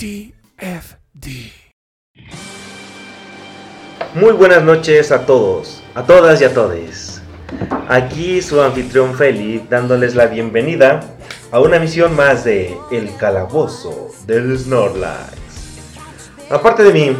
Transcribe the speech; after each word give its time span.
TFD. 0.00 1.26
Muy 4.14 4.32
buenas 4.32 4.62
noches 4.62 5.12
a 5.12 5.26
todos, 5.26 5.82
a 5.94 6.06
todas 6.06 6.40
y 6.40 6.44
a 6.44 6.54
todes. 6.54 7.20
Aquí 7.86 8.40
su 8.40 8.62
anfitrión 8.62 9.14
Feli 9.14 9.62
dándoles 9.68 10.14
la 10.14 10.24
bienvenida 10.24 11.00
a 11.50 11.60
una 11.60 11.78
misión 11.78 12.16
más 12.16 12.44
de 12.44 12.78
El 12.90 13.14
Calabozo 13.18 14.08
del 14.26 14.58
Snorlax. 14.58 15.34
Aparte 16.48 16.82
de 16.82 16.94
mí, 16.94 17.16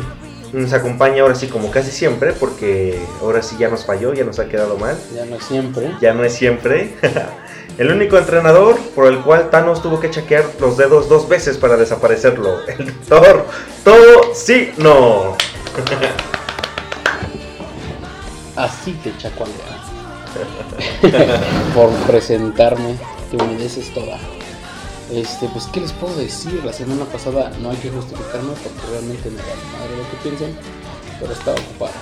nos 0.54 0.72
acompaña 0.72 1.20
ahora 1.20 1.34
sí 1.34 1.48
como 1.48 1.70
casi 1.70 1.90
siempre, 1.90 2.32
porque 2.32 2.98
ahora 3.20 3.42
sí 3.42 3.56
ya 3.58 3.68
nos 3.68 3.84
falló, 3.84 4.14
ya 4.14 4.24
nos 4.24 4.38
ha 4.38 4.48
quedado 4.48 4.78
mal. 4.78 4.96
Ya 5.14 5.26
no 5.26 5.38
siempre. 5.38 5.92
Ya 6.00 6.14
no 6.14 6.24
es 6.24 6.32
siempre. 6.32 6.94
El 7.80 7.90
único 7.90 8.18
entrenador 8.18 8.78
por 8.94 9.06
el 9.06 9.20
cual 9.20 9.48
Thanos 9.48 9.80
tuvo 9.80 10.00
que 10.00 10.10
chequear 10.10 10.44
los 10.60 10.76
dedos 10.76 11.08
dos 11.08 11.26
veces 11.26 11.56
para 11.56 11.78
desaparecerlo. 11.78 12.60
El 12.68 12.84
doctor 13.06 13.46
Todo 13.82 14.34
sí, 14.34 14.70
no. 14.76 15.34
Así 18.54 18.92
te 19.02 19.16
chacualea. 19.16 19.56
Por 21.74 21.90
presentarme, 22.06 22.98
te 23.30 23.42
humideces 23.42 23.94
toda. 23.94 24.18
Este, 25.10 25.48
pues, 25.48 25.66
¿qué 25.72 25.80
les 25.80 25.92
puedo 25.92 26.14
decir? 26.16 26.62
La 26.62 26.74
semana 26.74 27.06
pasada 27.06 27.50
no 27.62 27.70
hay 27.70 27.78
que 27.78 27.88
justificarme 27.88 28.52
porque 28.62 28.90
realmente 28.90 29.30
me 29.30 29.38
da 29.38 29.54
madre 29.72 29.96
lo 29.96 30.10
que 30.10 30.16
piensen, 30.22 30.54
pero 31.18 31.32
estaba 31.32 31.56
ocupada 31.58 31.94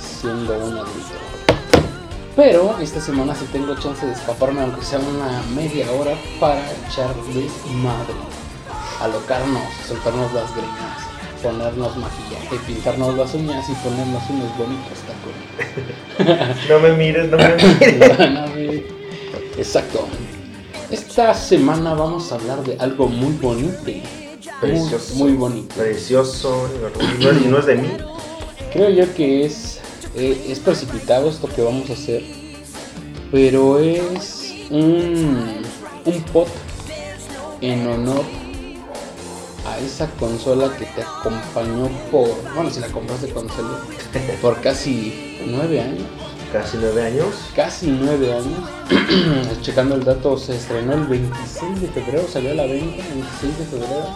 siendo 0.00 0.56
un 0.56 0.72
adulto. 0.72 1.33
Pero 2.36 2.76
esta 2.80 3.00
semana 3.00 3.34
sí 3.34 3.44
tengo 3.52 3.74
chance 3.76 4.04
de 4.04 4.12
escaparme, 4.12 4.62
aunque 4.62 4.84
sea 4.84 4.98
una 4.98 5.42
media 5.54 5.90
hora, 5.92 6.14
para 6.40 6.60
echarles 6.88 7.52
madre, 7.76 8.14
alocarnos, 9.00 9.62
soltarnos 9.86 10.32
las 10.32 10.50
greñas, 10.56 10.98
ponernos 11.42 11.96
maquillaje, 11.96 12.56
pintarnos 12.66 13.14
las 13.16 13.34
uñas 13.34 13.68
y 13.68 13.74
ponernos 13.74 14.22
unos 14.30 14.58
bonitos 14.58 14.98
tacones. 15.06 15.44
No 16.68 16.78
me 16.80 16.92
mires, 16.94 17.30
no 17.30 17.36
me 17.36 17.54
mires. 18.56 18.82
Exacto. 19.56 20.06
Esta 20.90 21.34
semana 21.34 21.94
vamos 21.94 22.32
a 22.32 22.36
hablar 22.36 22.62
de 22.64 22.76
algo 22.78 23.06
muy 23.08 23.32
bonito. 23.34 23.78
Precioso. 24.60 25.14
muy 25.16 25.32
bonito. 25.32 25.74
Precioso. 25.74 26.68
Y 27.20 27.48
no 27.48 27.58
es 27.58 27.66
de 27.66 27.74
mí. 27.76 27.88
Creo 28.72 28.90
yo 28.90 29.14
que 29.14 29.44
es, 29.44 29.80
eh, 30.16 30.46
es 30.48 30.60
precipitado 30.60 31.28
esto 31.28 31.48
que 31.48 31.62
vamos 31.62 31.90
a 31.90 31.94
hacer, 31.94 32.22
pero 33.30 33.78
es 33.78 34.54
un, 34.70 35.62
un 36.04 36.22
pot 36.32 36.48
en 37.60 37.86
honor 37.86 38.24
a 39.66 39.78
esa 39.78 40.08
consola 40.18 40.76
que 40.76 40.84
te 40.86 41.02
acompañó 41.02 41.88
por, 42.10 42.28
bueno, 42.54 42.70
si 42.70 42.80
la 42.80 42.88
compraste 42.88 43.30
con 43.30 43.48
salud, 43.48 43.76
por 44.42 44.60
casi 44.60 45.38
nueve 45.46 45.80
años. 45.80 46.06
Casi 46.52 46.76
nueve 46.80 47.02
años. 47.02 47.34
Casi 47.56 47.88
nueve 47.88 48.32
años. 48.32 49.58
Checando 49.62 49.96
el 49.96 50.04
dato, 50.04 50.38
se 50.38 50.54
estrenó 50.54 50.92
el 50.92 51.04
26 51.04 51.80
de 51.80 51.88
febrero, 51.88 52.28
salió 52.28 52.52
a 52.52 52.54
la 52.54 52.66
venta 52.66 53.04
el 53.04 53.14
26 53.14 53.58
de 53.58 53.64
febrero 53.64 54.06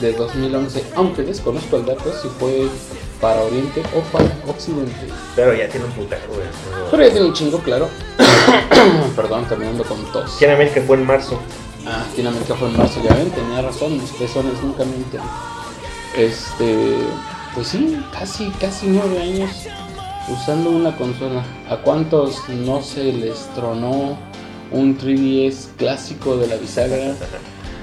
de 0.00 0.12
2011. 0.12 0.84
Aunque 0.94 1.22
desconozco 1.22 1.78
el 1.78 1.86
dato 1.86 2.12
si 2.20 2.28
fue 2.38 2.68
para 3.20 3.42
Oriente 3.42 3.82
o 3.94 4.00
para 4.12 4.26
Occidente. 4.46 4.92
Pero 5.36 5.54
ya 5.54 5.68
tiene 5.68 5.86
un 5.86 5.92
putero, 5.92 6.22
güey. 6.28 6.46
Pero 6.90 7.02
ya 7.02 7.10
tiene 7.10 7.26
un 7.26 7.34
chingo, 7.34 7.58
claro. 7.58 7.88
Perdón, 9.16 9.46
terminando 9.46 9.84
con 9.84 10.04
tos. 10.12 10.38
Ver 10.40 10.72
que 10.72 10.80
fue 10.82 10.96
en 10.96 11.06
marzo. 11.06 11.38
Ah, 11.86 12.04
tiene 12.14 12.30
América 12.30 12.54
fue 12.54 12.68
en 12.68 12.76
marzo, 12.76 13.00
ya 13.02 13.14
ven, 13.14 13.30
tenía 13.30 13.62
razón, 13.62 13.94
mis 13.94 14.10
pezones 14.10 14.62
nunca 14.62 14.84
mienten. 14.84 15.20
Este, 16.16 16.98
pues 17.54 17.68
sí, 17.68 17.98
casi, 18.12 18.50
casi 18.60 18.86
nueve 18.88 19.20
años 19.20 19.50
usando 20.28 20.70
una 20.70 20.96
consola. 20.96 21.42
¿A 21.68 21.76
cuántos 21.76 22.48
no 22.48 22.82
se 22.82 23.12
les 23.12 23.46
tronó 23.54 24.18
un 24.70 24.98
3DS 24.98 25.68
clásico 25.76 26.36
de 26.36 26.48
la 26.48 26.56
bisagra? 26.56 27.14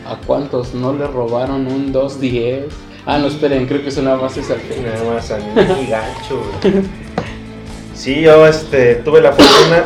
¿A 0.05 0.17
cuántos 0.25 0.73
no 0.73 0.93
le 0.93 1.07
robaron 1.07 1.67
un 1.67 1.91
2DS? 1.91 2.67
Ah, 3.09 3.17
no, 3.17 3.27
esperen, 3.27 3.65
creo 3.67 3.81
que 3.81 3.87
eso 3.87 4.01
nada 4.01 4.17
más 4.17 4.35
es 4.35 4.51
al. 4.51 4.59
Nada 4.83 5.13
más 5.13 5.31
a 5.31 5.37
mí, 5.37 5.87
gacho, 5.89 6.43
güey. 6.61 6.83
Sí, 7.95 8.19
yo 8.19 8.45
este, 8.45 8.95
tuve 8.95 9.21
la 9.21 9.31
fortuna 9.31 9.85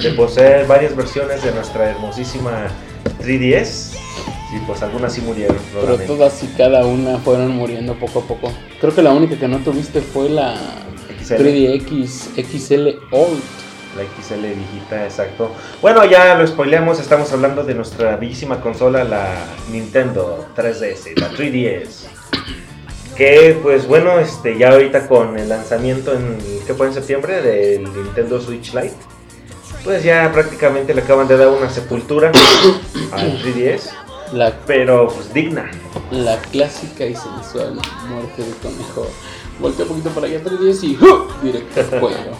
de 0.00 0.10
poseer 0.12 0.68
varias 0.68 0.94
versiones 0.94 1.42
de 1.42 1.50
nuestra 1.50 1.90
hermosísima 1.90 2.68
3DS. 3.20 3.96
Y 4.54 4.58
pues 4.66 4.82
algunas 4.82 5.12
sí 5.12 5.20
murieron, 5.20 5.56
Pero 5.74 5.98
todas 5.98 6.42
y 6.44 6.46
cada 6.56 6.86
una 6.86 7.18
fueron 7.18 7.50
muriendo 7.50 7.94
poco 7.94 8.20
a 8.20 8.22
poco. 8.22 8.52
Creo 8.80 8.94
que 8.94 9.02
la 9.02 9.10
única 9.10 9.36
que 9.36 9.48
no 9.48 9.58
tuviste 9.58 10.00
fue 10.00 10.28
la 10.28 10.54
XL. 11.20 11.34
3DX 11.34 12.08
XL 12.36 12.88
Old. 13.10 13.42
La 13.96 14.04
XL 14.04 14.42
viejita, 14.42 15.04
exacto. 15.04 15.50
Bueno, 15.82 16.04
ya 16.04 16.36
lo 16.36 16.46
spoileamos, 16.46 17.00
estamos 17.00 17.32
hablando 17.32 17.64
de 17.64 17.74
nuestra 17.74 18.16
bellísima 18.16 18.60
consola, 18.60 19.02
la 19.02 19.26
Nintendo 19.72 20.46
3DS, 20.56 21.18
la 21.18 21.30
3DS. 21.32 22.19
Que 23.20 23.54
pues 23.62 23.86
bueno, 23.86 24.18
este 24.18 24.56
ya 24.56 24.70
ahorita 24.70 25.06
con 25.06 25.38
el 25.38 25.50
lanzamiento 25.50 26.14
en 26.14 26.38
¿qué 26.66 26.72
fue 26.72 26.86
en 26.86 26.94
septiembre 26.94 27.42
del 27.42 27.84
Nintendo 27.84 28.40
Switch 28.40 28.72
Lite, 28.72 28.94
pues 29.84 30.02
ya 30.02 30.32
prácticamente 30.32 30.94
le 30.94 31.02
acaban 31.02 31.28
de 31.28 31.36
dar 31.36 31.48
una 31.48 31.68
sepultura 31.68 32.32
al 33.12 33.42
3DS, 33.42 33.90
La, 34.32 34.56
pero 34.66 35.08
pues 35.08 35.34
digna. 35.34 35.70
la 36.10 36.38
clásica 36.50 37.04
y 37.04 37.14
sensual 37.14 37.74
muerte 38.08 38.42
de 38.42 38.52
conejo. 38.62 39.06
Voltea 39.60 39.84
un 39.84 39.90
poquito 39.90 40.08
para 40.14 40.26
allá 40.26 40.42
3DS 40.42 40.82
y 40.84 40.96
¡hu! 40.96 41.26
directo 41.42 41.78
al 41.78 41.90
cuello. 42.00 42.32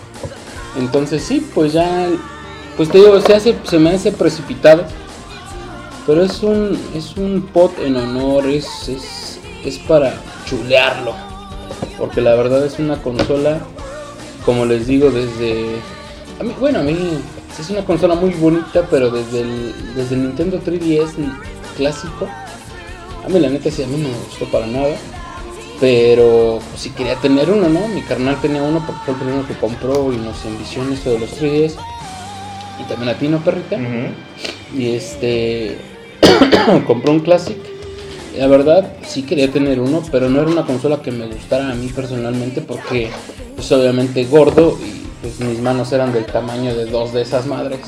Entonces 0.79 1.23
sí, 1.23 1.47
pues 1.55 1.75
ya, 1.75 2.09
pues 2.79 2.89
te 2.89 2.97
digo, 2.97 3.21
se, 3.21 3.35
hace, 3.35 3.55
se 3.65 3.79
me 3.79 3.91
hace 3.91 4.13
precipitado. 4.13 4.85
Pero 6.07 6.23
es 6.23 6.43
un, 6.43 6.81
es 6.95 7.19
un 7.19 7.43
pot 7.53 7.79
en 7.81 7.99
honor, 7.99 8.47
es, 8.47 8.89
es, 8.89 9.39
es 9.63 9.77
para 9.81 10.15
chulearlo. 10.51 11.15
Porque 11.97 12.21
la 12.21 12.35
verdad 12.35 12.67
es 12.67 12.79
una 12.79 13.01
consola, 13.01 13.61
como 14.45 14.65
les 14.65 14.87
digo, 14.87 15.11
desde... 15.11 15.77
A 16.41 16.43
mí, 16.43 16.55
bueno, 16.59 16.81
a 16.81 16.83
mí 16.83 16.97
es 17.59 17.71
una 17.71 17.85
consola 17.85 18.15
muy 18.15 18.31
bonita, 18.31 18.87
pero 18.91 19.11
desde 19.11 19.43
el, 19.43 19.95
desde 19.95 20.15
el 20.17 20.23
Nintendo 20.23 20.61
3DS 20.61 21.13
clásico, 21.77 22.27
a 23.25 23.29
mí 23.29 23.39
la 23.39 23.51
neta 23.51 23.71
sí, 23.71 23.83
a 23.83 23.87
mí 23.87 23.99
no 23.99 24.09
me 24.09 24.15
gustó 24.15 24.47
para 24.51 24.67
nada. 24.67 24.97
Pero 25.79 26.61
pues, 26.71 26.83
sí 26.83 26.91
quería 26.91 27.17
tener 27.17 27.51
uno, 27.51 27.69
¿no? 27.69 27.89
Mi 27.89 28.03
carnal 28.03 28.39
tenía 28.41 28.63
uno 28.63 28.85
porque 28.87 29.01
fue 29.05 29.15
el 29.15 29.21
primero 29.21 29.47
que 29.47 29.55
compró 29.55 30.13
y 30.13 30.17
nos 30.17 30.45
envició 30.45 30.83
en 30.83 30.93
esto 30.93 31.11
de 31.11 31.19
los 31.21 31.41
3DS. 31.41 31.77
Y 32.81 32.85
también 32.85 33.11
a 33.11 33.19
ti, 33.19 33.29
¿no, 33.29 33.39
perrita? 33.39 33.79
Y 34.75 34.95
este 34.95 35.79
compró 36.87 37.13
un 37.13 37.21
Classic. 37.21 37.59
La 38.41 38.47
verdad, 38.47 38.91
sí 39.07 39.25
quería 39.25 39.51
tener 39.53 39.79
uno, 39.81 40.03
pero 40.11 40.31
no 40.31 40.41
era 40.41 40.51
una 40.51 40.65
consola 40.65 41.03
que 41.03 41.11
me 41.11 41.27
gustara 41.27 41.73
a 41.73 41.75
mí 41.75 41.89
personalmente 41.89 42.63
porque, 42.63 43.11
pues 43.55 43.71
obviamente 43.71 44.25
gordo 44.25 44.79
y 44.83 45.07
pues 45.21 45.41
mis 45.41 45.59
manos 45.61 45.93
eran 45.93 46.15
del 46.15 46.25
tamaño 46.25 46.75
de 46.75 46.87
dos 46.87 47.13
de 47.13 47.21
esas 47.21 47.45
madres. 47.45 47.81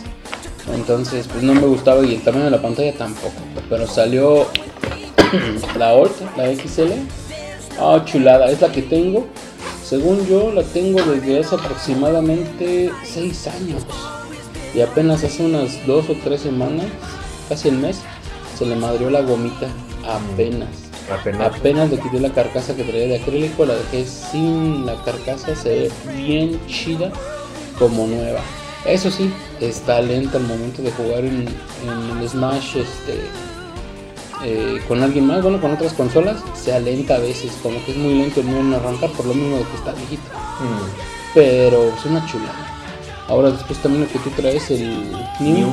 Entonces, 0.74 1.26
pues 1.26 1.42
no 1.42 1.54
me 1.54 1.66
gustaba 1.66 2.04
y 2.04 2.16
el 2.16 2.20
tamaño 2.20 2.44
de 2.44 2.50
la 2.50 2.60
pantalla 2.60 2.92
tampoco. 2.92 3.32
Pero 3.70 3.86
salió 3.86 4.46
la 5.78 5.94
Old, 5.94 6.12
la 6.36 6.54
XL. 6.54 6.92
Ah, 7.80 8.02
chulada, 8.04 8.50
es 8.50 8.60
la 8.60 8.70
que 8.70 8.82
tengo. 8.82 9.26
Según 9.82 10.26
yo, 10.26 10.52
la 10.52 10.64
tengo 10.64 11.00
desde 11.00 11.40
hace 11.40 11.54
aproximadamente 11.54 12.90
6 13.04 13.46
años. 13.46 13.87
Y 14.75 14.82
apenas 14.82 15.25
hace 15.25 15.46
unas 15.46 15.87
dos 15.87 16.10
o 16.10 16.16
tres 16.22 16.43
semanas, 16.43 16.84
casi 17.48 17.70
el 17.70 17.78
mes, 17.78 18.00
se 18.58 18.66
le 18.66 18.76
madrió 18.76 19.08
la 19.08 19.22
gomita. 19.22 19.69
Apenas. 20.06 20.69
Apenas. 21.12 21.56
Apenas 21.56 21.90
le 21.90 21.99
quité 21.99 22.20
la 22.20 22.31
carcasa 22.31 22.75
que 22.75 22.84
traía 22.84 23.06
de 23.06 23.16
acrílico, 23.16 23.66
la 23.66 23.75
dejé 23.75 24.04
sin 24.06 24.87
la 24.87 24.94
carcasa, 25.04 25.54
se 25.54 25.69
ve 25.69 25.93
bien 26.16 26.60
chida 26.66 27.10
como 27.78 28.06
nueva. 28.06 28.40
Eso 28.84 29.10
sí, 29.10 29.32
está 29.60 30.00
lenta 30.00 30.38
al 30.38 30.44
momento 30.44 30.82
de 30.82 30.90
jugar 30.93 31.25
en, 31.25 31.46
en 31.46 32.19
el 32.20 32.28
Smash 32.28 32.76
este, 32.76 33.28
eh, 34.44 34.81
con 34.88 35.00
alguien 35.02 35.26
más, 35.26 35.43
bueno, 35.43 35.60
con 35.60 35.72
otras 35.72 35.93
consolas, 35.93 36.43
se 36.55 36.72
alenta 36.72 37.14
a 37.14 37.19
veces, 37.19 37.52
como 37.62 37.84
que 37.84 37.93
es 37.93 37.96
muy 37.96 38.14
lento 38.14 38.40
en 38.40 38.75
arrancar 38.75 39.10
por 39.10 39.26
lo 39.26 39.34
mismo 39.34 39.58
de 39.58 39.64
que 39.64 39.76
está 39.76 39.93
viejito. 39.93 40.22
Mm. 40.60 41.32
Pero 41.34 41.93
es 41.96 42.05
una 42.05 42.26
chulada. 42.26 42.66
Ahora 43.28 43.50
después 43.50 43.78
también 43.78 44.05
lo 44.05 44.10
que 44.10 44.19
tú 44.19 44.31
traes, 44.31 44.70
el 44.70 45.12
New, 45.38 45.55
New. 45.55 45.72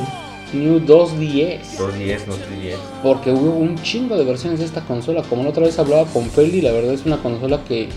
New 0.52 0.80
210. 0.80 1.78
210, 1.78 2.26
no 2.26 2.34
310. 2.34 2.78
Porque 3.02 3.30
hubo 3.30 3.50
un 3.50 3.80
chingo 3.82 4.16
de 4.16 4.24
versiones 4.24 4.58
de 4.58 4.64
esta 4.64 4.80
consola. 4.82 5.22
Como 5.22 5.42
la 5.42 5.50
otra 5.50 5.64
vez 5.64 5.78
hablaba 5.78 6.04
con 6.06 6.28
Feli, 6.30 6.60
la 6.60 6.72
verdad 6.72 6.94
es 6.94 7.06
una 7.06 7.22
consola 7.22 7.62
que, 7.64 7.88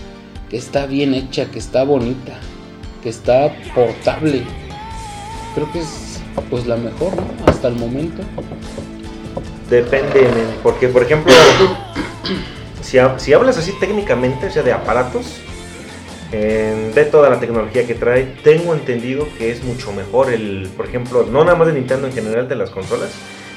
que 0.48 0.56
está 0.56 0.86
bien 0.86 1.14
hecha, 1.14 1.50
que 1.50 1.58
está 1.58 1.84
bonita, 1.84 2.38
que 3.02 3.08
está 3.08 3.54
portable. 3.74 4.42
Creo 5.54 5.70
que 5.72 5.80
es 5.80 6.20
pues 6.50 6.66
la 6.66 6.76
mejor, 6.76 7.14
¿no? 7.16 7.24
Hasta 7.46 7.68
el 7.68 7.74
momento. 7.74 8.22
Depende, 9.70 10.22
men, 10.22 10.56
porque 10.62 10.88
por 10.88 11.02
ejemplo, 11.02 11.32
si, 12.82 12.98
si 13.16 13.32
hablas 13.32 13.56
así 13.56 13.72
técnicamente, 13.80 14.46
o 14.46 14.50
sea, 14.50 14.62
de 14.62 14.72
aparatos, 14.72 15.40
eh, 16.36 16.90
de 16.92 17.04
toda 17.04 17.30
la 17.30 17.38
tecnología 17.38 17.86
que 17.86 17.94
trae, 17.94 18.24
tengo 18.42 18.74
entendido 18.74 19.28
que 19.38 19.52
es 19.52 19.62
mucho 19.62 19.92
mejor 19.92 20.32
el, 20.32 20.68
por 20.76 20.84
ejemplo, 20.86 21.24
no 21.30 21.44
nada 21.44 21.56
más 21.56 21.68
de 21.68 21.74
Nintendo 21.74 22.08
en 22.08 22.12
general 22.12 22.48
de 22.48 22.56
las 22.56 22.70
consolas, 22.70 23.10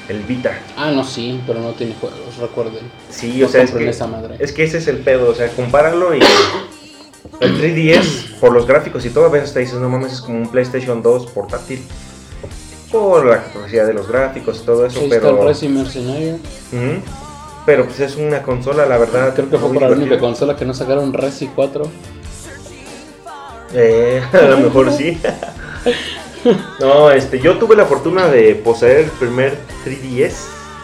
el 0.08 0.20
Vita. 0.22 0.56
Ah, 0.76 0.92
no, 0.92 1.02
sí, 1.02 1.40
pero 1.44 1.58
no 1.58 1.72
tiene 1.72 1.96
juegos, 2.00 2.36
recuerden. 2.40 2.88
Sí, 3.10 3.38
No 3.40 3.46
o 3.46 3.48
sea, 3.48 3.64
es 3.64 3.72
que, 3.72 3.88
esa 3.88 4.06
madre. 4.06 4.36
es 4.38 4.52
que 4.52 4.62
ese 4.62 4.78
es 4.78 4.86
el 4.86 4.98
pedo, 4.98 5.28
o 5.30 5.34
sea, 5.34 5.48
compáralo 5.48 6.14
y 6.14 6.20
el 7.40 7.60
3DS 7.60 8.38
por 8.38 8.52
los 8.52 8.64
gráficos 8.64 9.04
y 9.04 9.10
todo, 9.10 9.24
a 9.24 9.30
veces 9.30 9.52
te 9.52 9.58
dices, 9.58 9.74
no 9.80 9.88
mames, 9.88 10.12
es 10.12 10.20
como 10.20 10.38
un 10.38 10.48
PlayStation 10.48 11.02
2 11.02 11.32
portátil. 11.32 11.82
Por 12.92 13.26
la 13.26 13.42
capacidad 13.42 13.86
de 13.88 13.92
los 13.92 14.06
gráficos 14.06 14.60
y 14.62 14.64
todo 14.64 14.86
eso, 14.86 15.00
está 15.00 15.16
el 15.16 15.20
pero... 15.20 15.42
Racing 15.44 15.70
Mercenario. 15.70 16.34
Ujú. 16.34 17.02
Pero 17.66 17.84
pues 17.84 18.00
es 18.00 18.16
una 18.16 18.42
consola, 18.42 18.86
la 18.86 18.96
verdad. 18.96 19.34
Creo 19.34 19.50
que 19.50 19.58
fue 19.58 19.72
por 19.74 19.82
la 19.82 19.90
única 19.90 20.18
consola 20.18 20.56
que 20.56 20.64
no 20.64 20.72
sacaron 20.72 21.12
Resi 21.12 21.50
4. 21.54 21.82
Eh, 23.72 24.22
a 24.32 24.42
lo 24.42 24.58
mejor 24.58 24.92
sí. 24.92 25.20
no, 26.80 27.10
este, 27.10 27.40
yo 27.40 27.58
tuve 27.58 27.76
la 27.76 27.86
fortuna 27.86 28.26
de 28.28 28.54
poseer 28.54 29.04
el 29.04 29.10
primer 29.10 29.58
3DS, 29.84 30.34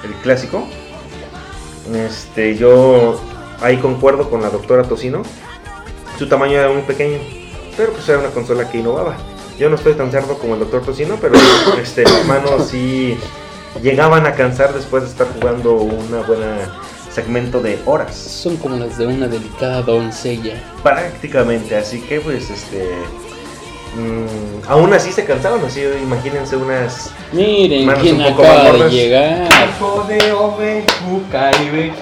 el 0.04 0.12
clásico. 0.22 0.66
Este, 1.94 2.56
yo 2.56 3.20
ahí 3.60 3.76
concuerdo 3.78 4.30
con 4.30 4.42
la 4.42 4.50
doctora 4.50 4.84
Tocino. 4.84 5.22
Su 6.18 6.28
tamaño 6.28 6.58
era 6.58 6.70
muy 6.70 6.82
pequeño, 6.82 7.18
pero 7.76 7.92
pues 7.92 8.08
era 8.08 8.18
una 8.18 8.30
consola 8.30 8.70
que 8.70 8.78
innovaba. 8.78 9.16
Yo 9.58 9.68
no 9.68 9.76
estoy 9.76 9.94
tan 9.94 10.10
cerdo 10.10 10.38
como 10.38 10.54
el 10.54 10.60
doctor 10.60 10.82
Tocino, 10.82 11.16
pero 11.20 11.34
este, 11.80 12.04
mis 12.04 12.24
manos 12.26 12.68
sí 12.68 13.16
llegaban 13.82 14.26
a 14.26 14.34
cansar 14.34 14.72
después 14.72 15.02
de 15.02 15.08
estar 15.08 15.26
jugando 15.38 15.74
una 15.74 16.22
buena 16.22 16.80
segmento 17.14 17.60
de 17.60 17.78
horas. 17.86 18.14
Son 18.14 18.56
como 18.56 18.76
las 18.76 18.98
de 18.98 19.06
una 19.06 19.28
delicada 19.28 19.82
doncella. 19.82 20.60
Prácticamente, 20.82 21.76
así 21.76 22.00
que 22.00 22.20
pues 22.20 22.50
este... 22.50 22.88
mm, 23.96 24.68
aún 24.68 24.92
así 24.92 25.12
se 25.12 25.24
cansaron, 25.24 25.64
así 25.64 25.82
imagínense 26.02 26.56
unas... 26.56 27.10
Miren 27.32 27.86
Manos 27.86 28.02
quién 28.02 28.16
un 28.20 28.24
poco 28.24 28.42
acaba 28.42 28.72
de 28.72 28.90
llegar. 28.90 29.48
Hijo 29.76 30.04
de 30.08 30.32
Ove, 30.32 30.84
Caribe. 31.30 31.92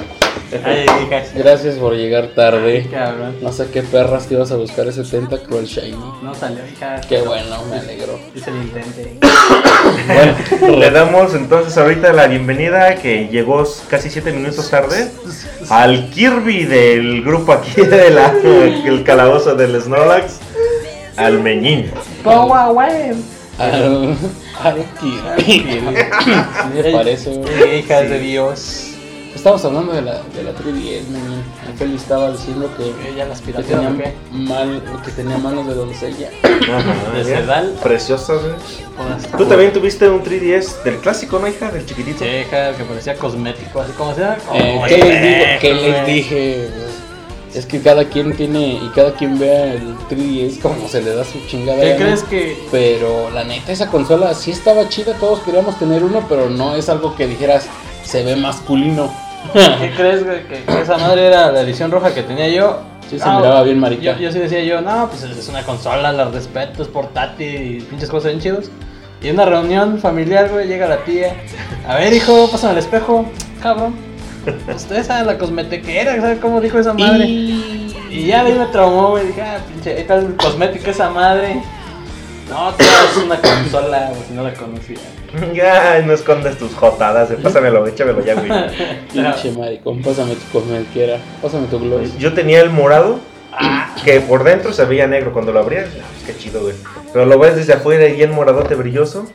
Ay. 0.65 0.87
Gracias 1.35 1.77
por 1.77 1.95
llegar 1.95 2.29
tarde. 2.35 2.87
Cabrón. 2.91 3.37
No 3.41 3.53
sé 3.53 3.67
qué 3.73 3.83
perras 3.83 4.27
te 4.27 4.35
ibas 4.35 4.51
a 4.53 4.57
buscar 4.57 4.87
ese 4.87 5.03
Tentacruel 5.03 5.67
Shiny. 5.67 5.97
No 6.23 6.35
salió, 6.35 6.61
hija. 6.67 7.01
Qué 7.09 7.23
bueno, 7.23 7.63
me 7.71 7.79
alegro. 7.79 8.19
Hice 8.35 8.51
el 8.51 8.57
intenté. 8.57 9.19
Bueno, 10.07 10.79
Le 10.79 10.91
damos 10.91 11.35
entonces 11.35 11.77
ahorita 11.79 12.13
la 12.13 12.27
bienvenida 12.27 12.97
que 12.97 13.29
llegó 13.29 13.65
casi 13.89 14.11
7 14.11 14.33
minutos 14.33 14.69
tarde 14.71 15.11
al 15.71 16.11
Kirby 16.11 16.65
del 16.65 17.23
grupo 17.23 17.53
aquí 17.53 17.81
de 17.81 18.11
la, 18.11 18.33
el 18.85 19.03
calabozo 19.05 19.55
del 19.55 19.81
Snorlax, 19.81 20.39
al 21.17 21.41
Meñín. 21.41 21.91
Al, 23.59 24.17
al 24.63 24.77
Kirby. 25.01 25.95
¿Qué 26.75 26.83
te 26.83 26.93
parece? 26.93 27.41
Hijas 27.79 28.09
de 28.09 28.19
Dios. 28.19 28.89
Estamos 29.43 29.65
hablando 29.65 29.93
de 29.93 30.03
la, 30.03 30.23
de 30.37 30.45
la 30.45 30.53
3DS, 30.53 31.09
man. 31.09 31.43
Feli 31.77 31.97
estaba 31.97 32.31
diciendo 32.31 32.71
que, 32.77 33.17
¿Ya 33.17 33.25
las 33.25 33.41
que, 33.41 33.53
tenía 33.53 33.91
mal, 34.31 34.81
que 35.05 35.11
tenía 35.11 35.37
manos 35.37 35.67
de 35.67 35.75
doncella. 35.75 36.31
¿De 37.13 37.25
Sedal? 37.25 37.77
Preciosa, 37.83 38.35
güey. 38.35 38.53
Tú 39.37 39.45
también 39.47 39.73
tuviste 39.73 40.09
un 40.09 40.23
3DS 40.23 40.85
del 40.85 40.99
clásico, 40.99 41.41
¿no, 41.41 41.49
hija? 41.49 41.73
Del 41.73 41.85
chiquitito. 41.85 42.21
Sí, 42.21 42.31
hija, 42.47 42.77
que 42.77 42.85
parecía 42.85 43.17
cosmético, 43.17 43.81
así 43.81 43.91
como 43.95 44.15
sea. 44.15 44.39
Eh, 44.55 44.75
como 44.75 44.87
¿Qué 44.87 44.97
les 44.99 45.23
digo? 45.23 45.45
¿Qué 45.61 45.75
les 45.75 46.07
dije? 46.07 46.69
Es 47.53 47.67
que 47.67 47.83
cada 47.83 48.05
quien 48.05 48.37
tiene 48.37 48.75
y 48.75 48.93
cada 48.95 49.13
quien 49.15 49.41
vea 49.41 49.75
el 49.75 49.97
3DS 50.09 50.61
como 50.61 50.87
se 50.87 51.03
le 51.03 51.17
da 51.17 51.25
su 51.25 51.41
chingada. 51.49 51.81
¿Qué 51.81 51.97
crees 51.97 52.23
que.? 52.23 52.65
Pero 52.71 53.29
la 53.31 53.43
neta, 53.43 53.73
esa 53.73 53.89
consola 53.89 54.35
sí 54.35 54.53
estaba 54.53 54.89
chida, 54.89 55.15
todos 55.15 55.41
queríamos 55.41 55.81
tener 55.81 56.05
uno, 56.05 56.25
pero 56.29 56.49
no 56.49 56.77
es 56.77 56.89
algo 56.89 57.17
que 57.17 57.27
dijeras, 57.27 57.67
se 58.05 58.23
ve 58.23 58.37
masculino. 58.37 59.22
¿Qué 59.53 59.93
crees, 59.97 60.25
güey? 60.25 60.45
Que, 60.45 60.63
que 60.63 60.81
esa 60.81 60.99
madre 60.99 61.27
era 61.27 61.53
la 61.53 61.63
edición 61.63 61.91
roja 61.91 62.15
que 62.15 62.23
tenía 62.23 62.49
yo. 62.49 62.83
Sí, 63.09 63.19
se 63.19 63.27
No, 63.27 63.39
miraba 63.39 63.63
bien 63.63 63.79
marica. 63.79 64.03
Yo, 64.03 64.17
yo 64.17 64.33
sí 64.33 64.39
decía 64.39 64.63
yo, 64.63 64.81
no, 64.81 65.09
pues 65.09 65.23
es 65.23 65.49
una 65.49 65.63
consola, 65.63 66.13
la 66.13 66.27
respeto, 66.27 66.83
es 66.83 66.89
portátil 66.89 67.79
y 67.79 67.81
pinches 67.83 68.09
cosas 68.09 68.33
bien 68.33 68.41
chidos. 68.41 68.71
Y 69.23 69.29
en 69.29 69.35
una 69.35 69.45
reunión 69.45 69.99
familiar, 69.99 70.49
güey, 70.49 70.67
llega 70.67 70.89
la 70.89 71.05
tía. 71.05 71.37
A 71.87 71.97
ver, 71.97 72.13
hijo, 72.13 72.49
pásame 72.51 72.73
el 72.73 72.79
espejo. 72.79 73.27
Cabrón. 73.63 73.95
Ustedes 74.75 75.07
saben 75.07 75.27
la 75.27 75.39
cosmetiquera, 75.39 76.21
¿sabes 76.21 76.41
cómo 76.41 76.61
dijo 76.61 76.79
esa 76.79 76.93
madre? 76.93 77.27
Y... 77.27 77.97
Y 78.13 78.27
ya 78.27 78.45
de 78.45 78.53
ahí 78.53 78.59
me 78.59 78.67
traumó, 78.67 79.11
güey. 79.11 79.29
Dije, 79.29 79.41
ah, 79.41 79.59
pinche, 79.67 79.95
ahí 79.95 80.03
está 80.03 80.17
el 80.17 80.37
cosmético 80.37 80.91
esa 80.91 81.09
madre. 81.09 81.63
No, 82.51 82.69
es 82.71 83.17
una 83.17 83.41
consola, 83.41 84.11
güey, 84.11 84.23
si 84.29 84.35
no 84.35 84.43
la 84.43 84.53
conocía. 84.53 84.99
Ya, 85.55 86.03
no 86.05 86.13
escondas 86.13 86.57
tus 86.57 86.75
jotadas, 86.75 87.31
eh, 87.31 87.39
pásamelo, 87.43 87.87
échamelo 87.87 88.25
ya, 88.25 88.35
güey. 88.35 88.49
Pinche 89.13 89.53
maricón, 89.53 90.03
pásame 90.03 90.35
tu 90.35 90.59
cosmetiquera, 90.59 91.19
pásame 91.41 91.67
tu 91.69 91.79
gloss. 91.79 92.17
Yo 92.19 92.33
tenía 92.35 92.61
el 92.61 92.71
morado, 92.71 93.19
que 94.05 94.21
por 94.21 94.45
dentro 94.45 94.73
se 94.73 94.85
veía 94.85 95.07
negro. 95.07 95.33
Cuando 95.33 95.53
lo 95.53 95.61
abrías, 95.61 95.89
ah, 96.01 96.05
pues, 96.25 96.37
qué 96.37 96.43
chido, 96.43 96.61
güey. 96.63 96.75
Pero 97.13 97.27
lo 97.27 97.39
ves 97.39 97.57
desde 97.57 97.75
afuera 97.75 98.07
y 98.09 98.23
en 98.23 98.33
moradote 98.35 98.75
brilloso. 98.75 99.27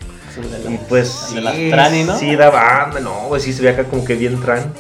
Y 0.69 0.77
pues 0.89 1.29
El 1.29 1.35
de 1.35 1.41
las 1.41 1.55
sí, 1.55 1.69
Trani, 1.71 2.03
¿no? 2.03 2.17
sí 2.17 2.35
daba, 2.35 2.83
anda, 2.83 2.99
no, 2.99 3.21
güey, 3.27 3.41
sí 3.41 3.51
se 3.53 3.63
veía 3.63 3.73
acá 3.73 3.85
como 3.89 4.05
que 4.05 4.13
bien 4.15 4.39
tran. 4.39 4.71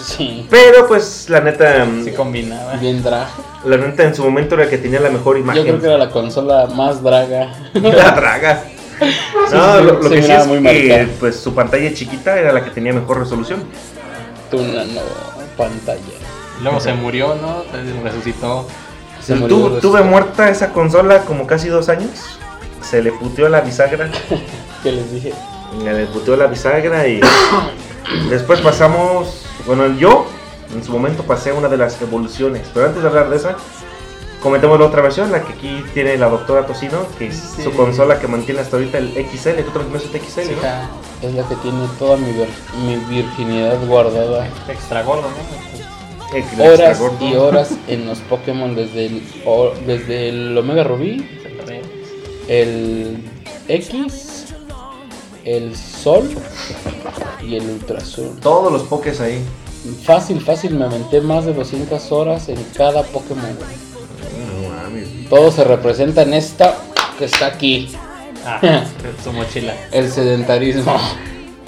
Sí, 0.00 0.46
Pero 0.50 0.86
pues 0.86 1.26
la 1.30 1.40
neta, 1.40 1.84
mm, 1.86 2.04
Sí 2.04 2.10
combinaba. 2.12 2.74
bien 2.74 3.02
drag. 3.02 3.26
la 3.64 3.78
neta 3.78 4.04
en 4.04 4.14
su 4.14 4.22
momento 4.22 4.54
era 4.54 4.68
que 4.68 4.76
tenía 4.78 5.00
la 5.00 5.08
mejor 5.08 5.38
Yo 5.38 5.42
creo 5.44 5.54
imagen. 5.64 5.80
que 5.80 5.86
era 5.86 5.98
la 5.98 6.10
consola 6.10 6.66
más 6.66 7.02
draga. 7.02 7.52
La 7.74 8.10
draga. 8.12 8.62
No, 9.52 9.78
sí, 9.78 9.84
lo, 9.84 9.92
lo 10.00 10.08
se 10.08 10.14
que 10.16 10.22
sí 10.22 10.32
es 10.32 10.46
muy 10.46 10.62
que 10.62 11.08
pues 11.20 11.36
su 11.36 11.54
pantalla 11.54 11.92
chiquita 11.94 12.38
era 12.38 12.52
la 12.52 12.64
que 12.64 12.70
tenía 12.70 12.92
mejor 12.92 13.20
resolución. 13.20 13.62
Tu 14.50 14.60
nano 14.60 15.00
pantalla. 15.56 16.00
Y 16.58 16.62
luego 16.62 16.80
se 16.80 16.92
murió, 16.92 17.34
¿no? 17.36 17.64
Resucitó. 18.02 18.66
Se 19.22 19.34
murió 19.34 19.70
de 19.70 19.80
tuve 19.80 20.02
muerta 20.02 20.48
esa 20.50 20.72
consola 20.72 21.20
como 21.22 21.46
casi 21.46 21.68
dos 21.68 21.88
años. 21.88 22.38
Se 22.82 23.02
le 23.02 23.12
puteó 23.12 23.48
la 23.48 23.60
bisagra. 23.60 24.10
¿Qué 24.82 24.92
les 24.92 25.10
dije? 25.12 25.32
Le 25.82 26.06
puteó 26.06 26.36
la 26.36 26.46
bisagra 26.46 27.06
y 27.08 27.20
después 28.30 28.60
pasamos, 28.60 29.46
bueno, 29.66 29.88
yo 29.98 30.26
en 30.74 30.82
su 30.84 30.92
momento 30.92 31.24
pasé 31.24 31.52
una 31.52 31.68
de 31.68 31.76
las 31.76 32.00
evoluciones, 32.00 32.62
pero 32.72 32.86
antes 32.86 33.02
de 33.02 33.08
hablar 33.08 33.28
de 33.28 33.36
esa, 33.36 33.56
comentemos 34.42 34.78
la 34.78 34.86
otra 34.86 35.02
versión, 35.02 35.32
la 35.32 35.42
que 35.42 35.52
aquí 35.52 35.84
tiene 35.94 36.16
la 36.16 36.28
doctora 36.28 36.66
Tocino, 36.66 36.98
que 37.18 37.28
es 37.28 37.36
Sí. 37.56 37.62
su 37.62 37.72
consola 37.72 38.18
que 38.20 38.26
mantiene 38.28 38.60
hasta 38.60 38.76
ahorita 38.76 38.98
el 38.98 39.08
XL, 39.16 39.62
tú 39.64 39.70
también 39.70 39.94
el 40.02 40.20
XL, 40.20 40.52
¿no? 40.52 40.58
Hija, 40.58 40.90
Es 41.22 41.34
la 41.34 41.48
que 41.48 41.54
tiene 41.56 41.78
toda 41.98 42.16
mi, 42.18 42.30
vir- 42.30 42.84
mi 42.84 42.96
virginidad 43.14 43.78
guardada. 43.86 44.46
extra 44.68 45.02
gordo, 45.02 45.22
¿no? 45.22 46.36
Le 46.58 46.68
Horas 46.68 46.98
descargó 46.98 47.16
y 47.24 47.34
horas 47.36 47.70
en 47.88 48.06
los 48.06 48.18
Pokémon 48.18 48.74
desde 48.74 49.06
el, 49.06 49.22
o- 49.46 49.72
desde 49.86 50.28
el 50.28 50.58
Omega 50.58 50.84
Rubí, 50.84 51.26
el 52.48 53.22
X, 53.68 54.46
el 55.44 55.74
Sol 55.76 56.28
y 57.42 57.56
el 57.56 57.70
Ultra 57.70 57.98
Azul. 57.98 58.38
Todos 58.42 58.72
los 58.72 58.82
pokés 58.82 59.20
ahí. 59.20 59.40
Fácil, 60.04 60.40
fácil, 60.40 60.74
me 60.74 60.84
aventé 60.84 61.20
más 61.20 61.44
de 61.46 61.52
200 61.54 62.10
horas 62.12 62.48
en 62.48 62.62
cada 62.76 63.02
Pokémon. 63.04 63.56
Todo 65.28 65.50
se 65.50 65.64
representa 65.64 66.22
en 66.22 66.34
esta 66.34 66.76
que 67.18 67.24
está 67.24 67.46
aquí, 67.46 67.90
Ah, 68.44 68.60
su 69.24 69.32
mochila. 69.32 69.74
el 69.92 70.10
sedentarismo. 70.10 70.96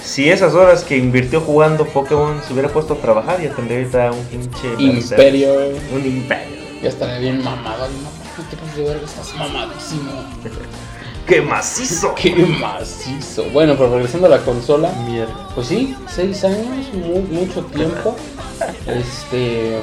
Si 0.02 0.30
esas 0.30 0.54
horas 0.54 0.84
que 0.84 0.96
invirtió 0.96 1.40
jugando 1.40 1.84
Pokémon 1.86 2.40
se 2.46 2.52
hubiera 2.52 2.68
puesto 2.68 2.94
a 2.94 2.96
trabajar 2.98 3.42
y 3.42 3.48
tendría 3.48 3.78
ahorita 3.78 4.12
un 4.12 4.24
pinche 4.26 4.68
Imperio. 4.78 5.54
Un 5.92 6.06
imperio. 6.06 6.56
Ya 6.82 6.88
estaría 6.90 7.18
bien 7.18 7.42
mamado. 7.42 7.88
No, 7.88 8.08
¿qué 8.36 8.56
te 8.56 8.80
de 8.80 8.88
verga? 8.88 9.04
Estás 9.04 9.34
mamadísimo. 9.36 10.12
¡Qué 11.26 11.42
macizo! 11.42 12.14
Qué 12.16 12.32
macizo. 12.36 13.44
Bueno, 13.52 13.74
pero 13.76 13.92
regresando 13.94 14.28
a 14.28 14.30
la 14.30 14.38
consola. 14.38 14.90
Mierda. 15.08 15.48
Pues 15.54 15.66
sí, 15.66 15.96
seis 16.08 16.44
años, 16.44 16.94
mu- 16.94 17.20
mucho 17.22 17.62
tiempo. 17.64 18.14
Este. 18.86 19.78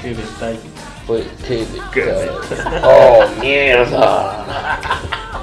Qué 0.00 0.08
detalle. 0.10 0.60
Pues 1.06 1.24
¡Oh, 2.82 3.20
mierda! 3.40 4.78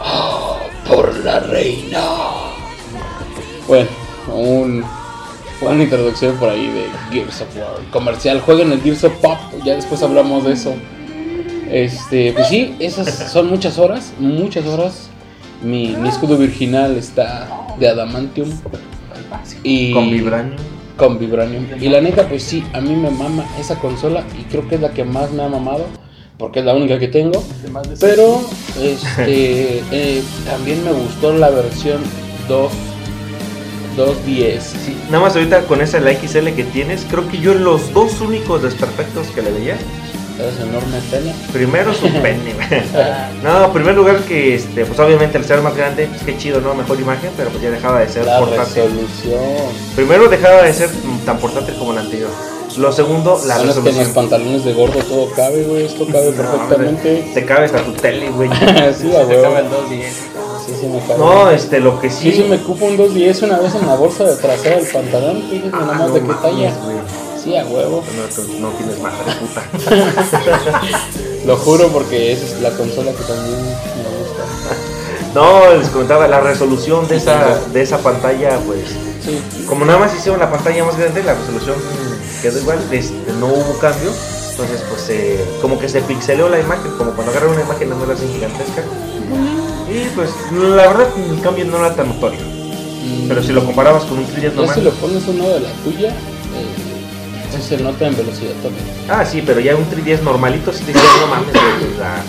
¡Oh, 0.03 0.60
por 0.88 1.15
la 1.20 1.39
reina! 1.39 2.01
Bueno, 3.67 3.88
un. 4.27 4.84
Una 5.62 5.84
introducción 5.84 6.36
por 6.36 6.50
ahí 6.50 6.67
de 6.67 6.86
Gears 7.10 7.39
of 7.41 7.55
War. 7.55 7.79
Comercial, 7.91 8.41
jueguen 8.41 8.74
el 8.74 8.82
Gears 8.82 9.05
of 9.05 9.13
Pop, 9.22 9.38
ya 9.63 9.75
después 9.75 10.03
hablamos 10.03 10.43
de 10.43 10.51
eso. 10.51 10.75
Este, 11.72 12.34
pues 12.34 12.50
sí, 12.50 12.75
esas 12.79 13.32
son 13.32 13.50
muchas 13.50 13.77
horas, 13.77 14.12
muchas 14.20 14.65
horas. 14.65 15.10
Mi, 15.62 15.96
mi 15.96 16.10
escudo 16.10 16.38
virginal 16.38 16.98
está 16.98 17.48
de 17.79 17.88
adamantium. 17.88 18.50
Y 19.63 19.93
Con 19.93 20.12
Vibranium. 20.12 20.73
Con 20.97 21.19
Vibranium. 21.19 21.65
Y 21.79 21.89
la 21.89 22.01
neta, 22.01 22.27
pues 22.27 22.43
sí, 22.43 22.63
a 22.73 22.81
mí 22.81 22.95
me 22.95 23.09
mama 23.09 23.45
esa 23.59 23.79
consola 23.79 24.23
y 24.39 24.43
creo 24.43 24.67
que 24.67 24.75
es 24.75 24.81
la 24.81 24.91
que 24.91 25.03
más 25.03 25.31
me 25.31 25.43
ha 25.43 25.50
mamado 25.50 25.85
porque 26.38 26.59
es 26.59 26.65
la 26.65 26.73
única 26.73 27.00
que 27.00 27.07
tengo. 27.07 27.43
Pero 28.00 28.41
este 28.81 29.83
eh, 29.91 30.23
también 30.45 30.83
me 30.83 30.91
gustó 30.91 31.33
la 31.33 31.50
versión 31.50 32.01
2 32.47 32.71
210. 33.95 34.63
Sí, 34.63 34.97
nada 35.09 35.23
más 35.23 35.35
ahorita 35.35 35.62
con 35.65 35.81
esa 35.81 36.00
la 36.00 36.13
XL 36.13 36.50
que 36.50 36.63
tienes, 36.63 37.05
creo 37.09 37.27
que 37.29 37.39
yo 37.39 37.53
los 37.53 37.93
dos 37.93 38.19
únicos 38.21 38.63
desperfectos 38.63 39.27
que 39.27 39.41
le 39.41 39.51
veía, 39.51 39.77
Es 40.39 40.59
enorme 40.59 40.99
pene. 41.11 41.33
primero 41.51 41.93
su 41.93 42.07
pene. 42.21 42.55
No, 43.43 43.65
en 43.65 43.71
primer 43.73 43.93
lugar 43.95 44.17
que, 44.21 44.55
este, 44.55 44.85
pues 44.85 44.99
obviamente 44.99 45.37
al 45.37 45.45
ser 45.45 45.61
más 45.61 45.75
grande, 45.75 46.07
pues 46.07 46.23
qué 46.23 46.37
chido, 46.37 46.59
¿no? 46.59 46.73
Mejor 46.73 46.99
imagen, 46.99 47.29
pero 47.37 47.49
pues 47.49 47.61
ya 47.61 47.69
dejaba 47.69 47.99
de 47.99 48.09
ser 48.09 48.25
La 48.25 48.39
portátil. 48.39 48.83
resolución. 48.83 49.41
Primero 49.95 50.27
dejaba 50.29 50.63
de 50.63 50.73
ser 50.73 50.89
tan 51.25 51.37
portátil 51.37 51.75
como 51.75 51.93
la 51.93 52.01
anterior. 52.01 52.29
Lo 52.77 52.91
segundo, 52.91 53.39
la 53.45 53.57
Son 53.57 53.67
los 53.67 53.75
que 53.75 53.79
en 53.81 53.85
los 53.85 54.07
resolución. 54.07 54.13
pantalones 54.15 54.65
de 54.65 54.73
gordo 54.73 54.99
todo 55.03 55.29
cabe, 55.35 55.63
güey. 55.63 55.85
Esto 55.85 56.07
cabe 56.11 56.31
No, 56.31 56.37
perfectamente. 56.37 57.09
hombre, 57.17 57.31
te 57.35 57.45
cabe 57.45 57.65
hasta 57.65 57.83
tu 57.85 57.91
tele, 57.93 58.29
güey. 58.31 58.49
sí, 58.59 58.65
a 58.75 58.93
se 58.93 59.05
huevo. 59.07 59.39
acaba 59.45 59.59
el 59.59 59.69
210. 59.69 60.13
Sí, 60.65 60.71
sí 60.81 60.87
me 60.87 60.99
cabe. 61.05 61.19
No, 61.19 61.51
este, 61.51 61.79
lo 61.79 61.99
que 62.01 62.09
Sí, 62.09 62.31
sí. 62.31 62.37
sí 62.41 62.47
me 62.49 62.57
cupo 62.57 62.85
un 62.85 62.97
210 62.97 63.43
una 63.43 63.59
vez 63.59 63.75
en 63.75 63.85
la 63.85 63.93
bolsa 63.95 64.23
de 64.23 64.35
trasera 64.37 64.77
del 64.77 64.87
pantalón. 64.87 65.43
Fíjate 65.47 65.69
Ah, 65.71 65.79
nomás 65.81 65.99
no 66.07 66.13
de 66.15 66.21
qué 66.21 66.27
talla. 66.41 66.73
güey. 66.83 66.97
Sí, 67.43 67.57
a 67.57 67.65
huevo. 67.65 68.03
No, 68.15 68.59
no 68.59 68.69
tienes 68.77 69.00
madre 69.00 69.33
puta. 69.39 69.63
Lo 71.45 71.57
juro 71.57 71.88
porque 71.89 72.31
esa 72.31 72.45
es 72.45 72.62
la 72.62 72.69
consola 72.71 73.12
que 73.12 73.23
también 73.23 73.57
me 73.62 74.17
gusta. 74.19 74.43
No, 75.33 75.73
les 75.77 75.89
comentaba, 75.89 76.27
la 76.27 76.39
resolución 76.39 77.07
de 77.07 77.17
esa, 77.17 77.59
de 77.73 77.81
esa 77.81 77.97
pantalla, 78.00 78.57
pues, 78.65 78.89
Sí. 79.23 79.41
como 79.67 79.85
nada 79.85 80.00
más 80.00 80.13
hicieron 80.15 80.39
la 80.39 80.51
pantalla 80.51 80.83
más 80.83 80.97
grande, 80.97 81.23
la 81.23 81.33
resolución 81.33 81.75
quedó 82.41 82.59
igual, 82.59 82.79
este, 82.91 83.31
no 83.39 83.47
hubo 83.47 83.77
cambio. 83.79 84.12
Entonces, 84.51 84.83
pues, 84.89 85.09
eh, 85.09 85.43
como 85.62 85.79
que 85.79 85.89
se 85.89 86.01
pixeleó 86.01 86.47
la 86.50 86.59
imagen, 86.59 86.91
como 86.97 87.12
cuando 87.12 87.31
agarran 87.31 87.51
una 87.51 87.62
imagen 87.62 87.89
no 87.89 88.05
la 88.05 88.13
hacen 88.13 88.31
gigantesca. 88.33 88.83
Y 89.89 90.07
pues, 90.15 90.29
la 90.51 90.88
verdad, 90.88 91.07
el 91.31 91.41
cambio 91.41 91.65
no 91.65 91.77
era 91.77 91.95
tan 91.95 92.07
notorio. 92.09 92.39
Mm, 92.41 93.27
Pero 93.27 93.41
si 93.43 93.51
lo 93.51 93.65
comparabas 93.65 94.03
con 94.03 94.19
un 94.19 94.25
3 94.27 94.43
Ya 94.43 94.50
si 94.51 94.55
normal. 94.55 94.83
lo 94.83 94.91
pones 94.91 95.23
uno 95.27 95.47
de 95.50 95.59
la 95.62 95.69
tuya, 95.83 96.09
eh, 96.09 96.92
sí 97.55 97.62
se 97.62 97.77
nota 97.77 98.07
en 98.07 98.15
velocidad 98.15 98.53
también. 98.62 98.86
Ah, 99.10 99.25
sí, 99.25 99.43
pero 99.45 99.60
ya 99.60 99.75
un 99.75 99.86
3DS 99.89 100.22
normalito, 100.22 100.72
sí 100.74 100.83
te 100.83 100.93
no 100.93 101.00
mames, 101.29 101.51
güey, 101.53 101.93
o 101.93 101.98
sea, 101.98 102.24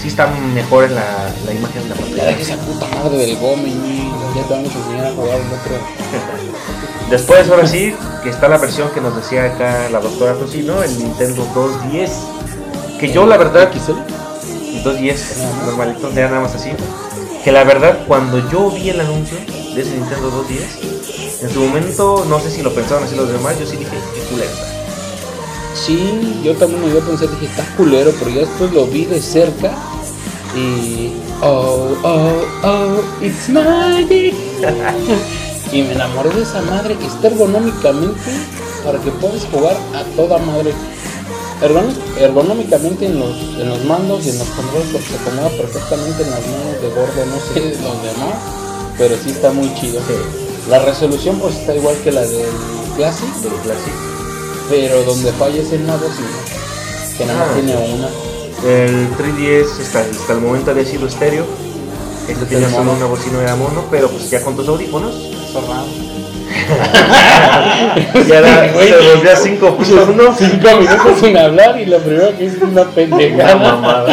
sí 0.00 0.08
está 0.08 0.26
mejor 0.54 0.84
en 0.84 0.94
la, 0.94 1.30
la 1.46 1.52
imagen 1.52 1.82
de 1.84 1.88
la 1.90 1.94
Ya 1.96 2.00
pantalla. 2.02 2.30
esa 2.30 2.56
puta 2.56 2.86
madre 2.94 3.16
del 3.18 3.36
gome. 3.36 3.72
Ya 4.34 4.42
te 4.44 4.54
vamos 4.54 4.70
a 4.74 4.78
enseñar 4.78 5.06
a 5.06 5.10
jugar 5.12 5.40
un 5.40 5.46
otro. 5.46 5.74
Después, 7.10 7.48
ahora 7.50 7.66
sí, 7.66 7.94
que 8.22 8.30
está 8.30 8.48
la 8.48 8.56
versión 8.58 8.88
que 8.90 9.00
nos 9.00 9.14
decía 9.14 9.44
acá 9.44 9.88
la 9.90 10.00
doctora 10.00 10.34
Tocino, 10.34 10.82
el 10.82 10.98
Nintendo 10.98 11.46
2DS. 11.54 12.10
Que 12.98 13.12
yo, 13.12 13.26
la 13.26 13.36
verdad, 13.36 13.70
XL. 13.72 13.92
el 14.76 14.84
2DS, 14.84 15.36
normalito, 15.66 16.10
ya 16.12 16.28
nada 16.28 16.40
más 16.40 16.54
así. 16.54 16.70
Que 17.44 17.52
la 17.52 17.64
verdad, 17.64 17.98
cuando 18.06 18.38
yo 18.50 18.70
vi 18.70 18.90
el 18.90 19.00
anuncio 19.00 19.36
de 19.74 19.82
ese 19.82 19.96
Nintendo 19.96 20.30
2DS, 20.44 21.01
en 21.42 21.50
su 21.52 21.60
momento, 21.60 22.24
no 22.28 22.38
sé 22.40 22.50
si 22.50 22.62
lo 22.62 22.72
pensaban 22.74 23.04
así 23.04 23.16
los 23.16 23.28
demás, 23.30 23.58
yo 23.58 23.66
sí 23.66 23.76
dije, 23.76 23.90
qué 24.14 24.20
culero 24.30 24.50
está. 24.50 24.66
Sí, 25.74 26.40
yo 26.44 26.54
también 26.56 26.82
me 26.84 26.90
iba 26.90 27.02
a 27.02 27.06
pensar, 27.06 27.28
dije, 27.30 27.46
está 27.46 27.64
culero, 27.76 28.12
pero 28.18 28.30
ya 28.30 28.40
después 28.40 28.72
lo 28.72 28.86
vi 28.86 29.04
de 29.06 29.20
cerca 29.20 29.72
y. 30.56 31.12
Oh, 31.44 31.88
oh, 32.04 32.42
oh, 32.62 33.24
it's 33.24 33.48
magic. 33.48 34.34
y 35.72 35.82
me 35.82 35.92
enamoré 35.94 36.30
de 36.30 36.42
esa 36.42 36.60
madre 36.62 36.96
que 36.96 37.06
está 37.06 37.26
ergonómicamente 37.28 38.20
para 38.84 38.98
que 39.00 39.10
puedas 39.12 39.42
jugar 39.52 39.76
a 39.94 40.04
toda 40.14 40.38
madre. 40.38 40.72
Ergon- 41.62 41.96
ergonómicamente 42.18 43.06
en 43.06 43.18
los, 43.18 43.36
en 43.58 43.68
los 43.68 43.84
mandos 43.84 44.24
y 44.26 44.30
en 44.30 44.38
los 44.38 44.48
controles 44.48 44.88
porque 44.92 45.06
se 45.08 45.14
acomoda 45.16 45.48
perfectamente 45.56 46.22
en 46.24 46.30
las 46.30 46.40
manos 46.40 46.82
de 46.82 46.88
gordo, 46.90 47.26
no 47.26 47.54
sé 47.54 47.60
los 47.82 48.02
demás, 48.02 48.34
pero 48.98 49.16
sí 49.22 49.30
está 49.30 49.52
muy 49.52 49.72
chido. 49.74 50.00
La 50.68 50.78
resolución 50.78 51.38
pues 51.40 51.56
está 51.56 51.74
igual 51.74 51.96
que 52.04 52.12
la 52.12 52.20
del 52.22 52.46
Classic, 52.96 53.28
Del 53.42 53.52
Classic. 53.62 53.92
pero 54.70 55.02
donde 55.02 55.32
falla 55.32 55.60
es 55.60 55.72
en 55.72 55.86
la 55.86 55.96
bocina, 55.96 56.28
que 57.18 57.24
nada 57.26 57.38
más 57.40 57.48
Ah. 57.50 57.54
tiene 57.54 57.76
una. 57.76 58.08
El 58.64 59.08
3DS 59.16 59.80
hasta, 59.82 60.00
hasta 60.00 60.32
el 60.34 60.40
momento 60.40 60.70
había 60.70 60.84
sido 60.84 61.06
estéreo. 61.08 61.44
Este 62.28 62.44
tenía 62.46 62.68
Era 62.68 62.76
solo 62.76 62.92
una 62.92 63.06
bocina 63.06 63.42
era 63.42 63.56
mono, 63.56 63.84
pero 63.90 64.08
pues 64.08 64.30
ya 64.30 64.40
con 64.42 64.54
tus 64.54 64.68
audífonos. 64.68 65.12
Zorrado. 65.52 65.86
Ya 68.28 68.38
era, 68.38 68.72
Güey. 68.72 68.88
se 68.88 68.96
volvió 69.14 69.32
a 69.32 69.36
5.1. 69.36 70.34
Cinco 70.38 70.68
minutos 70.78 71.18
sin 71.20 71.36
hablar 71.36 71.80
y 71.80 71.86
lo 71.86 71.98
primero 71.98 72.36
que 72.36 72.44
hice 72.44 72.56
es 72.58 72.62
una 72.62 72.84
pendejada. 72.90 74.06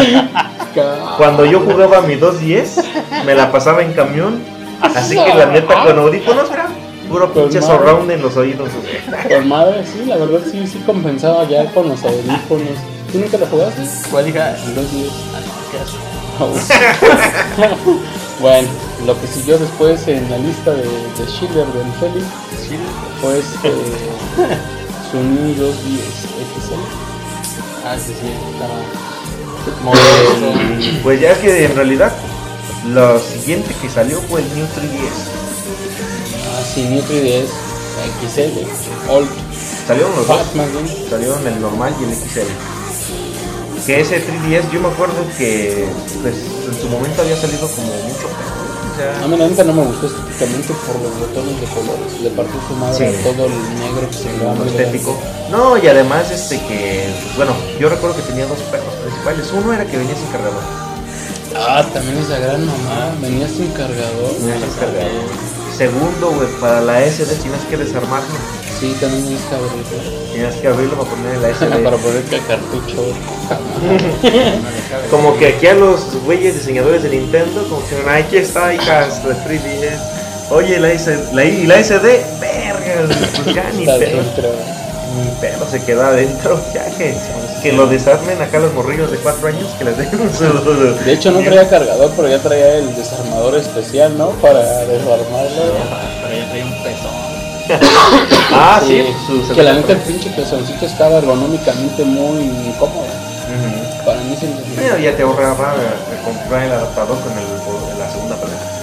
Cuando 1.18 1.46
yo 1.46 1.60
jugaba 1.60 2.01
mi 2.01 2.15
210, 2.15 2.77
me 3.25 3.36
la 3.36 3.51
pasaba 3.51 3.84
en 3.84 3.94
camión. 3.94 4.41
Así 4.81 5.15
que 5.15 5.33
la 5.33 5.45
neta 5.48 5.83
con 5.83 6.00
audífonos, 6.00 6.50
mira, 6.50 6.67
puro 7.09 7.33
pinche 7.33 7.62
surround 7.62 8.09
en 8.12 8.21
los 8.21 8.36
oídos. 8.38 8.69
Por 9.27 9.45
madre, 9.45 9.83
sí, 9.86 10.05
la 10.05 10.17
verdad 10.17 10.39
sí, 10.50 10.65
sí 10.67 10.81
compensaba 10.86 11.48
ya 11.48 11.65
con 11.74 11.89
los 11.89 12.03
audífonos. 12.03 12.77
¿Tú 13.12 13.19
nunca 13.19 13.38
lo 13.38 13.45
jugaste? 13.48 13.81
¿Cuál 14.12 14.29
hija? 14.29 14.55
Ah, 14.55 15.39
bueno, 18.39 18.67
lo 19.05 19.19
que 19.19 19.27
siguió 19.27 19.57
después 19.57 20.07
en 20.07 20.29
la 20.29 20.38
lista 20.38 20.71
de, 20.71 20.83
de 20.83 21.27
Schiller 21.27 21.65
de 21.67 21.83
Sí. 22.55 22.77
fue 23.19 23.39
este, 23.39 23.71
su 25.12 25.17
New 25.17 25.55
210 25.55 26.03
XL. 26.05 26.74
Ah, 27.86 27.98
sí, 27.98 28.13
sí. 28.21 28.27
Estaba. 28.53 28.75
Pues 31.03 31.19
ya 31.19 31.33
que 31.39 31.65
en 31.65 31.75
realidad 31.75 32.13
lo 32.88 33.19
siguiente 33.19 33.75
que 33.81 33.89
salió 33.89 34.21
fue 34.24 34.41
el 34.41 34.48
New 34.55 34.65
3DS. 34.65 35.19
Ah, 36.48 36.63
sí, 36.74 36.83
New 36.83 37.01
3DS 37.03 37.69
XL, 38.21 39.12
Old, 39.12 39.27
Salieron 39.88 40.15
los 40.15 40.27
dos. 40.27 40.38
Fat. 40.38 41.09
Salieron 41.09 41.48
el 41.48 41.62
normal 41.62 41.93
y 42.00 42.03
el 42.03 42.13
XL. 42.15 42.48
Que 43.86 44.01
ese 44.01 44.21
3DS 44.25 44.69
yo 44.71 44.81
me 44.81 44.89
acuerdo 44.89 45.15
que 45.38 45.88
pues 46.21 46.36
en 46.36 46.81
su 46.81 46.88
momento 46.89 47.21
había 47.21 47.36
salido 47.36 47.67
como 47.67 47.88
mucho 47.88 48.27
A 49.24 49.27
mí 49.27 49.38
neta 49.38 49.63
no 49.63 49.74
me 49.74 49.83
gustó 49.86 50.07
estéticamente 50.07 50.74
por 50.86 51.01
los 51.01 51.19
botones 51.19 51.59
de 51.59 51.67
colores. 51.67 52.21
Le 52.21 52.29
partió 52.31 52.55
su 52.67 52.75
madre 52.75 53.12
Sí. 53.12 53.24
todo 53.24 53.45
el 53.45 53.79
negro 53.79 54.07
que 54.09 54.17
se 54.17 54.29
como 54.38 54.55
muy 54.55 54.67
estético. 54.67 55.17
No, 55.50 55.77
y 55.77 55.88
además 55.88 56.29
este 56.29 56.59
que, 56.67 57.09
bueno, 57.36 57.53
yo 57.79 57.89
recuerdo 57.89 58.15
que 58.17 58.21
tenía 58.24 58.45
dos 58.45 58.59
perros 58.71 58.93
principales. 59.01 59.51
Uno 59.53 59.74
era 59.74 59.86
que 59.86 59.98
venía 59.98 60.15
sin 60.15 60.27
cargador. 60.27 60.88
Ah, 61.56 61.86
también 61.94 62.18
esa 62.18 62.38
gran 62.39 62.65
mamá. 62.65 63.12
Venía 63.22 63.48
sin 63.48 63.68
cargador. 63.72 64.34
Venía 64.39 64.56
sin 64.60 64.79
cargador. 64.79 65.29
Segundo, 65.75 66.32
güey, 66.32 66.48
para 66.60 66.82
la 66.82 67.01
SD 67.06 67.36
tienes 67.41 67.62
que 67.70 67.77
desarmarlo. 67.77 68.36
Sí, 68.79 68.96
también 69.00 69.25
es 69.36 69.41
cabrón. 69.50 69.84
Tienes 70.32 70.56
que 70.56 70.68
abrirlo 70.68 70.98
para 70.98 71.10
poner 71.10 71.38
la 71.38 71.50
SD. 71.53 71.84
Para 71.84 71.98
poner 71.98 72.24
el 72.32 72.46
cartucho. 72.46 73.06
Como 75.12 75.38
que 75.38 75.48
aquí 75.48 75.68
a 75.68 75.74
los 75.74 76.15
güeyes 76.24 76.56
diseñadores 76.56 77.03
de 77.03 77.10
Nintendo, 77.10 77.63
como 77.68 77.82
que 77.88 77.96
"Ay, 78.08 78.24
aquí 78.24 78.38
está, 78.38 78.74
hijas, 78.74 79.24
la 79.25 79.36
3DS. 79.46 80.00
Oye, 80.51 80.79
la, 80.79 80.89
SD, 80.98 81.34
la, 81.34 81.46
y 81.46 81.65
la 81.68 81.84
SD, 81.84 82.25
verga, 82.39 83.08
pues 83.44 83.56
ya 83.56 83.70
ni 83.72 83.86
pedo, 83.86 84.22
ni 85.15 85.29
pedo 85.39 85.68
se 85.70 85.84
queda 85.84 86.08
adentro, 86.08 86.60
ya 86.74 86.86
que, 86.98 87.13
que 87.62 87.74
lo 87.74 87.88
desarmen 87.88 88.42
acá 88.42 88.60
los 88.60 88.74
morrillos 88.74 89.12
de 89.12 89.18
4 89.18 89.48
años, 89.48 89.68
que 89.78 89.86
les 89.86 89.98
den 89.98 90.10
su... 90.34 90.44
De 91.06 91.13
hecho, 91.13 91.32
no 91.32 91.39
traía 91.39 91.70
cargador, 91.70 92.12
pero 92.16 92.28
ya 92.28 92.39
traía 92.39 92.78
el 92.78 92.96
desarmador 92.96 93.56
especial, 93.56 94.18
¿no? 94.18 94.30
Para 94.42 94.60
desarmarlo. 94.60 95.62
Pero 96.22 96.36
ya 96.36 96.50
traía 96.50 96.66
un 96.66 96.84
pezón. 96.84 97.30
Ah, 98.51 98.82
sí, 98.84 99.04
Sí, 99.28 99.54
que 99.54 99.62
la 99.62 99.74
neta 99.74 99.94
el 99.94 100.00
pinche 100.00 100.32
pezoncito 100.32 100.86
estaba 100.86 101.20
ergonómicamente 101.20 102.04
muy 102.04 102.74
cómodo. 102.80 103.06
Ujú. 103.06 104.06
Para 104.06 104.22
mí 104.22 104.36
se 104.36 104.48
me 104.48 104.56
Pero 104.75 104.98
ya 104.98 105.16
te 105.16 105.22
ahorraba 105.22 105.75
comprar 106.25 106.63
el 106.63 106.72
adaptador 106.72 107.18
con 107.20 107.32
el, 107.38 108.00
la 108.00 108.12
segunda 108.12 108.36
palanca. 108.36 108.80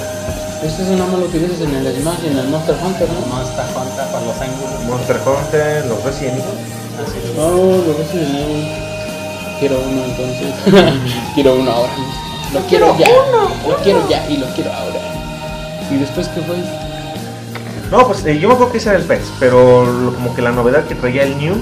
Este 0.62 0.83
es 0.83 0.88
más 0.99 1.09
lo 1.11 1.26
utilizas 1.26 1.61
en 1.61 1.75
el 1.75 2.00
Smash 2.00 2.25
y 2.25 2.26
en 2.28 2.38
el 2.38 2.49
Monster 2.49 2.76
Hunter, 2.83 3.09
¿no? 3.09 3.37
No 3.37 3.42
está 3.42 3.64
Fanta 3.64 4.11
para 4.11 4.25
los 4.25 4.40
ángulos. 4.40 4.80
Monster 4.85 5.21
Hunter, 5.26 5.85
los 5.87 6.02
Resident 6.02 6.38
Evil. 6.38 6.65
Así 7.02 7.18
es. 7.24 7.34
No, 7.36 7.50
lo 7.50 7.98
ves 7.98 8.10
en 8.14 8.36
el... 8.36 8.86
Quiero 9.60 9.76
uno 9.80 10.04
entonces. 10.04 11.00
quiero 11.34 11.54
uno 11.54 11.70
ahora. 11.70 11.92
Lo 12.52 12.60
quiero 12.66 12.96
ya. 12.98 13.08
Lo 13.66 13.76
quiero 13.82 14.08
ya 14.08 14.28
y 14.28 14.36
lo 14.36 14.46
quiero 14.54 14.72
ahora. 14.72 15.00
¿Y 15.90 15.96
después 15.96 16.28
qué 16.28 16.40
fue? 16.42 16.56
No, 17.90 18.06
pues 18.06 18.24
eh, 18.26 18.38
yo 18.38 18.48
me 18.48 18.54
acuerdo 18.54 18.72
que 18.72 18.78
ese 18.78 18.88
era 18.90 18.98
el 18.98 19.04
PES, 19.04 19.20
pero 19.38 19.86
lo- 19.86 20.12
como 20.14 20.34
que 20.34 20.42
la 20.42 20.50
novedad 20.52 20.84
que 20.84 20.94
traía 20.96 21.22
el 21.22 21.38
New, 21.38 21.54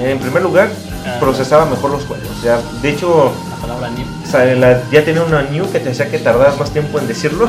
eh, 0.00 0.10
en 0.12 0.18
primer 0.18 0.42
lugar, 0.42 0.68
Ah. 1.06 1.16
procesaba 1.20 1.64
mejor 1.66 1.90
los 1.92 2.04
juegos. 2.04 2.26
O 2.38 2.42
sea, 2.42 2.60
de 2.82 2.90
hecho, 2.90 3.30
La 3.50 3.56
palabra 3.56 3.90
ni. 3.90 4.02
o 4.02 4.30
sea, 4.30 4.44
la- 4.54 4.82
ya 4.90 5.04
tenía 5.04 5.22
una 5.22 5.42
New 5.42 5.70
que 5.70 5.78
te 5.78 5.90
hacía 5.90 6.10
que 6.10 6.18
tardaras 6.18 6.58
más 6.58 6.70
tiempo 6.70 6.98
en 6.98 7.06
decirlo. 7.06 7.48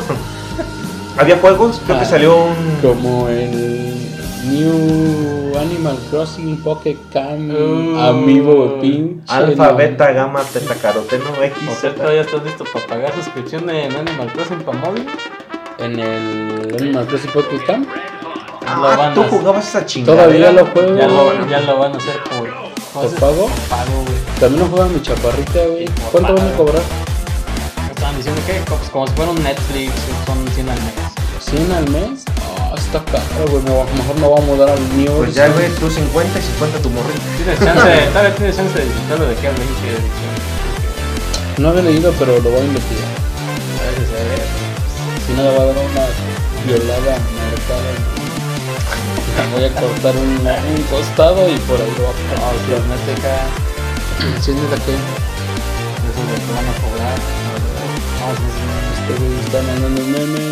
Había 1.17 1.37
juegos, 1.37 1.81
creo 1.85 1.97
que 1.99 2.05
Ah. 2.05 2.09
salió 2.09 2.35
un... 2.45 2.77
Como 2.81 3.29
el 3.29 3.94
New 4.49 5.53
Animal 5.57 5.97
Crossing 6.09 6.57
Pocket 6.61 6.97
Cam 7.11 7.49
Uh, 7.49 7.97
Amiibo 7.99 8.79
Pinche. 8.79 9.23
Alfa, 9.27 9.71
no. 9.71 9.75
beta, 9.75 10.11
gamma, 10.11 10.41
teta, 10.43 10.75
caroteno, 10.75 11.25
X, 11.41 11.57
Z. 11.81 11.95
ya 12.13 12.21
estás 12.21 12.43
listo 12.43 12.63
para 12.71 12.85
pagar 12.85 13.13
suscripción 13.15 13.69
en 13.69 13.95
Animal 13.95 14.31
Crossing 14.33 14.59
para 14.61 14.77
móvil. 14.77 15.05
En 15.79 15.99
el 15.99 16.75
Animal 16.79 17.07
Crossing 17.07 17.31
Pocket 17.31 17.59
Cam. 17.65 17.85
Ah, 18.67 19.11
tú 19.15 19.23
jugabas 19.23 19.67
esa 19.67 19.85
chingada. 19.85 20.23
Todavía 20.25 20.51
lo 20.51 20.65
juego. 20.67 20.95
Ya 20.97 21.07
lo, 21.07 21.47
ya 21.49 21.59
lo 21.61 21.79
van 21.79 21.93
a 21.93 21.97
hacer 21.97 22.15
por. 22.23 22.49
¿cómo 22.93 23.01
¿Por 23.01 23.09
se- 23.09 23.19
pago? 23.19 23.49
Pago, 23.69 23.91
güey. 24.05 24.17
También 24.39 24.63
lo 24.63 24.69
juega 24.69 24.85
mi 24.87 25.01
chaparrita, 25.01 25.59
güey. 25.67 25.85
¿Cuánto 26.11 26.33
van 26.35 26.47
a 26.47 26.57
cobrar? 26.57 26.81
Estaban 27.89 28.17
diciendo 28.17 28.41
que 28.47 28.53
pues, 28.67 28.89
como 28.91 29.07
si 29.07 29.13
fuera 29.13 29.31
un 29.31 29.43
Netflix, 29.43 29.91
son 30.25 30.47
100 30.53 30.69
al 30.69 30.79
mes. 30.81 30.95
¿100 31.39 31.71
al 31.77 31.89
mes? 31.91 32.25
Está 32.85 33.03
caro, 33.05 33.45
güey. 33.49 33.63
Mejor 33.63 33.87
me 34.19 34.27
voy 34.27 34.41
a 34.41 34.45
mudar 34.45 34.69
al 34.69 34.97
New 34.97 35.17
Pues 35.17 35.33
ya, 35.33 35.47
güey, 35.49 35.69
tú 35.75 35.89
50 35.89 36.39
y 36.39 36.41
50 36.41 36.79
tu 36.79 36.89
morrito. 36.89 37.21
Tienes 37.37 37.59
chance, 37.59 38.07
todavía 38.13 38.35
tienes 38.35 38.55
chance 38.55 38.79
de 38.79 38.85
disfrutarlo 38.85 39.25
de 39.25 39.35
que 39.35 39.47
al 39.47 39.55
20 39.55 39.81
de 39.81 39.89
edición. 39.91 40.35
No 41.57 41.69
había 41.69 41.83
leído, 41.83 42.13
pero 42.19 42.39
lo 42.39 42.49
voy 42.49 42.61
a 42.61 42.63
investigar. 42.63 43.05
Si 45.25 45.33
no, 45.33 45.43
le 45.43 45.49
voy 45.49 45.59
a 45.59 45.65
dar 45.65 45.75
una 45.75 46.05
violada 46.65 47.17
voy 49.51 49.63
a 49.63 49.69
cortar 49.73 50.15
un, 50.15 50.27
un 50.27 50.83
costado 50.89 51.49
y 51.49 51.57
por 51.59 51.79
ahí 51.79 51.91
lo 51.97 52.03
voy 52.03 52.11
a 52.11 52.13
No, 52.35 52.41
Si 54.41 54.51
es 54.51 54.57
neta 54.57 54.75
que 54.83 54.91
eso 54.91 56.19
es 56.21 56.27
lo 56.29 56.35
que 56.35 56.51
van 56.53 56.65
a 56.65 56.73
cobrar. 56.81 57.17
Vamos 58.21 58.39
a 58.39 58.41
este 58.95 59.11
güey 59.19 59.35
está 59.39 59.59
mandando 59.61 59.99
un 60.01 60.09
meme, 60.11 60.43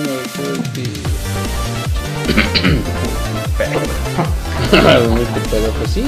pues 5.77 5.92
sí. 5.92 6.06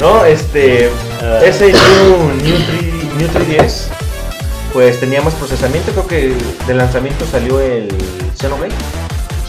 No, 0.00 0.24
este. 0.24 0.90
Ah. 1.22 1.40
Ese 1.44 1.72
New, 1.72 2.34
New, 2.42 2.56
3, 2.66 3.14
New 3.16 3.28
3DS. 3.28 3.88
Pues 4.72 5.00
tenía 5.00 5.20
más 5.22 5.34
procesamiento. 5.34 5.92
Creo 5.92 6.06
que 6.06 6.34
de 6.66 6.74
lanzamiento 6.74 7.24
salió 7.30 7.60
el 7.60 7.88
Xenoblade. 8.40 8.72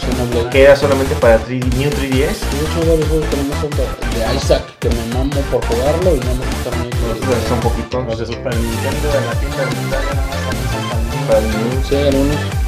Xenoblade. 0.00 0.50
Que 0.50 0.62
era 0.64 0.76
solamente 0.76 1.14
para 1.16 1.38
3, 1.38 1.64
New 1.76 1.90
3DS. 1.90 2.00
De 2.10 2.24
hecho, 2.24 2.80
varios 2.88 3.08
juegos 3.08 3.26
de, 3.30 4.36
Isaac, 4.36 4.62
que 4.80 4.88
me 4.88 5.14
mamo 5.14 5.30
por 5.50 5.64
jugarlo 5.66 6.14
y 6.14 6.18
no 6.20 6.34
me 6.34 6.44
ni 6.84 7.20
Pues 7.20 7.38
son 7.48 7.60
poquitos. 7.60 8.06
Los 8.06 8.18
de 8.18 8.26
Super 8.26 8.54
Nintendo 8.56 9.08
de 9.08 9.20
la 9.20 9.32
tienda 9.40 9.58
de 9.58 9.64
Nintendo 9.66 9.96
nada 10.14 10.26
más 10.26 10.36
también 10.46 10.68
son 10.72 10.90
tan- 10.90 11.26
Para 11.28 11.38
el 11.38 11.48
New. 11.48 11.84
Sí, 11.88 11.96
algunos. 11.96 12.59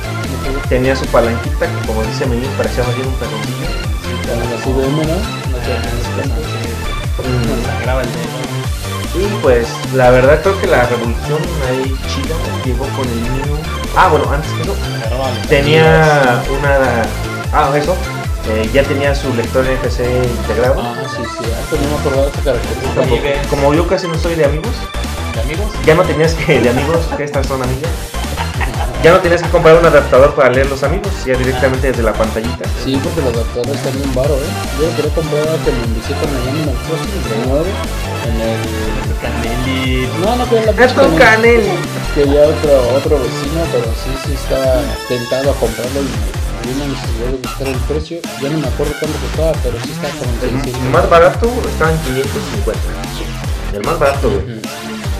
Tenía 0.68 0.96
su 0.96 1.04
palanquita, 1.06 1.66
que 1.66 1.86
como 1.86 2.02
dice 2.04 2.26
Meñín, 2.26 2.50
parecía 2.56 2.84
más 2.84 2.94
bien 2.96 3.06
un 3.08 3.14
peloncillo. 3.14 3.66
Como 4.28 4.50
las 4.50 4.66
IBM, 4.66 4.96
¿no? 5.06 5.14
No 5.52 5.58
sé, 5.64 5.72
Nos 7.56 7.66
sangraba 7.66 8.00
el 8.02 8.08
dedo. 8.08 8.42
Y 9.14 9.26
pues 9.42 9.68
la 9.94 10.10
verdad 10.10 10.40
creo 10.42 10.58
que 10.60 10.66
la 10.66 10.86
revolución 10.86 11.38
ahí 11.68 11.94
chida 12.08 12.34
llegó 12.64 12.86
con 12.96 13.06
el 13.06 13.22
New. 13.22 13.58
Ah, 13.94 14.08
bueno, 14.08 14.24
antes 14.32 14.50
que 14.52 14.62
eso, 14.62 14.74
tenía 15.50 16.42
una. 16.58 17.02
Ah, 17.52 17.70
eso. 17.76 17.94
eh, 18.48 18.70
ya 18.72 18.82
tenía 18.84 19.14
su 19.14 19.32
lector 19.34 19.64
NFC 19.66 20.00
integrado. 20.40 20.80
Ah, 20.80 20.94
sí, 21.14 21.22
sí, 21.38 21.44
ah, 21.44 21.76
no 21.82 21.88
me 21.90 22.00
acordaba 22.00 22.30
característica. 22.42 23.00
Oye, 23.02 23.36
Como 23.50 23.74
yo 23.74 23.86
casi 23.86 24.08
no 24.08 24.14
soy 24.18 24.34
de 24.34 24.46
amigos, 24.46 24.72
¿De 25.34 25.40
amigos? 25.42 25.66
ya 25.84 25.94
no 25.94 26.02
tenías 26.04 26.32
que, 26.32 26.60
de 26.60 26.70
amigos, 26.70 27.04
que 27.14 27.24
estas 27.24 27.46
son 27.46 27.62
amigas, 27.62 27.90
ya 29.02 29.12
no 29.12 29.18
tenías 29.20 29.42
que 29.42 29.48
comprar 29.50 29.76
un 29.76 29.84
adaptador 29.86 30.34
para 30.34 30.50
leer 30.50 30.68
los 30.70 30.82
amigos, 30.82 31.10
ya 31.26 31.36
directamente 31.36 31.88
desde 31.88 32.02
la 32.02 32.12
pantallita. 32.12 32.64
Sí, 32.84 32.98
porque 33.02 33.20
los 33.20 33.34
adaptadores 33.34 33.76
están 33.76 33.94
bien 33.94 34.14
baro, 34.14 34.34
¿eh? 34.34 34.50
Yo 34.78 34.86
lo 34.88 34.96
quería 34.96 35.14
comprar 35.14 35.42
que 35.64 35.70
me 35.72 35.82
envicié 35.84 36.14
con 36.16 36.28
el 36.30 36.48
Animal 36.48 36.76
Crossing 36.86 37.22
de 37.28 37.46
nuevo. 37.48 37.66
En 38.26 38.40
el... 38.40 38.60
Canelli. 39.22 40.08
No, 40.20 40.36
no 40.36 40.48
quería 40.48 40.72
la 40.72 40.84
Es 40.84 40.92
con 40.92 41.06
pinche 41.10 41.24
canel. 41.24 41.62
Quería 42.14 42.42
otro, 42.42 42.72
otro 42.96 43.18
vecino, 43.18 43.60
pero 43.72 43.84
sí, 43.94 44.10
sí 44.26 44.32
estaba 44.34 44.82
tentado 45.08 45.50
a 45.50 45.54
comprarlo 45.54 46.00
y 46.02 46.66
dio 46.66 46.74
una 46.76 46.86
necesidad 46.86 47.26
de 47.30 47.36
buscar 47.42 47.66
el 47.68 47.76
precio. 47.90 48.18
Ya 48.42 48.50
no 48.50 48.58
me 48.58 48.66
acuerdo 48.68 48.92
cuánto 49.00 49.18
costaba, 49.18 49.52
pero 49.62 49.76
sí 49.82 49.90
estaba 49.92 50.14
como 50.14 50.30
en 50.30 50.56
El 50.58 50.62
600. 50.64 50.90
más 50.90 51.10
barato 51.10 51.46
estaba 51.68 51.90
en 51.92 51.98
550. 51.98 52.80
El 53.74 53.82
más 53.84 53.98
barato, 53.98 54.28
güey. 54.30 54.58
Ujú. 54.58 54.60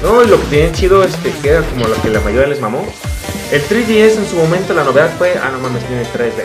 No, 0.02 0.22
y 0.24 0.26
lo 0.26 0.40
que 0.40 0.46
tenían 0.46 0.72
chido, 0.72 1.02
este, 1.04 1.30
que 1.42 1.48
era 1.50 1.62
como 1.62 1.86
lo 1.86 1.94
que 2.02 2.10
la 2.10 2.20
mayoría 2.20 2.48
les 2.48 2.60
mamó. 2.60 2.84
El 3.50 3.62
3DS 3.68 4.16
en 4.16 4.26
su 4.28 4.36
momento 4.36 4.72
la 4.74 4.84
novedad 4.84 5.10
fue, 5.18 5.34
ah, 5.36 5.50
no 5.52 5.58
mames, 5.58 5.84
tiene 5.84 6.02
3D. 6.04 6.44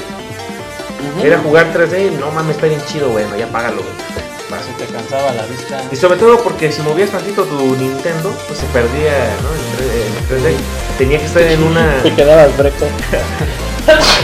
Ujú. 1.16 1.26
Era 1.26 1.40
jugar 1.40 1.74
3D, 1.74 2.12
no 2.20 2.32
mames, 2.32 2.56
está 2.56 2.68
bien 2.68 2.82
chido, 2.86 3.10
bueno, 3.10 3.36
ya 3.38 3.48
págalo, 3.48 3.82
güey. 3.82 4.18
Se 4.48 4.86
te 4.86 4.92
cansaba 4.92 5.34
la 5.34 5.46
vista. 5.46 5.82
Y 5.92 5.96
sobre 5.98 6.18
todo 6.18 6.42
porque 6.42 6.72
si 6.72 6.82
movías 6.82 7.10
tantito 7.10 7.44
tu 7.44 7.76
Nintendo, 7.76 8.34
pues 8.48 8.60
se 8.60 8.66
perdía, 8.68 9.36
¿no? 9.44 9.50
El 9.84 10.42
3D. 10.42 10.56
Tenía 10.98 11.20
que 11.20 11.26
estar 11.26 11.44
en 11.44 11.64
una... 11.64 12.00
Te 12.04 12.14
quedabas 12.14 12.58
breco. 12.58 12.86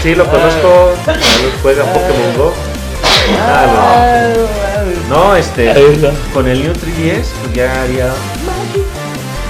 Sí, 0.01 0.13
lo 0.13 0.29
conozco, 0.29 0.93
juega 1.61 1.85
Pokémon 1.85 2.37
Go. 2.37 2.53
Ah, 3.39 4.33
no. 5.09 5.15
No, 5.15 5.35
este, 5.37 5.73
con 6.33 6.49
el 6.49 6.63
New 6.63 6.73
3DS, 6.73 7.27
pues 7.41 7.53
ya 7.53 7.83
haría... 7.83 8.11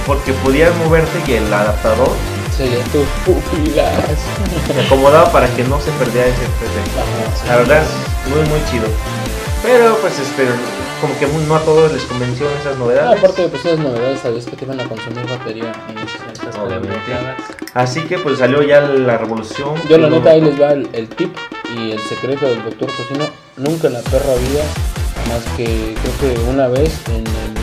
Porque 0.06 0.32
podías 0.34 0.72
moverte 0.76 1.18
y 1.26 1.34
el 1.34 1.52
adaptador 1.52 2.12
Sería 2.56 2.82
tus 2.92 3.06
pupilas. 3.26 3.92
se 4.72 4.80
acomodaba 4.86 5.30
para 5.32 5.48
que 5.54 5.64
no 5.64 5.80
se 5.80 5.90
perdiera 5.92 6.28
ese 6.28 6.42
3D. 6.42 7.48
La 7.48 7.56
verdad, 7.56 7.82
muy 8.30 8.48
muy 8.48 8.60
chido. 8.70 8.86
Pero 9.62 9.96
pues 9.96 10.18
este, 10.18 10.44
como 11.00 11.18
que 11.18 11.26
no 11.48 11.56
a 11.56 11.60
todos 11.60 11.90
les 11.92 12.02
convenció 12.04 12.46
esas 12.60 12.74
Ah, 12.74 12.78
novedades. 12.78 13.18
aparte 13.18 13.42
de 13.42 13.48
pues, 13.48 13.64
esas 13.64 13.78
novedades, 13.80 14.20
sabías 14.20 14.44
que 14.44 14.56
te 14.56 14.64
iban 14.66 14.78
a 14.80 14.84
consumir 14.88 15.26
batería. 15.26 15.72
Estas 16.32 16.54
Obviamente. 16.56 16.88
bloqueadas. 16.88 17.36
Así 17.74 18.02
que 18.02 18.18
pues 18.18 18.38
salió 18.38 18.62
ya 18.62 18.80
la 18.82 19.16
revolución. 19.18 19.74
Yo 19.88 19.98
la 19.98 20.08
neta 20.10 20.30
ahí 20.30 20.40
les 20.42 20.60
va 20.60 20.72
el, 20.72 20.88
el 20.92 21.08
tip 21.08 21.34
y 21.76 21.90
el 21.92 21.98
secreto 22.00 22.46
del 22.46 22.62
doctor 22.62 22.88
Cocino. 22.94 23.24
Nunca 23.56 23.86
en 23.88 23.94
la 23.94 24.00
perra 24.00 24.34
vida, 24.34 24.62
más 25.28 25.42
que 25.56 25.94
creo 26.02 26.34
que 26.34 26.40
una 26.50 26.68
vez 26.68 26.92
en 27.08 27.24
el 27.26 27.54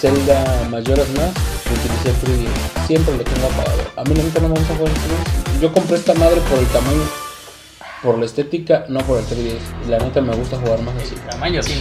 Zelda 0.00 0.44
Mayoras 0.70 1.08
Más, 1.10 1.30
utilicé 1.72 2.10
el 2.10 2.16
3D. 2.16 2.86
Siempre 2.86 3.16
lo 3.16 3.24
tengo 3.24 3.46
apagado. 3.46 3.82
A 3.96 4.04
mí 4.04 4.14
la 4.14 4.22
neta 4.22 4.40
no 4.40 4.48
me 4.48 4.54
gusta 4.58 4.74
jugar 4.76 4.92
3D. 4.92 5.60
Yo 5.60 5.72
compré 5.72 5.96
esta 5.96 6.14
madre 6.14 6.40
por 6.50 6.58
el 6.58 6.66
tamaño, 6.66 7.02
por 8.02 8.18
la 8.18 8.26
estética, 8.26 8.84
no 8.88 9.00
por 9.00 9.18
el 9.18 9.24
3D. 9.24 9.58
Y 9.86 9.90
la 9.90 9.98
neta 9.98 10.20
me 10.20 10.34
gusta 10.34 10.58
jugar 10.58 10.80
más 10.82 10.94
así. 10.96 11.14
Tamaño 11.30 11.62
5. 11.62 11.78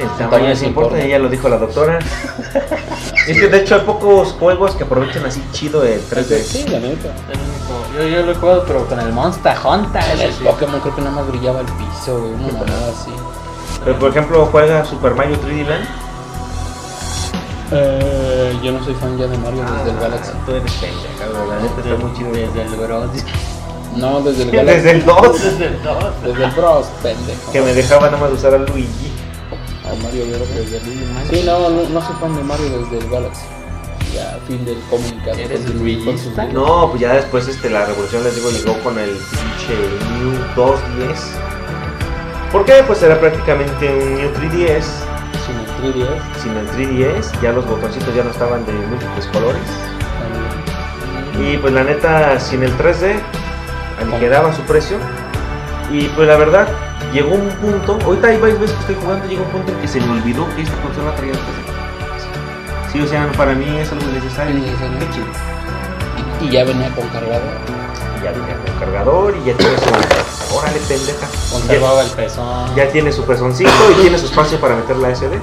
El 0.00 0.08
tamaño 0.18 0.48
es 0.48 0.58
sí 0.58 0.66
importante, 0.66 0.98
importa. 1.04 1.16
ya 1.16 1.18
lo 1.18 1.28
dijo 1.28 1.48
la 1.48 1.56
doctora. 1.58 1.98
es 3.26 3.38
que 3.40 3.48
de 3.48 3.58
hecho 3.58 3.76
hay 3.76 3.80
pocos 3.82 4.32
juegos 4.32 4.74
que 4.74 4.84
aprovechen 4.84 5.24
así 5.24 5.42
chido 5.52 5.82
el 5.84 6.00
3D. 6.08 6.42
Sí, 6.42 6.64
la 6.68 6.78
neta. 6.80 7.08
El 7.30 7.38
único- 7.38 7.86
Yo, 7.96 8.08
yo 8.08 8.22
lo 8.26 8.32
he 8.32 8.34
jugado, 8.34 8.64
pero 8.66 8.86
con 8.86 9.00
el 9.00 9.12
Monster 9.12 9.56
Hunter. 9.64 10.02
El 10.20 10.32
sí. 10.32 10.44
Pokémon 10.44 10.80
creo 10.80 10.94
que 10.94 11.00
nada 11.02 11.16
más 11.16 11.26
brillaba 11.28 11.60
el 11.60 11.66
piso, 11.66 12.18
güey. 12.20 12.32
Una 12.34 12.52
mamada 12.52 12.90
así. 12.90 13.10
Pero 13.84 13.98
por 13.98 14.10
ejemplo 14.10 14.46
juega 14.52 14.84
Super 14.84 15.14
Mario 15.14 15.36
3D 15.40 15.66
Land. 15.66 15.84
Eh, 17.74 18.58
yo 18.62 18.72
no 18.72 18.84
soy 18.84 18.94
fan 18.94 19.16
ya 19.18 19.26
de 19.26 19.38
Mario 19.38 19.62
desde 19.62 19.90
el 19.90 19.98
Galaxy. 19.98 20.30
Ah, 20.34 20.42
Tú 20.44 20.52
eres 20.52 20.72
pendeja, 20.72 21.26
güey, 21.32 21.48
la 21.48 21.56
neta 21.62 21.80
está 21.80 22.04
muy 22.04 22.12
chido. 22.16 22.32
Desde 22.32 22.62
el 22.62 22.76
Bros. 22.86 23.10
No, 23.96 24.20
desde 24.22 24.44
el 24.44 24.50
Galaxy. 24.50 24.76
Desde 24.76 24.90
el 24.92 25.04
2. 25.04 25.42
Desde 25.42 25.66
el 25.66 25.82
2. 25.82 26.04
Desde 26.24 26.44
el 26.44 26.50
Bros, 26.52 26.86
pendejo. 27.02 27.52
Que 27.52 27.60
me 27.60 27.74
dejaba 27.74 28.06
nada 28.06 28.16
más 28.18 28.32
usar 28.32 28.54
a 28.54 28.58
Luigi. 28.58 29.12
A 29.84 30.02
Mario 30.02 30.24
Bros. 30.28 30.48
desde 30.54 30.76
el 30.78 30.82
Sí, 31.30 31.42
no, 31.44 31.68
no, 31.68 31.88
no 31.88 32.00
soy 32.00 32.16
fan 32.20 32.34
de 32.36 32.42
Mario 32.42 32.66
desde 32.78 32.98
el 33.04 33.10
Galaxy. 33.10 33.42
Ya, 34.14 34.38
fin 34.46 34.64
del 34.64 34.78
comunicado. 34.90 35.38
¿Eres 35.38 35.60
con 35.60 35.78
Luigi? 35.78 36.14
No, 36.52 36.88
pues 36.90 37.00
ya 37.02 37.14
después 37.14 37.48
este, 37.48 37.68
la 37.70 37.84
revolución, 37.86 38.24
les 38.24 38.34
digo, 38.34 38.50
llegó 38.50 38.78
con 38.82 38.98
el 38.98 39.10
pinche 39.10 39.74
New 40.20 40.32
210. 40.56 41.20
¿Por 42.50 42.64
qué? 42.64 42.82
Pues 42.86 43.02
era 43.02 43.18
prácticamente 43.20 43.88
un 43.88 44.14
New 44.16 44.30
3DS. 44.32 44.84
Sin 45.82 45.90
el 45.90 45.94
3DS. 45.94 46.42
Sin 46.42 46.56
el 46.56 46.68
3DS, 46.70 47.40
ya 47.42 47.52
los 47.52 47.66
botoncitos 47.66 48.14
ya 48.14 48.22
no 48.24 48.30
estaban 48.30 48.64
de 48.66 48.72
múltiples 48.72 49.26
colores. 49.26 49.62
también. 51.32 51.54
Y 51.54 51.58
pues 51.58 51.72
la 51.74 51.84
neta, 51.84 52.38
sin 52.40 52.62
el 52.62 52.76
3D, 52.78 53.20
aligeraba 54.00 54.52
su 54.54 54.62
precio. 54.62 54.98
Y 55.90 56.08
pues 56.10 56.28
la 56.28 56.36
verdad, 56.36 56.68
llegó 57.12 57.34
un 57.34 57.48
punto, 57.60 57.98
ahorita 58.04 58.28
hay 58.28 58.38
varias 58.38 58.60
veces 58.60 58.74
que 58.76 58.80
estoy 58.92 58.96
jugando, 59.02 59.26
llega 59.28 59.42
un 59.42 59.48
punto 59.50 59.72
en 59.72 59.78
que 59.80 59.88
se 59.88 60.00
me 60.00 60.12
olvidó 60.12 60.46
que 60.54 60.62
esta 60.62 60.76
consola 60.82 61.14
traía 61.16 61.32
el 61.32 61.38
3D. 61.38 62.92
Sí, 62.92 63.00
o 63.00 63.06
sea, 63.06 63.30
para 63.32 63.54
mí 63.54 63.64
es 63.78 63.90
algo 63.90 64.06
necesario. 64.12 64.56
Innecesario. 64.56 64.98
Qué 64.98 65.10
chido. 65.10 65.26
Y, 66.42 66.44
y 66.46 66.50
ya 66.50 66.64
venía 66.64 66.94
con 66.94 67.08
cargador. 67.08 67.42
Y 68.20 68.24
ya 68.24 68.30
venía 68.32 68.56
con 68.64 68.74
cargador 68.78 69.34
y 69.36 69.44
ya 69.48 69.54
tiene 69.56 69.76
su... 69.78 70.54
Órale, 70.56 70.78
pendeja. 70.80 71.26
Ya, 71.26 71.52
Conservaba 71.52 72.02
el 72.02 72.10
pezón. 72.10 72.74
ya 72.76 72.88
tiene 72.90 73.10
su 73.10 73.24
pezoncito 73.24 73.70
y 73.96 74.02
tiene 74.02 74.18
su 74.18 74.26
espacio 74.26 74.60
para 74.60 74.76
meter 74.76 74.96
la 74.96 75.14
SD. 75.14 75.38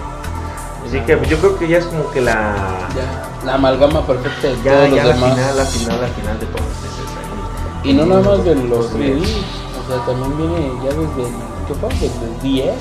Así 0.90 1.00
que 1.02 1.20
yo 1.30 1.38
creo 1.38 1.58
que 1.60 1.68
ya 1.68 1.78
es 1.78 1.86
como 1.86 2.10
que 2.12 2.22
la... 2.22 2.56
Ya, 2.96 3.46
la 3.46 3.54
amalgama 3.56 4.06
perfecta 4.06 4.48
de 4.48 4.56
Ya, 4.64 4.72
todos 4.74 4.90
ya 4.90 4.96
los 4.96 5.06
la 5.06 5.14
demás. 5.14 5.34
final, 5.36 5.58
la 5.58 5.66
final, 5.66 6.02
la 6.02 6.08
final 6.08 6.40
de 6.40 6.46
todo. 6.48 6.58
Es 6.58 6.90
esa. 6.90 7.88
Y 7.88 7.94
no 7.94 8.06
nada 8.08 8.22
más 8.22 8.44
de 8.44 8.56
los 8.56 8.70
Los 8.70 8.94
3D. 8.96 9.22
O 9.22 9.88
sea, 9.92 10.06
también 10.06 10.38
viene 10.38 10.72
ya 10.84 10.90
desde 10.90 11.32
¿qué 11.68 11.74
fue? 11.80 11.90
Desde 11.90 12.42
10. 12.42 12.74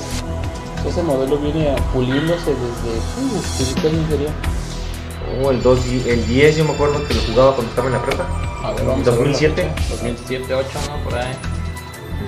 Ese 0.87 1.03
modelo 1.03 1.37
viene 1.37 1.75
puliéndose 1.93 2.51
desde. 2.51 2.97
Uh, 3.21 3.41
¿desde 3.59 3.81
qué 3.81 3.87
año 3.89 4.07
sería? 4.09 4.29
Oh, 5.43 5.51
el, 5.51 5.61
2, 5.61 5.85
y- 5.87 6.09
el 6.09 6.25
10 6.25 6.57
yo 6.57 6.65
me 6.65 6.71
acuerdo 6.71 7.05
que 7.07 7.13
lo 7.13 7.21
jugaba 7.21 7.53
cuando 7.53 7.69
estaba 7.69 7.87
en 7.87 7.93
la 7.93 8.01
prepa. 8.01 8.25
A 8.63 8.71
ver, 8.71 8.85
vamos 8.85 9.07
a 9.07 9.11
ver 9.11 9.19
la 9.19 9.25
2007. 9.27 9.55
fecha. 9.75 9.89
2007, 9.91 10.53
8, 10.55 10.67
¿no? 10.89 11.03
Por 11.09 11.19
ahí. 11.19 11.35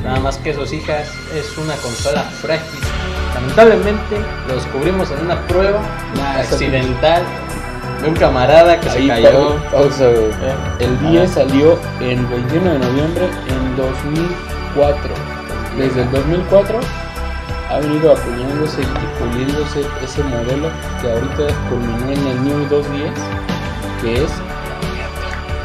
Nada 0.03 0.19
más 0.19 0.37
que 0.37 0.53
sus 0.53 0.71
hijas 0.73 1.07
es 1.35 1.57
una 1.57 1.75
consola 1.77 2.23
frágil. 2.23 2.80
Lamentablemente 3.35 4.17
lo 4.47 4.55
descubrimos 4.55 5.09
en 5.11 5.25
una 5.25 5.39
prueba 5.47 5.79
Nah, 6.15 6.39
esa- 6.41 6.53
accidental 6.55 7.23
de 8.01 8.07
un 8.09 8.15
camarada 8.15 8.79
que 8.79 8.89
Ahí, 8.89 9.03
se 9.03 9.07
cayó. 9.07 9.31
pau- 9.31 9.71
pausa, 9.71 10.05
güey. 10.05 10.25
Eh, 10.25 10.55
El. 10.79 10.99
10 11.11 11.31
salió 11.31 11.77
el 11.99 12.25
21 12.25 12.71
de 12.73 12.79
noviembre 12.79 13.29
en 13.47 13.75
2004. 13.77 15.13
Desde 15.77 16.01
el 16.03 16.11
2004 16.11 16.79
ha 17.69 17.79
venido 17.79 18.11
acuñándose 18.11 18.81
y 18.81 19.19
puliéndose 19.23 19.85
ese 20.03 20.23
modelo 20.23 20.69
que 21.01 21.11
ahorita 21.11 21.53
culminó 21.69 22.11
en 22.11 22.27
el 22.27 22.43
New 22.43 22.67
210, 22.69 23.11
que 24.01 24.23
es 24.25 24.31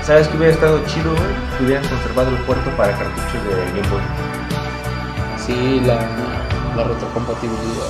¿Sabes 0.03 0.29
que 0.29 0.37
hubiera 0.37 0.53
estado 0.55 0.79
chido, 0.87 1.11
güey? 1.11 1.27
Que 1.59 1.65
hubieran 1.65 1.89
conservado 1.89 2.29
el 2.31 2.37
puerto 2.45 2.71
para 2.77 2.93
cartuchos 2.93 3.43
de 3.43 3.57
Game 3.75 3.89
Boy. 3.91 4.01
sí 5.37 5.81
la, 5.85 5.99
la 6.77 6.85
retrocompatibilidad. 6.85 7.87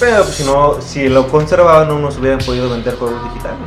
Pero 0.00 0.22
pues, 0.24 0.34
si 0.34 0.44
no, 0.44 0.80
si 0.80 1.08
lo 1.08 1.28
conservaban 1.28 1.88
no 1.88 1.98
nos 1.98 2.18
hubieran 2.18 2.38
podido 2.40 2.68
vender 2.70 2.96
juegos 2.96 3.22
digitales. 3.24 3.58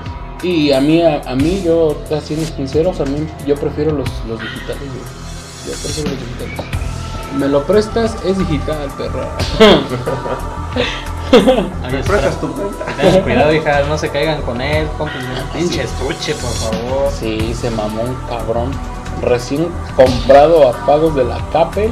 Y 0.44 0.72
a 0.72 0.82
mí, 0.82 1.02
a, 1.02 1.22
a 1.26 1.36
mí 1.36 1.64
yo, 1.64 1.96
siendo 2.24 2.46
sinceros, 2.46 3.00
a 3.00 3.06
mí 3.06 3.28
yo 3.48 3.56
prefiero 3.56 3.92
los, 3.92 4.08
los 4.28 4.40
digitales. 4.40 4.84
Yo 5.66 5.72
prefiero 5.72 6.12
los 6.12 6.20
digitales. 6.20 6.60
Me 7.38 7.48
lo 7.48 7.64
prestas, 7.64 8.16
es 8.24 8.38
digital, 8.38 8.88
perra. 8.98 9.30
¿Me 11.92 12.04
prestas 12.04 12.40
tu 12.40 12.52
cuenta? 12.52 12.86
Tengan 12.96 13.22
cuidado, 13.24 13.54
hija, 13.54 13.82
no 13.88 13.98
se 13.98 14.10
caigan 14.10 14.42
con 14.44 14.62
él. 14.62 14.88
Compren 14.98 15.26
un 15.26 15.50
pinche 15.50 15.84
estuche, 15.84 16.34
por 16.36 16.52
favor. 16.52 17.12
Sí, 17.12 17.54
se 17.54 17.70
mamó 17.72 18.04
un 18.04 18.16
cabrón. 18.30 18.72
Recién 19.22 19.68
comprado 19.96 20.70
a 20.70 20.74
pagos 20.86 21.16
de 21.16 21.26
la 21.26 21.40
Capel. 21.52 21.92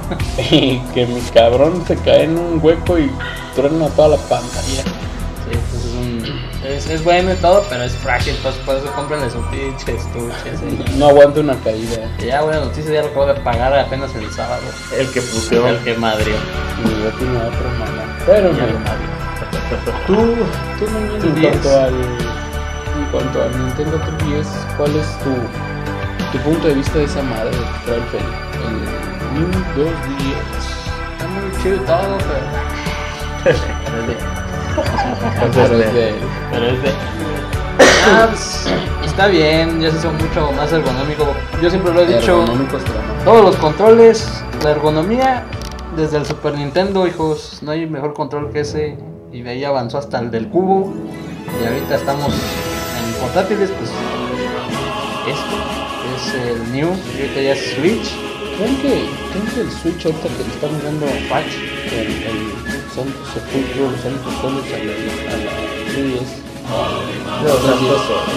y 0.50 0.78
que 0.94 1.06
mi 1.06 1.20
cabrón 1.32 1.84
se 1.86 1.96
cae 1.96 2.24
en 2.24 2.38
un 2.38 2.60
hueco 2.62 2.98
y 2.98 3.10
truena 3.54 3.88
toda 3.88 4.08
la 4.08 4.16
pantalla. 4.16 4.82
Sí, 4.82 5.58
pues 5.70 5.84
es, 5.84 5.92
un, 5.94 6.40
es, 6.64 6.86
es 6.88 7.04
bueno 7.04 7.32
y 7.32 7.36
todo, 7.36 7.64
pero 7.68 7.82
es 7.84 7.92
frágil. 7.96 8.34
Entonces, 8.36 8.60
por 8.64 8.76
eso 8.76 8.86
cómprenle 8.94 9.30
su 9.30 9.40
pinche 9.50 9.96
estuche. 9.96 10.56
sí. 10.58 10.84
No 10.96 11.08
aguanta 11.08 11.40
una 11.40 11.54
caída. 11.56 12.10
Y 12.18 12.26
ya, 12.26 12.42
buena 12.42 12.60
noticia, 12.60 12.92
ya 12.92 13.02
lo 13.02 13.08
acabo 13.08 13.26
de 13.26 13.34
pagar 13.40 13.76
apenas 13.78 14.14
el 14.14 14.30
sábado. 14.32 14.62
El 14.96 15.10
que 15.10 15.20
puteó. 15.20 15.68
El 15.68 15.78
que 15.84 15.94
madrió. 15.94 16.34
Y 16.34 17.02
yo 17.02 17.10
tenía 17.18 17.40
otro 17.40 17.68
mamá. 17.78 18.16
Pero 18.26 18.52
Ya 18.52 18.66
no. 18.66 19.12
Tú, 20.06 20.14
tú 20.78 20.90
Manuel, 20.90 21.24
en 21.24 21.34
3DS. 21.34 21.42
cuanto 21.42 21.80
al 21.80 21.94
en 21.94 23.04
cuanto 23.10 23.42
al 23.42 23.58
Nintendo 23.66 23.98
3DS, 23.98 24.76
¿cuál 24.76 24.94
es 24.96 25.06
tu, 25.20 26.36
tu 26.36 26.44
punto 26.44 26.68
de 26.68 26.74
vista 26.74 26.98
de 26.98 27.04
esa 27.04 27.22
madre 27.22 27.50
que 27.50 27.86
trae 27.86 27.96
el 27.98 28.04
Feli? 28.04 29.11
El 29.34 29.40
New 29.40 29.48
2DS. 29.76 30.66
Está 31.12 31.28
muy 31.28 31.62
chido 31.62 31.78
todo, 31.80 32.18
pero. 32.18 32.46
Pero 33.44 33.56
es 34.00 34.06
de. 34.08 34.16
Pero 35.40 35.62
es 35.62 35.94
de- 35.94 36.14
Pero 36.50 36.66
es 36.66 36.82
de. 36.82 36.90
Ah, 38.04 38.26
pues, 38.28 38.66
está 39.06 39.26
bien, 39.28 39.80
ya 39.80 39.90
se 39.90 39.98
hizo 39.98 40.12
mucho 40.12 40.52
más 40.52 40.72
ergonómico. 40.72 41.32
Yo 41.62 41.70
siempre 41.70 41.92
lo 41.94 42.00
he 42.02 42.06
dicho. 42.06 42.44
Todos 43.24 43.44
los 43.44 43.56
controles, 43.56 44.42
la 44.64 44.70
ergonomía, 44.72 45.44
desde 45.96 46.16
el 46.18 46.26
Super 46.26 46.54
Nintendo, 46.54 47.06
hijos, 47.06 47.58
no 47.62 47.70
hay 47.70 47.86
mejor 47.88 48.12
control 48.14 48.50
que 48.52 48.60
ese. 48.60 48.98
Y 49.32 49.42
de 49.42 49.50
ahí 49.50 49.64
avanzó 49.64 49.98
hasta 49.98 50.18
el 50.18 50.30
del 50.30 50.48
cubo. 50.48 50.92
Y 51.62 51.66
ahorita 51.66 51.94
estamos 51.94 52.32
en 52.34 53.14
portátiles, 53.20 53.70
pues. 53.70 53.90
Este 55.28 55.56
es 56.16 56.34
el 56.56 56.72
New, 56.72 56.88
y 57.16 57.20
ahorita 57.22 57.40
ya 57.40 57.52
es 57.52 57.74
Switch. 57.74 58.12
¿Creen 58.56 58.76
que, 58.76 58.88
¿Creen 59.32 59.46
que 59.54 59.60
el 59.62 59.70
Switch 59.70 60.04
ahorita 60.06 60.28
que 60.28 60.44
le 60.44 60.50
estamos 60.54 60.82
dando 60.82 61.06
patch, 61.28 61.52
el, 61.92 62.08
el 62.30 62.40
Santos 62.94 63.26
Sepulcro, 63.34 63.90
los 63.90 64.00
Santos 64.00 64.32
Solos 64.40 64.64
a 64.68 64.78
la, 64.78 64.92
a 65.32 65.36
la 65.42 65.52
3DS, 65.88 66.32
a- 66.68 67.42
Los 67.42 67.52
a 67.52 67.66
la 67.66 67.76
3DS, 67.76 68.06
Santos 68.06 68.32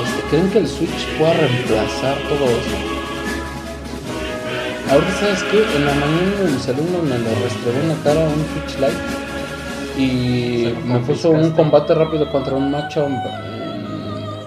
este, 0.00 0.20
¿creen 0.30 0.50
que 0.50 0.58
el 0.58 0.68
Switch 0.68 1.06
pueda 1.18 1.34
reemplazar 1.34 2.16
todo 2.28 2.44
eso? 2.46 2.76
Ahorita, 4.90 5.12
¿sabes 5.20 5.42
qué? 5.50 5.58
En 5.76 5.84
la 5.86 5.94
mañana 5.94 6.50
mis 6.52 6.68
alumnos 6.68 7.02
me 7.02 7.18
lo 7.18 7.30
restregó 7.44 7.78
en 7.80 7.88
la 7.88 7.94
cara 8.02 8.20
un 8.20 8.44
Switch 8.52 8.78
Lite 8.80 10.02
y 10.02 10.74
me 10.86 10.98
puso 11.00 11.30
un 11.30 11.50
combate 11.52 11.94
rápido 11.94 12.30
contra 12.32 12.54
un 12.56 12.70
macho 12.70 13.06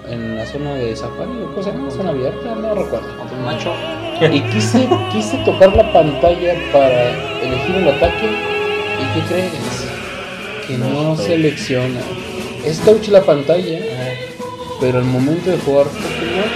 en, 0.08 0.36
la 0.36 0.46
zona 0.46 0.74
de 0.74 0.94
Safari, 0.94 1.42
o 1.42 1.54
cosa, 1.54 1.72
¿no? 1.72 1.90
zona 1.90 2.10
abierta, 2.10 2.54
no 2.54 2.74
recuerdo. 2.74 3.16
Contra 3.16 3.36
un 3.36 3.44
macho. 3.44 3.72
Y 4.32 4.40
quise, 4.42 4.88
quise 5.12 5.36
tocar 5.38 5.74
la 5.74 5.92
pantalla 5.92 6.54
para 6.72 7.10
elegir 7.42 7.76
el 7.76 7.88
ataque. 7.88 8.26
¿Y 8.26 9.14
qué 9.14 9.26
crees? 9.28 9.52
Que 10.66 10.78
no, 10.78 10.88
No, 10.88 11.16
selecciona. 11.16 12.00
Es 12.64 12.80
touch 12.80 13.08
la 13.08 13.22
pantalla, 13.22 13.80
pero 14.80 14.98
al 14.98 15.04
momento 15.04 15.50
de 15.50 15.58
jugar 15.58 15.86
Pokémon 15.86 16.50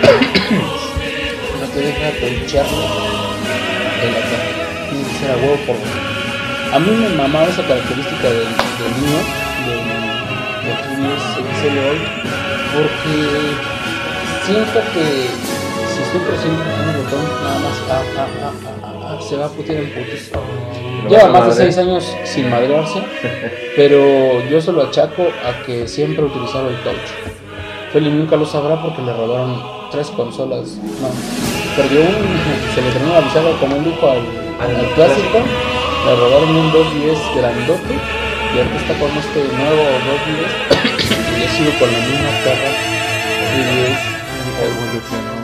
no 1.61 1.67
te 1.67 1.81
deja 1.81 2.11
touchar 2.21 2.67
el 4.03 4.11
ataque. 4.17 4.59
Tiene 4.91 5.05
que 5.05 5.15
ser 5.19 5.31
a 5.31 5.37
huevo 5.37 5.57
por 5.67 5.77
huevo. 5.77 6.09
A 6.73 6.79
mí 6.79 6.91
me 6.91 7.09
mamaba 7.11 7.47
esa 7.49 7.67
característica 7.67 8.29
del, 8.29 8.45
del 8.45 8.93
niño, 9.01 9.19
del, 9.67 9.83
del 10.65 10.77
3DS 10.85 11.39
XL 11.61 11.79
hoy, 11.79 12.38
porque 12.79 13.57
siento 14.47 14.79
que 14.95 15.27
si 15.91 16.03
estoy 16.03 16.21
presionando 16.21 16.63
un 16.63 17.05
botón, 17.05 17.25
nada 17.43 17.59
más 17.59 17.77
ah, 17.91 18.03
ah, 18.17 18.27
ah, 18.43 18.53
ah, 18.65 18.73
ah, 18.85 19.19
ah, 19.19 19.23
se 19.23 19.37
va 19.37 19.47
a 19.47 19.49
putear 19.49 19.83
en 19.83 19.91
putis. 19.91 20.31
Lo 21.03 21.11
Lleva 21.11 21.29
más 21.29 21.43
de 21.43 21.49
madrear. 21.49 21.73
6 21.73 21.79
años 21.79 22.17
sin 22.25 22.51
madrearse, 22.51 23.03
pero 23.75 24.49
yo 24.49 24.61
se 24.61 24.73
lo 24.73 24.83
achaco 24.83 25.27
a 25.45 25.65
que 25.65 25.89
siempre 25.89 26.25
utilizaba 26.25 26.69
el 26.69 26.77
touch. 26.85 27.09
Feli 27.93 28.11
nunca 28.11 28.37
lo 28.37 28.47
sabrá 28.47 28.81
porque 28.81 29.03
le 29.03 29.13
robaron 29.13 29.61
tres 29.91 30.09
consolas. 30.09 30.77
No, 31.01 31.09
perdió 31.77 32.01
un, 32.01 32.07
se 32.75 32.83
le 32.83 32.91
terminó 32.93 33.15
avisado 33.17 33.59
como 33.59 33.77
él 33.77 33.85
dijo 33.85 34.09
al, 34.09 34.19
Al 34.61 34.77
al 34.77 34.95
clásico. 34.95 35.39
Le 36.07 36.15
robaron 36.15 36.49
un 36.51 36.73
210 36.73 37.19
grandote 37.37 37.95
y 38.55 38.59
ahorita 38.59 38.77
está 38.77 38.95
con 38.99 39.11
este 39.19 39.41
nuevo 39.57 39.83
210 39.83 40.68
y 40.68 40.68
ha 40.68 40.68
sido 41.57 41.71
con 41.79 41.93
la 41.93 41.99
misma 41.99 42.31
perra 42.45 42.71
310. 43.55 44.19
evolucionó. 44.59 45.35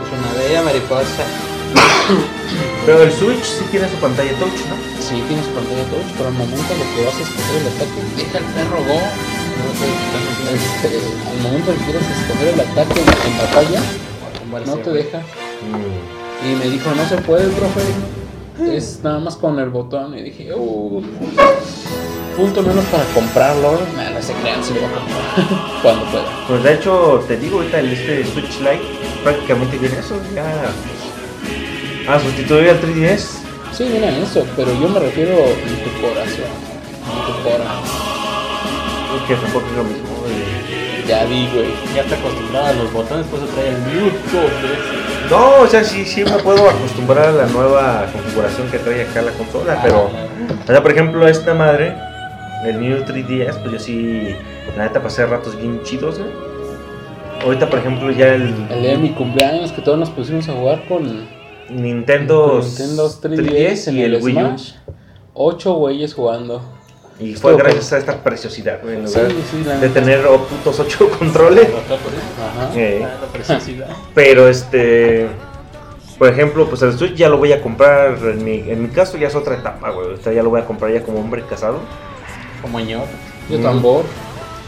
Es 0.00 0.08
una 0.12 0.30
bella 0.38 0.62
mariposa. 0.62 1.24
Pero 2.86 3.02
el 3.02 3.12
Switch 3.12 3.44
sí 3.44 3.64
tiene 3.70 3.88
su 3.88 3.96
pantalla 3.96 4.32
touch, 4.38 4.60
¿no? 4.68 4.76
Sí, 5.00 5.22
tienes 5.28 5.46
pantalla 5.46 5.84
touch, 5.90 6.10
pero 6.16 6.28
al 6.28 6.34
momento 6.34 6.74
lo 6.74 6.86
que 6.96 7.04
vas 7.04 7.14
a 7.14 7.22
escoger 7.22 7.60
el 7.60 7.68
ataque, 7.68 8.00
Deja 8.16 8.38
el 8.38 8.44
perro 8.54 8.78
go. 8.84 9.00
este, 10.54 10.88
al 11.30 11.38
momento 11.42 11.72
que 11.72 11.84
quieres 11.84 12.02
escoger 12.02 12.48
el 12.54 12.60
ataque 12.60 13.00
en 13.00 13.38
batalla, 13.38 13.82
no 14.66 14.76
te 14.78 14.90
deja. 14.90 15.18
Mm. 15.18 16.46
Y 16.50 16.56
me 16.56 16.70
dijo, 16.70 16.90
no 16.94 17.06
se 17.06 17.16
puede, 17.18 17.48
profe. 17.50 17.82
Es 18.76 19.00
nada 19.02 19.20
más 19.20 19.36
con 19.36 19.58
el 19.58 19.70
botón. 19.70 20.18
Y 20.18 20.22
dije, 20.22 20.52
uh, 20.54 21.02
punto 22.40 22.62
menos 22.62 22.84
para 22.86 23.04
comprarlo. 23.14 23.78
Nah, 23.96 24.10
no 24.10 24.22
se 24.22 24.32
crean, 24.34 24.64
si 24.64 24.74
lo 24.74 24.80
voy 24.80 24.90
a 24.90 24.94
comprar 24.94 25.22
cuando 25.82 26.04
pueda. 26.06 26.24
Pues 26.48 26.62
de 26.62 26.74
hecho, 26.74 27.24
te 27.28 27.36
digo 27.36 27.58
ahorita, 27.58 27.78
el 27.80 27.92
este 27.92 28.24
Switch 28.24 28.58
Lite 28.60 28.80
prácticamente 29.22 29.76
viene 29.78 29.98
eso, 29.98 30.16
ya. 30.34 30.44
A 32.12 32.18
sustituir 32.18 32.70
al 32.70 32.80
3DS. 32.80 33.24
Sí, 33.72 33.84
mira 33.92 34.08
eso, 34.10 34.44
pero 34.56 34.72
yo 34.80 34.88
me 34.88 34.98
refiero 34.98 35.32
en 35.32 35.84
tu 35.84 35.90
corazón. 36.00 36.50
En 37.06 37.26
tu 37.26 37.42
corazón. 37.42 38.00
Que 39.28 39.34
tampoco 39.36 39.66
es 39.70 39.76
lo 39.76 39.84
mismo. 39.84 40.08
eh. 40.28 41.04
Ya 41.06 41.24
vi, 41.24 41.48
güey. 41.52 41.68
Ya 41.94 42.02
está 42.02 42.16
acostumbrada 42.16 42.70
a 42.70 42.72
los 42.72 42.92
botones, 42.92 43.26
por 43.26 43.38
eso 43.38 43.48
trae 43.54 43.68
el. 43.68 43.76
No, 45.30 45.60
o 45.60 45.66
sea, 45.66 45.84
sí, 45.84 46.04
sí 46.04 46.24
me 46.24 46.38
puedo 46.38 46.68
acostumbrar 46.68 47.28
a 47.28 47.32
la 47.32 47.46
nueva 47.46 48.06
configuración 48.12 48.68
que 48.70 48.78
trae 48.78 49.02
acá 49.02 49.22
la 49.22 49.32
consola, 49.32 49.78
pero. 49.82 50.10
O 50.64 50.66
sea, 50.66 50.82
por 50.82 50.90
ejemplo, 50.90 51.26
esta 51.28 51.54
madre, 51.54 51.94
el 52.64 52.80
New 52.80 52.98
3DS, 53.04 53.56
pues 53.60 53.72
yo 53.72 53.78
sí, 53.78 54.34
la 54.76 54.84
neta 54.84 55.02
pasé 55.02 55.26
ratos 55.26 55.56
bien 55.56 55.82
chidos, 55.82 56.18
güey. 56.18 56.30
Ahorita, 57.44 57.70
por 57.70 57.78
ejemplo, 57.78 58.10
ya 58.10 58.34
el, 58.34 58.54
El 58.70 58.82
día 58.82 58.90
de 58.90 58.98
mi 58.98 59.10
cumpleaños 59.10 59.72
que 59.72 59.80
todos 59.80 59.98
nos 59.98 60.10
pusimos 60.10 60.48
a 60.48 60.52
jugar 60.52 60.86
con 60.86 61.26
Nintendo, 61.70 62.58
con 62.60 62.60
Nintendo 62.66 63.08
3DS 63.08 63.88
en 63.88 63.96
y 63.96 64.02
el 64.02 64.22
Wii 64.22 64.36
U. 64.36 64.40
Smash. 64.40 64.72
Ocho 65.34 65.74
güeyes 65.74 66.12
jugando. 66.14 66.60
Y 67.18 67.34
fue 67.34 67.52
Estuvo 67.52 67.56
gracias 67.68 67.92
a 67.92 67.98
esta 67.98 68.22
preciosidad, 68.22 68.80
güey, 68.82 68.96
en 68.96 69.08
Sí, 69.08 69.18
lugar 69.18 69.32
sí, 69.50 69.62
la 69.64 69.74
de 69.76 69.88
neta. 69.88 70.00
tener 70.00 70.26
oh, 70.26 70.38
putos 70.38 70.80
ocho 70.80 71.08
controles. 71.18 71.68
Ajá. 71.68 72.70
Eh, 72.74 73.02
Ah, 73.04 73.18
la 73.20 73.26
preciosidad. 73.32 73.88
pero 74.14 74.48
este. 74.48 75.28
Por 76.18 76.28
ejemplo, 76.28 76.66
pues 76.68 76.82
el 76.82 76.92
Switch 76.98 77.14
ya 77.14 77.30
lo 77.30 77.38
voy 77.38 77.52
a 77.52 77.62
comprar, 77.62 78.18
en 78.22 78.44
mi, 78.44 78.58
en 78.70 78.82
mi 78.82 78.88
caso 78.90 79.16
ya 79.16 79.28
es 79.28 79.34
otra 79.34 79.54
etapa, 79.56 79.88
güey. 79.90 80.08
Ahorita 80.08 80.32
ya 80.34 80.42
lo 80.42 80.50
voy 80.50 80.60
a 80.60 80.66
comprar 80.66 80.92
ya 80.92 81.02
como 81.02 81.18
hombre 81.20 81.42
casado. 81.48 81.78
Como 82.62 82.80
ñor. 82.80 83.04
Yo 83.48 83.58
Mm. 83.58 83.62
tambor, 83.62 84.04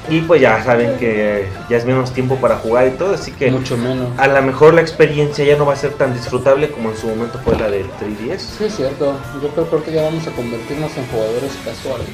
Y 0.09 0.21
pues 0.23 0.41
ya 0.41 0.61
saben 0.65 0.99
que 0.99 1.49
ya 1.71 1.77
es 1.77 1.85
menos 1.85 2.11
tiempo 2.13 2.35
para 2.35 2.57
jugar 2.57 2.89
y 2.89 2.91
todo, 2.91 3.15
así 3.15 3.31
que 3.31 3.53
mucho 3.53 3.77
menos. 3.77 4.09
a 4.19 4.27
lo 4.27 4.43
mejor 4.43 4.75
la 4.75 4.81
experiencia 4.81 5.45
ya 5.45 5.57
no 5.57 5.65
va 5.65 5.75
a 5.75 5.77
ser 5.77 5.93
tan 5.93 6.13
disfrutable 6.13 6.71
como 6.73 6.91
en 6.91 6.97
su 6.97 7.07
momento 7.07 7.39
fue 7.45 7.57
la 7.57 7.71
del 7.71 7.87
3DS. 8.01 8.41
Sí, 8.59 8.65
es 8.65 8.75
cierto. 8.75 9.15
Yo 9.41 9.49
creo 9.51 9.85
que 9.85 9.93
ya 9.93 10.03
vamos 10.03 10.27
a 10.27 10.33
convertirnos 10.33 10.91
en 10.97 11.07
jugadores 11.07 11.53
casuales. 11.65 12.09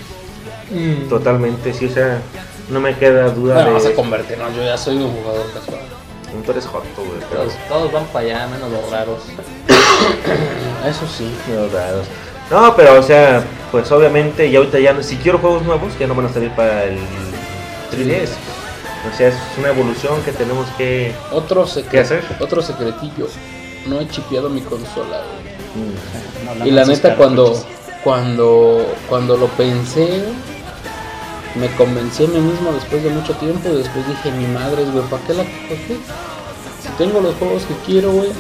Mm. 0.70 1.08
Totalmente, 1.08 1.72
sí, 1.72 1.86
o 1.86 1.90
sea, 1.90 2.20
no 2.68 2.78
me 2.78 2.94
queda 2.94 3.30
duda 3.30 3.54
Bueno, 3.54 3.70
vamos 3.70 3.86
a 3.86 3.88
de... 3.88 3.94
convertirnos. 3.94 4.54
Yo 4.54 4.62
ya 4.64 4.76
soy 4.76 4.96
un 4.96 5.10
jugador 5.10 5.46
casual. 5.54 5.80
Tú 6.44 6.50
eres 6.52 6.66
joto, 6.66 6.86
güey, 6.98 7.20
pero... 7.30 7.40
Todos, 7.44 7.54
todos 7.70 7.92
van 7.92 8.04
para 8.12 8.26
allá, 8.26 8.46
menos 8.48 8.70
los 8.70 8.90
raros. 8.90 9.22
Eso 10.86 11.06
sí. 11.06 11.30
Los 11.54 11.72
raros. 11.72 12.06
No, 12.50 12.74
pero 12.74 12.98
o 12.98 13.02
sea, 13.02 13.44
pues 13.70 13.90
obviamente 13.92 14.50
ya 14.50 14.58
ahorita 14.58 14.78
ya 14.78 14.92
no, 14.92 15.02
si 15.02 15.16
quiero 15.16 15.38
juegos 15.38 15.62
nuevos 15.62 15.92
ya 15.98 16.06
no 16.06 16.14
van 16.14 16.26
a 16.26 16.32
salir 16.32 16.50
para 16.52 16.84
el 16.84 16.98
3DS. 17.92 18.30
O 19.12 19.16
sea, 19.16 19.28
es 19.28 19.34
una 19.58 19.68
evolución 19.68 20.20
que 20.22 20.32
tenemos 20.32 20.66
que... 20.76 21.12
Otro, 21.32 21.66
¿Qué 21.90 22.00
hacer? 22.00 22.24
otro 22.40 22.62
secretillo. 22.62 23.28
No 23.86 24.00
he 24.00 24.08
chipeado 24.08 24.48
mi 24.50 24.60
consola, 24.60 25.22
güey. 25.22 26.54
mm, 26.54 26.58
No, 26.60 26.66
Y 26.66 26.70
la 26.70 26.84
neta, 26.84 27.14
cuando, 27.16 27.54
cuando, 28.02 28.84
cuando 29.08 29.36
lo 29.36 29.46
pensé, 29.48 30.24
me 31.54 31.68
convencí 31.76 32.24
a 32.24 32.28
mí 32.28 32.40
mismo 32.40 32.72
después 32.72 33.02
de 33.04 33.10
mucho 33.10 33.34
tiempo. 33.34 33.68
Y 33.68 33.76
después 33.76 34.06
dije, 34.08 34.32
mi 34.32 34.46
madre, 34.46 34.84
güey, 34.84 35.04
¿para 35.04 35.22
qué 35.24 35.34
la 35.34 35.42
para 35.44 35.80
qué? 35.86 35.96
Si 36.82 36.88
tengo 36.98 37.20
los 37.20 37.34
juegos 37.36 37.62
que 37.64 37.74
quiero, 37.86 38.10
güey, 38.12 38.30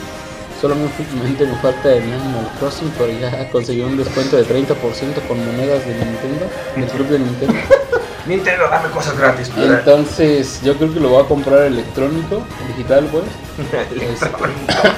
solamente 0.60 1.46
me 1.46 1.54
falta 1.56 1.92
el 1.92 2.02
Animal 2.02 2.48
Crossing, 2.58 2.92
pero 2.98 3.12
ya 3.18 3.48
conseguí 3.50 3.82
un 3.82 3.96
descuento 3.96 4.36
de 4.36 4.44
30% 4.44 4.74
con 5.26 5.38
monedas 5.44 5.86
de 5.86 5.94
Nintendo, 5.94 6.46
del 6.76 6.86
club 6.86 7.08
de 7.08 7.18
Nintendo. 7.18 7.54
Nintendo, 8.26 8.68
dame 8.68 8.90
cosas 8.90 9.18
gratis. 9.18 9.48
puta. 9.48 9.78
Entonces, 9.78 10.60
yo 10.62 10.76
creo 10.76 10.92
que 10.92 11.00
lo 11.00 11.08
voy 11.08 11.24
a 11.24 11.26
comprar 11.26 11.62
electrónico, 11.62 12.42
digital, 12.68 13.08
güey. 13.10 13.24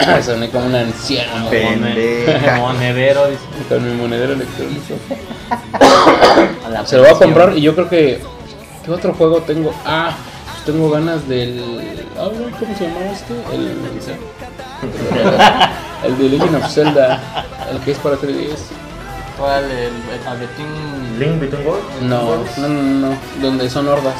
Me 0.06 0.22
soné 0.22 0.50
como 0.50 0.66
un 0.66 0.74
anciano, 0.74 1.48
Pendeja. 1.48 2.56
Monedero, 2.56 3.28
dice. 3.28 3.42
con 3.68 3.88
mi 3.88 3.94
monedero 3.94 4.32
electrónico. 4.32 4.94
Se 6.86 6.96
lo 6.96 7.02
voy 7.02 7.12
a 7.12 7.18
comprar 7.18 7.56
y 7.56 7.60
yo 7.60 7.74
creo 7.74 7.88
que. 7.88 8.20
¿Qué 8.84 8.90
otro 8.90 9.12
juego 9.14 9.42
tengo? 9.42 9.74
Ah, 9.84 10.16
pues 10.50 10.64
tengo 10.64 10.90
ganas 10.90 11.28
del. 11.28 11.62
Ah, 12.18 12.30
¿cómo 12.58 12.76
se 12.76 12.84
llamaba 12.84 13.12
este? 13.12 13.34
El. 13.54 13.76
El 16.04 16.16
de 16.16 16.28
Legend 16.30 16.56
of 16.56 16.70
Zelda, 16.72 17.20
el 17.70 17.78
que 17.80 17.90
es 17.90 17.98
para 17.98 18.16
3DS. 18.16 18.58
¿Cuál? 19.38 19.64
El, 19.64 19.92
el 20.12 20.20
tabletín. 20.24 21.18
Link 21.18 21.40
Between 21.40 21.66
Worlds. 21.66 22.02
No, 22.02 22.36
no, 22.56 22.68
no, 22.68 23.08
no, 23.08 23.16
donde 23.42 23.68
son 23.68 23.86
hordas. 23.86 24.14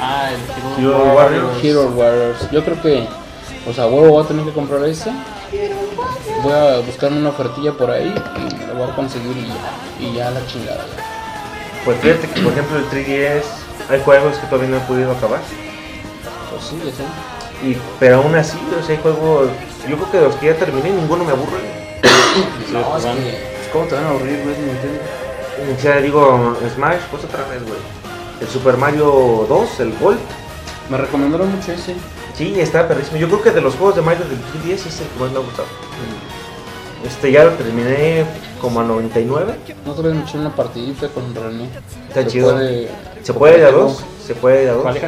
Ah, 0.00 0.30
el 0.30 0.82
Hero 0.82 0.94
Hero 0.94 1.14
Warriors. 1.14 1.64
Hero 1.64 1.92
Warriors. 1.96 2.50
Yo 2.50 2.64
creo 2.64 2.80
que. 2.82 3.08
O 3.68 3.72
sea, 3.72 3.86
huevo 3.86 4.10
voy 4.10 4.24
a 4.24 4.28
tener 4.28 4.44
que 4.44 4.52
comprar 4.52 4.84
ese. 4.84 5.10
Voy 6.42 6.52
a 6.52 6.78
buscarme 6.78 7.18
una 7.18 7.30
ofertilla 7.30 7.72
por 7.72 7.90
ahí 7.90 8.12
y 8.36 8.54
me 8.54 8.66
lo 8.66 8.74
voy 8.74 8.90
a 8.90 8.94
conseguir 8.94 9.36
y 9.36 9.46
ya. 9.46 10.06
Y 10.06 10.14
ya 10.14 10.30
la 10.30 10.44
chingada. 10.46 10.86
Pues 11.84 11.98
fíjate 11.98 12.28
que, 12.28 12.40
por 12.40 12.52
ejemplo, 12.52 12.78
el 12.78 12.88
3DS 12.90 13.42
hay 13.90 14.00
juegos 14.02 14.36
que 14.38 14.46
todavía 14.46 14.70
no 14.70 14.76
he 14.76 14.80
podido 14.80 15.12
acabar. 15.12 15.40
Pues 16.50 16.64
sí, 16.64 16.80
ya 16.84 16.92
sé. 16.92 17.04
Y, 17.62 17.76
pero 18.00 18.16
aún 18.16 18.34
así, 18.34 18.58
o 18.78 18.84
sea, 18.84 18.96
hay 18.96 19.02
juegos. 19.02 19.48
Yo 19.88 19.96
creo 19.96 20.10
que 20.10 20.20
los 20.20 20.34
que 20.36 20.46
ya 20.46 20.56
terminé, 20.56 20.90
ninguno 20.90 21.24
me 21.24 21.32
aburre. 21.32 21.60
No, 22.72 22.96
es 22.96 23.04
que. 23.04 23.52
¿Cómo 23.72 23.84
te 23.86 23.94
van 23.94 24.04
a 24.04 24.10
aburrir, 24.10 24.40
güey, 24.42 24.56
Nintendo? 24.56 25.00
O 25.78 25.80
sea, 25.80 25.96
digo, 25.98 26.56
Smash, 26.74 27.00
pues 27.10 27.24
otra 27.24 27.44
vez, 27.48 27.62
güey. 27.62 27.78
El 28.40 28.48
Super 28.48 28.76
Mario 28.76 29.46
2, 29.48 29.80
el 29.80 29.92
Gold. 29.98 30.18
Me 30.90 30.96
recomendaron 30.98 31.50
mucho 31.54 31.72
ese. 31.72 31.94
Sí, 32.36 32.58
está 32.58 32.88
perrísimo. 32.88 33.18
Yo 33.18 33.28
creo 33.28 33.42
que 33.42 33.50
de 33.50 33.60
los 33.60 33.74
juegos 33.76 33.96
de 33.96 34.02
Mario 34.02 34.24
del 34.24 34.38
3DS 34.38 34.86
es 34.86 35.00
el 35.00 35.06
que 35.08 35.20
más 35.20 35.30
me 35.30 35.38
ha 35.38 35.42
gustado. 35.42 35.68
Este 37.06 37.32
ya 37.32 37.44
lo 37.44 37.50
terminé 37.52 38.24
como 38.60 38.80
a 38.80 38.84
99. 38.84 39.54
No 39.84 39.94
vez 39.94 40.14
me 40.14 40.22
eché 40.22 40.38
una 40.38 40.54
partidita 40.54 41.08
con 41.08 41.34
René. 41.34 41.68
Está 42.08 42.22
Se 42.22 42.26
chido. 42.28 42.52
puede- 42.52 42.88
Se 43.22 43.34
puede 43.34 43.58
de 43.58 43.66
a 43.66 43.70
dos. 43.70 44.02
Se 44.26 44.34
puede 44.34 44.64
de 44.64 44.70
a 44.70 44.72
dos. 44.74 44.82
¿Cuál 44.82 44.96
es? 44.96 45.02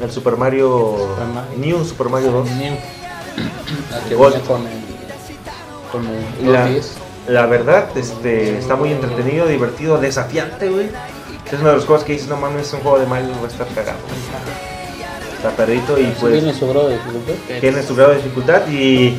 El 0.00 0.10
Super 0.10 0.36
Mario. 0.36 0.96
New 1.56 1.84
Super 1.84 2.08
Mario 2.08 2.30
2. 2.32 2.50
New. 2.52 2.76
La 3.90 4.00
que 4.08 4.14
venía 4.14 4.40
con 4.40 4.66
el. 4.66 4.80
Con 5.92 6.06
el. 6.06 6.52
La, 6.52 6.64
los 6.64 6.70
10. 6.70 6.94
la 7.28 7.46
verdad, 7.46 7.88
este, 7.96 8.58
está 8.58 8.76
muy 8.76 8.92
entretenido, 8.92 9.46
divertido, 9.46 9.98
desafiante, 9.98 10.68
güey. 10.68 10.90
Es 11.50 11.58
una 11.58 11.70
de 11.70 11.76
las 11.76 11.84
cosas 11.84 12.04
que 12.04 12.12
dices, 12.12 12.28
no 12.28 12.36
mames, 12.36 12.68
es 12.68 12.72
un 12.74 12.80
juego 12.80 13.00
de 13.00 13.06
Mario, 13.06 13.30
va 13.40 13.46
a 13.46 13.50
estar 13.50 13.66
cagado. 13.74 13.98
Está 15.36 15.50
perrito 15.50 15.98
y 15.98 16.04
pues 16.20 16.34
tiene 16.34 16.54
su 16.54 16.68
grado 16.68 16.88
de 16.88 16.94
dificultad. 16.96 17.34
tiene 17.60 17.82
su 17.82 17.96
grado 17.96 18.10
de 18.10 18.16
dificultad 18.18 18.68
y 18.68 19.18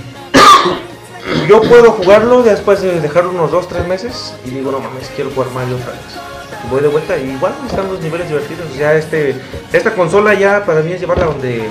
yo 1.49 1.61
puedo 1.61 1.91
jugarlo 1.91 2.43
después 2.43 2.81
de 2.81 3.01
dejarlo 3.01 3.31
unos 3.31 3.51
2-3 3.51 3.87
meses 3.87 4.33
y 4.45 4.51
digo, 4.51 4.71
no 4.71 4.79
mames, 4.79 5.09
quiero 5.15 5.31
jugar 5.31 5.49
Mario 5.51 5.75
otra 5.75 5.91
vez. 5.91 6.30
Voy 6.69 6.81
de 6.81 6.87
vuelta 6.87 7.17
y 7.17 7.31
igual 7.31 7.53
están 7.67 7.87
los 7.87 7.99
niveles 8.01 8.27
divertidos. 8.29 8.75
Ya 8.77 8.93
este, 8.93 9.35
esta 9.73 9.93
consola 9.93 10.33
ya 10.33 10.63
para 10.65 10.81
mí 10.81 10.93
es 10.93 11.01
llevarla 11.01 11.25
a 11.25 11.27
donde, 11.27 11.63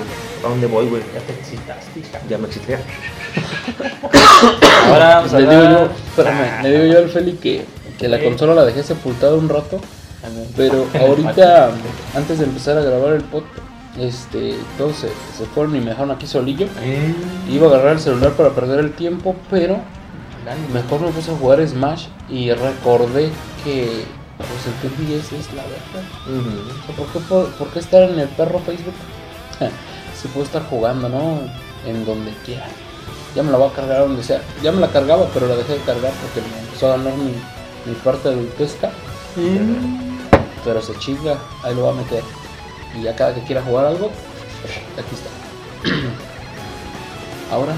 a 0.45 0.47
donde 0.47 0.67
voy, 0.67 0.85
güey. 0.87 1.01
Ya 1.13 1.19
te 1.21 1.33
excitaste, 1.33 1.99
hija. 1.99 2.19
Ya 2.29 2.37
me 2.37 2.47
excité. 2.47 2.77
Ahora 4.87 5.15
vamos 5.15 5.33
a 5.33 5.39
Le 5.39 5.49
digo 5.49 5.63
yo, 5.63 5.89
espérame, 6.07 6.63
le 6.63 6.71
digo 6.71 6.93
yo 6.93 6.99
al 6.99 7.09
Feli 7.09 7.33
que, 7.33 7.65
que 7.97 8.07
la 8.07 8.17
Ok. 8.17 8.23
consola 8.23 8.53
la 8.55 8.65
dejé 8.65 8.83
sepultada 8.83 9.35
un 9.35 9.49
rato, 9.49 9.79
pero 10.55 10.85
ahorita, 10.99 11.71
antes 12.15 12.39
de 12.39 12.45
empezar 12.45 12.77
a 12.77 12.81
grabar 12.81 13.13
el 13.13 13.23
podcast, 13.23 13.57
este, 13.99 14.55
todos 14.77 14.95
se, 14.97 15.07
se 15.37 15.45
fueron 15.53 15.75
y 15.75 15.79
me 15.79 15.91
dejaron 15.91 16.11
aquí 16.11 16.27
solillo. 16.27 16.67
Eh, 16.81 17.13
Iba 17.49 17.67
a 17.67 17.69
agarrar 17.71 17.93
el 17.93 17.99
celular 17.99 18.31
para 18.33 18.49
perder 18.49 18.79
el 18.79 18.93
tiempo, 18.93 19.35
pero 19.49 19.77
mejor 20.73 21.01
me 21.01 21.11
puse 21.11 21.31
a 21.31 21.35
jugar 21.35 21.65
Smash 21.67 22.07
y 22.29 22.51
recordé 22.51 23.29
que 23.63 24.03
pues 24.41 24.67
el 24.67 25.07
3DS 25.07 25.39
es 25.39 25.53
la 25.53 25.63
verdad. 25.63 26.03
O 26.27 26.85
sea, 26.85 26.95
¿por, 26.95 27.07
qué, 27.07 27.19
por 27.57 27.67
qué 27.69 27.79
estar 27.79 28.03
en 28.03 28.19
el 28.19 28.27
perro 28.29 28.59
Facebook? 28.59 28.93
si 30.21 30.27
puedo 30.29 30.45
estar 30.45 30.63
jugando, 30.69 31.09
¿no? 31.09 31.39
En 31.85 32.05
donde 32.05 32.31
quiera. 32.45 32.67
Ya 33.35 33.43
me 33.43 33.51
la 33.51 33.57
voy 33.57 33.69
a 33.69 33.73
cargar 33.73 33.99
donde 33.99 34.23
sea. 34.23 34.41
Ya 34.61 34.71
me 34.71 34.81
la 34.81 34.89
cargaba, 34.89 35.27
pero 35.33 35.47
la 35.47 35.55
dejé 35.55 35.73
de 35.73 35.79
cargar 35.79 36.13
porque 36.13 36.47
me 36.47 36.59
empezó 36.59 36.87
a 36.87 36.97
ganar 36.97 37.13
mi, 37.17 37.33
mi 37.85 37.95
parte 38.03 38.29
adultesca. 38.29 38.91
Pero 40.63 40.81
se 40.81 40.97
chinga, 40.99 41.37
ahí 41.63 41.73
lo 41.73 41.81
voy 41.83 41.93
a 41.93 42.01
meter. 42.01 42.23
Y 42.97 43.03
ya 43.03 43.15
cada 43.15 43.33
que 43.33 43.41
quiera 43.41 43.61
jugar 43.63 43.85
algo, 43.85 44.11
aquí 44.97 45.15
está. 45.15 45.29
Ahora. 47.51 47.73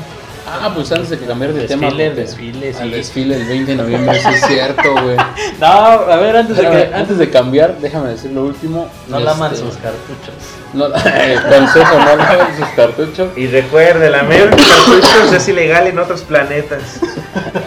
Ah, 0.46 0.72
pues 0.76 0.92
antes 0.92 1.10
de 1.10 1.18
que 1.20 1.26
cambiar 1.26 1.54
de 1.54 1.66
tema. 1.68 1.86
Desfile, 1.88 2.08
porque- 2.10 2.22
desfile, 2.22 2.68
Al 2.78 2.84
sí. 2.84 2.90
desfile 2.90 3.36
el 3.38 3.46
20 3.46 3.72
de 3.72 3.78
noviembre, 3.78 4.20
sí 4.20 4.28
es 4.34 4.46
cierto, 4.46 4.92
güey. 5.02 5.16
No, 5.60 5.68
a 5.68 6.16
ver, 6.18 6.36
antes 6.36 6.58
de 6.58 6.64
que. 6.64 6.92
antes 6.94 7.18
de 7.18 7.30
cambiar, 7.30 7.78
déjame 7.80 8.10
decir 8.10 8.32
lo 8.32 8.44
último. 8.44 8.90
No 9.08 9.20
laman 9.20 9.54
Este, 9.54 9.66
sus 9.66 9.76
cartuchos. 9.78 10.36
No, 10.74 10.88
eh, 11.06 11.38
consejo, 11.50 11.98
no 12.00 12.16
laven 12.18 12.58
sus 12.58 12.68
cartuchos. 12.76 13.30
Y 13.38 13.48
recuerde, 13.48 14.10
la 14.10 14.24
mayor 14.24 14.50
cartuchos 14.50 15.32
es 15.34 15.48
ilegal 15.48 15.88
en 15.88 15.98
otros 16.00 16.22
planetas. 16.22 16.82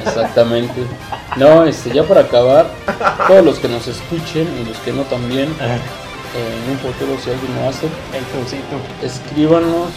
Exactamente. 0.07 0.83
No, 1.37 1.65
este, 1.65 1.91
ya 1.93 2.03
para 2.05 2.23
acabar, 2.23 2.67
todos 3.27 3.45
los 3.45 3.59
que 3.59 3.69
nos 3.69 3.87
escuchen 3.89 4.49
y 4.63 4.69
los 4.69 4.77
que 4.79 4.93
no 4.93 5.03
también, 5.03 5.49
en 6.37 6.71
un 6.71 6.79
futuro 6.79 7.17
si 7.23 7.31
alguien 7.31 7.55
lo 7.57 7.69
hace, 7.69 7.87
El 7.87 8.25
crucito. 8.25 8.77
escríbanos 9.03 9.91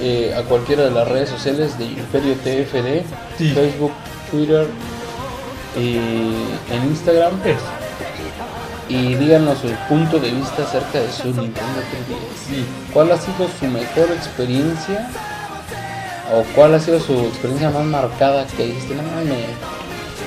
eh, 0.00 0.34
a 0.36 0.42
cualquiera 0.42 0.84
de 0.84 0.90
las 0.90 1.06
redes 1.08 1.28
sociales 1.30 1.78
de 1.78 1.84
Imperio 1.86 2.34
TFD, 2.36 3.04
Sí. 3.38 3.50
Facebook, 3.52 3.92
Twitter 4.30 4.66
y 5.76 5.96
en 6.70 6.84
Instagram 6.90 7.32
y 8.88 9.14
díganos 9.14 9.58
su 9.58 9.68
punto 9.88 10.18
de 10.18 10.30
vista 10.30 10.64
acerca 10.64 11.00
de 11.00 11.10
su 11.10 11.28
Nintendo 11.28 11.80
3DS. 11.80 12.48
Sí. 12.48 12.64
¿Cuál 12.92 13.12
ha 13.12 13.16
sido 13.18 13.48
su 13.58 13.66
mejor 13.66 14.10
experiencia? 14.14 15.08
¿O 16.34 16.42
cuál 16.54 16.74
ha 16.74 16.78
sido 16.80 17.00
su 17.00 17.12
experiencia 17.20 17.70
más 17.70 17.84
marcada 17.84 18.46
que 18.56 18.66
dijiste, 18.66 18.94
no 18.94 19.02
mames, 19.02 19.46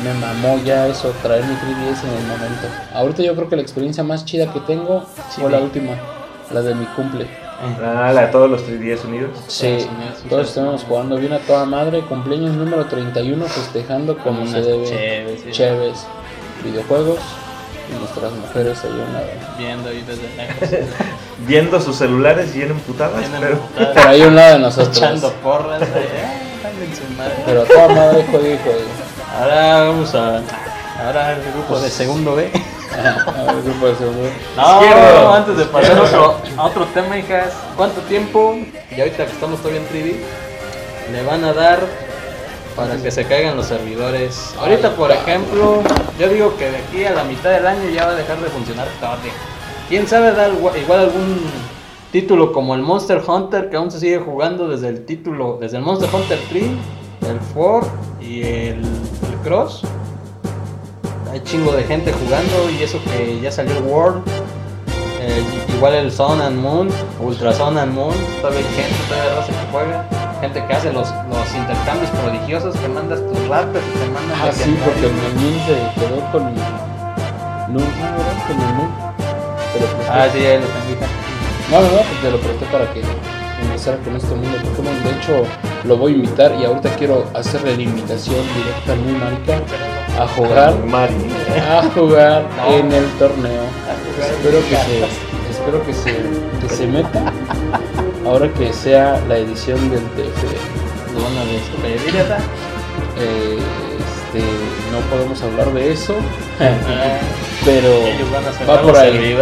me, 0.04 0.14
mamó 0.14 0.60
ya 0.64 0.88
eso, 0.88 1.14
traer 1.22 1.44
mi 1.44 1.54
3DS 1.56 2.04
en 2.04 2.18
el 2.18 2.28
momento? 2.28 2.68
Ahorita 2.94 3.24
yo 3.24 3.36
creo 3.36 3.50
que 3.50 3.56
la 3.56 3.62
experiencia 3.62 4.04
más 4.04 4.26
chida 4.26 4.52
que 4.52 4.60
tengo 4.62 5.06
Sí, 5.30 5.42
fue 5.42 5.52
la 5.52 5.60
última, 5.60 5.92
la 6.52 6.62
de 6.62 6.76
mi 6.76 6.86
cumple. 6.88 7.28
Ah, 7.82 8.12
la 8.14 8.22
de 8.26 8.28
todos 8.28 8.50
los 8.50 8.62
3DS 8.68 9.06
unidos. 9.06 9.32
Sí, 9.48 9.88
todos 10.30 10.50
estuvimos 10.50 10.84
jugando 10.84 11.16
bien 11.18 11.34
a 11.34 11.40
toda 11.40 11.66
madre, 11.66 12.02
cumpleaños 12.02 12.54
número 12.56 12.86
31, 12.86 13.46
festejando 13.46 14.18
como 14.18 14.46
se 14.46 14.62
debe, 14.62 15.52
chéves, 15.52 16.06
videojuegos 16.64 17.20
y 17.90 18.00
nuestras 18.00 18.34
mujeres 18.34 18.84
ahí 18.84 18.92
a 18.92 18.94
un 19.08 19.14
lado. 19.14 19.28
Viendo 19.58 19.90
ahí 19.90 20.04
desde 20.06 20.36
lejos. 20.36 20.88
Viendo 21.48 21.80
sus 21.80 21.96
celulares 21.96 22.54
bien 22.54 22.72
emputadas, 22.72 23.20
Bien 23.20 23.32
pero 23.40 23.54
emputadas, 23.54 23.94
Por 23.94 24.08
ahí 24.08 24.22
a 24.22 24.28
un 24.28 24.36
lado 24.36 24.54
de 24.54 24.60
nosotros. 24.60 24.98
Echando 24.98 25.32
porras. 25.44 25.82
eh. 25.82 25.86
en 26.84 26.96
su 26.96 27.14
madre. 27.18 27.36
Pero 27.46 27.62
a 27.62 27.66
toda 27.66 27.88
madre 27.88 28.26
juegue, 28.30 28.58
juegue. 28.64 29.05
Ahora 29.38 29.84
vamos 29.90 30.16
a. 30.16 30.42
Ahora 31.04 31.34
el 31.34 31.52
grupo 31.54 31.80
de 31.80 31.90
segundo 31.90 32.36
B. 32.36 32.50
A 32.96 33.44
ver, 33.54 33.64
grupo 33.64 33.88
de 33.88 33.96
segundo. 33.96 34.22
No, 34.56 34.82
Izquierdo. 34.82 35.34
antes 35.34 35.58
de 35.58 35.66
pasar 35.66 35.98
a 35.98 36.02
otro, 36.04 36.38
a 36.58 36.64
otro 36.66 36.86
tema, 36.94 37.18
hijas. 37.18 37.54
¿Cuánto 37.76 38.00
tiempo? 38.02 38.56
Y 38.96 39.00
ahorita 39.00 39.26
que 39.26 39.32
estamos 39.34 39.60
todavía 39.60 39.82
en 39.82 39.88
3D, 39.90 40.16
le 41.12 41.24
van 41.26 41.44
a 41.44 41.52
dar 41.54 41.80
para 42.76 42.96
que 42.98 43.12
se 43.12 43.26
caigan 43.26 43.58
los 43.58 43.66
servidores. 43.68 44.54
Ahorita, 44.60 44.96
por 44.96 45.12
ejemplo, 45.12 45.82
yo 46.20 46.30
digo 46.30 46.56
que 46.58 46.72
de 46.72 46.78
aquí 46.78 47.06
a 47.06 47.12
la 47.12 47.24
mitad 47.26 47.52
del 47.52 47.68
año 47.68 47.90
ya 47.90 48.06
va 48.06 48.12
a 48.12 48.16
dejar 48.16 48.38
de 48.40 48.50
funcionar 48.50 48.88
todo. 49.00 49.18
¿Quién 49.90 50.08
sabe 50.08 50.32
dar 50.32 50.52
igual 50.52 51.00
algún 51.00 51.42
título 52.12 52.54
como 52.54 52.76
el 52.76 52.82
Monster 52.82 53.22
Hunter 53.26 53.70
que 53.70 53.76
aún 53.76 53.92
se 53.92 54.00
sigue 54.00 54.20
jugando 54.20 54.70
desde 54.70 54.88
el 54.88 55.06
título, 55.06 55.58
desde 55.60 55.78
el 55.78 55.84
Monster 55.84 56.10
Hunter 56.14 56.40
3, 56.50 56.64
el 57.30 57.40
4 57.54 57.90
y 58.22 58.42
el, 58.42 58.48
el 58.48 59.05
Cross? 59.46 59.84
Hay 61.32 61.40
chingo 61.44 61.72
de 61.72 61.84
gente 61.84 62.12
jugando 62.12 62.68
y 62.72 62.82
eso 62.82 63.00
que 63.04 63.40
ya 63.40 63.52
salió 63.52 63.78
el 63.78 63.84
World. 63.84 64.24
Eh, 65.22 65.44
igual 65.76 65.94
el 65.94 66.12
Sun 66.12 66.42
and 66.42 66.58
Moon, 66.58 66.90
Ultra 67.22 67.54
Sun 67.54 67.78
and 67.78 67.94
Moon, 67.94 68.16
todavía 68.42 68.60
hay 68.62 68.74
gente, 68.74 68.96
todavía 69.08 69.36
raza 69.36 69.52
que 69.52 69.72
juega. 69.72 70.10
Gente 70.42 70.66
que 70.66 70.74
hace 70.74 70.92
los, 70.92 71.08
los 71.30 71.56
intercambios 71.56 72.10
prodigiosos, 72.10 72.76
que 72.76 72.88
mandas 72.88 73.20
tus 73.20 73.48
ratas 73.48 73.84
y 73.88 74.00
te 74.00 74.10
mandan 74.10 74.42
Ah, 74.42 74.52
sí, 74.52 74.76
porque 74.84 75.06
el 75.06 75.14
Menin 75.14 75.60
se 75.66 76.02
quedó 76.02 76.32
con. 76.32 76.56
No, 76.56 77.80
no, 77.80 77.86
¿verdad? 77.86 78.48
Con 78.48 78.62
el 78.62 78.74
Moon. 78.74 78.92
Presté. 79.78 80.10
Ah, 80.10 80.28
sí, 80.34 80.40
ahí 80.40 80.60
lo 80.60 80.66
tengo. 80.66 81.06
No, 81.70 81.82
no, 81.82 81.88
no, 81.88 81.98
pues 81.98 82.22
te 82.22 82.32
lo 82.32 82.38
presté 82.40 82.66
para 82.66 82.92
que 82.92 83.02
empezara 83.66 83.98
con 83.98 84.16
este 84.16 84.34
mundo 84.34 84.52
de 84.58 84.64
Pokémon. 84.64 85.04
De 85.04 85.12
hecho, 85.12 85.44
lo 85.86 85.98
voy 85.98 86.14
a 86.14 86.16
invitar 86.16 86.56
y 86.60 86.66
ahorita 86.66 86.96
quiero 86.96 87.26
hacerle 87.34 87.76
la 87.76 87.84
invitación 87.84 88.38
directa 88.56 88.94
a 88.94 88.96
mi 88.96 89.12
marica 89.14 89.62
a 90.20 90.28
jugar, 90.28 90.74
a 91.70 91.84
jugar 91.94 92.46
en 92.70 92.92
el 92.92 93.06
torneo. 93.20 93.64
Espero 94.20 94.60
que 94.70 94.76
se, 94.76 95.04
espero 95.52 95.86
que 95.86 95.94
se, 95.94 96.16
que 96.62 96.74
se 96.74 96.88
meta 96.88 97.34
ahora 98.26 98.52
que 98.54 98.72
sea 98.74 99.22
la 99.28 99.38
edición 99.38 99.90
del 99.90 100.02
TFD. 100.02 101.14
Lo 101.16 101.24
van 101.24 101.38
a 101.38 101.46
despedir, 101.46 102.14
¿verdad? 102.14 102.40
Eh, 103.20 103.58
este, 104.00 104.42
no 104.92 105.00
podemos 105.10 105.42
hablar 105.42 105.72
de 105.74 105.92
eso, 105.92 106.16
Ah, 106.60 107.20
pero 107.64 107.88
Ellos 107.88 108.32
van 108.32 108.46
a 108.46 108.52
cerrar 108.52 108.78
va 108.78 108.82
por 108.82 108.92
los 108.92 108.98
ahí. 109.00 109.38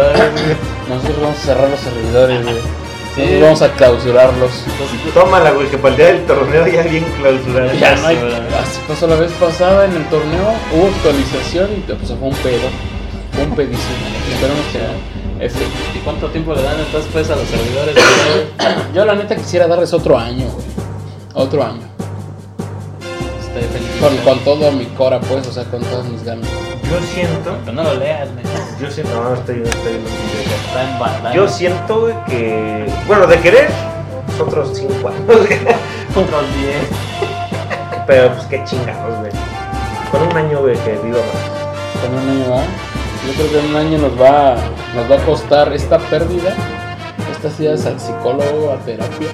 Nosotros 0.88 1.20
vamos 1.20 1.38
a 1.38 1.40
cerrar 1.40 1.68
los 1.70 1.80
servidores, 1.80 2.40
vamos 3.40 3.62
a 3.62 3.72
clausurarlos. 3.72 4.50
Entonces, 4.66 5.14
Tómala, 5.14 5.52
güey, 5.52 5.68
que 5.68 5.78
para 5.78 5.90
el 5.90 5.96
día 5.96 6.06
del 6.06 6.26
torneo 6.26 6.66
ya 6.66 6.82
bien 6.82 7.04
clausurado. 7.20 7.72
Ya 7.74 7.96
no 7.96 8.06
hay. 8.06 8.16
Así 8.16 8.80
pasó 8.88 9.06
la 9.06 9.16
vez 9.16 9.32
pasada 9.32 9.84
en 9.84 9.96
el 9.96 10.04
torneo, 10.08 10.52
hubo 10.72 10.86
actualización 10.88 11.70
y 11.76 11.80
pues 11.92 12.08
fue 12.08 12.28
un 12.28 12.34
pedo. 12.36 12.68
Fue 13.32 13.44
un 13.44 13.54
pedísimo. 13.54 13.96
Esperemos 14.32 14.64
que 14.72 14.78
no. 14.78 15.44
F. 15.44 15.58
¿Y 15.94 15.98
cuánto 15.98 16.28
tiempo 16.28 16.54
le 16.54 16.62
dan 16.62 16.78
entonces 16.78 17.10
pues 17.12 17.28
a 17.30 17.36
los 17.36 17.48
servidores? 17.48 17.94
güey? 17.94 18.94
Yo 18.94 19.04
la 19.04 19.14
neta 19.14 19.34
quisiera 19.36 19.66
darles 19.66 19.92
otro 19.92 20.16
año, 20.18 20.46
güey. 20.46 20.66
Otro 21.34 21.62
año. 21.64 21.82
Este, 23.40 23.66
feliz. 23.68 23.90
Con, 24.00 24.16
con 24.18 24.38
todo 24.44 24.70
mi 24.72 24.86
cora, 24.86 25.20
pues, 25.20 25.46
o 25.48 25.52
sea, 25.52 25.64
con 25.64 25.82
todas 25.82 26.06
mis 26.06 26.22
ganas. 26.24 26.48
Yo 26.90 27.00
siento. 27.12 27.64
Que 27.64 27.72
no 27.72 27.82
lo 27.82 27.94
leas. 27.94 28.28
Yo 28.80 28.90
siento. 28.90 29.22
No, 29.22 29.34
estoy, 29.34 29.62
estoy 29.62 30.00
Está 30.66 30.90
en 30.90 30.98
bandana. 30.98 31.34
Yo 31.34 31.48
siento 31.48 32.00
güey, 32.00 32.14
que. 32.26 32.86
Bueno, 33.06 33.26
de 33.26 33.38
querer, 33.40 33.68
otros 34.40 34.76
5 34.76 35.08
años. 35.08 35.20
Otros 36.16 36.44
10. 36.60 36.76
Pero 38.06 38.32
pues 38.34 38.46
qué 38.46 38.62
chingados, 38.64 39.18
güey. 39.18 39.32
Con 40.10 40.22
un 40.22 40.36
año, 40.36 40.60
güey, 40.60 40.76
que 40.84 40.92
viva 41.02 41.18
más. 41.18 42.00
Con 42.02 42.14
un 42.14 42.28
año 42.28 42.50
va. 42.50 42.62
Yo 43.26 43.32
creo 43.32 43.50
que 43.50 43.58
en 43.58 43.66
un 43.66 43.76
año 43.76 43.98
nos 43.98 44.20
va, 44.20 44.56
nos 44.94 45.10
va 45.10 45.16
a 45.16 45.24
costar 45.24 45.72
esta 45.72 45.98
pérdida, 45.98 46.54
estas 47.32 47.58
idas 47.58 47.86
al 47.86 47.98
psicólogo, 47.98 48.70
a 48.70 48.76
terapia. 48.84 49.28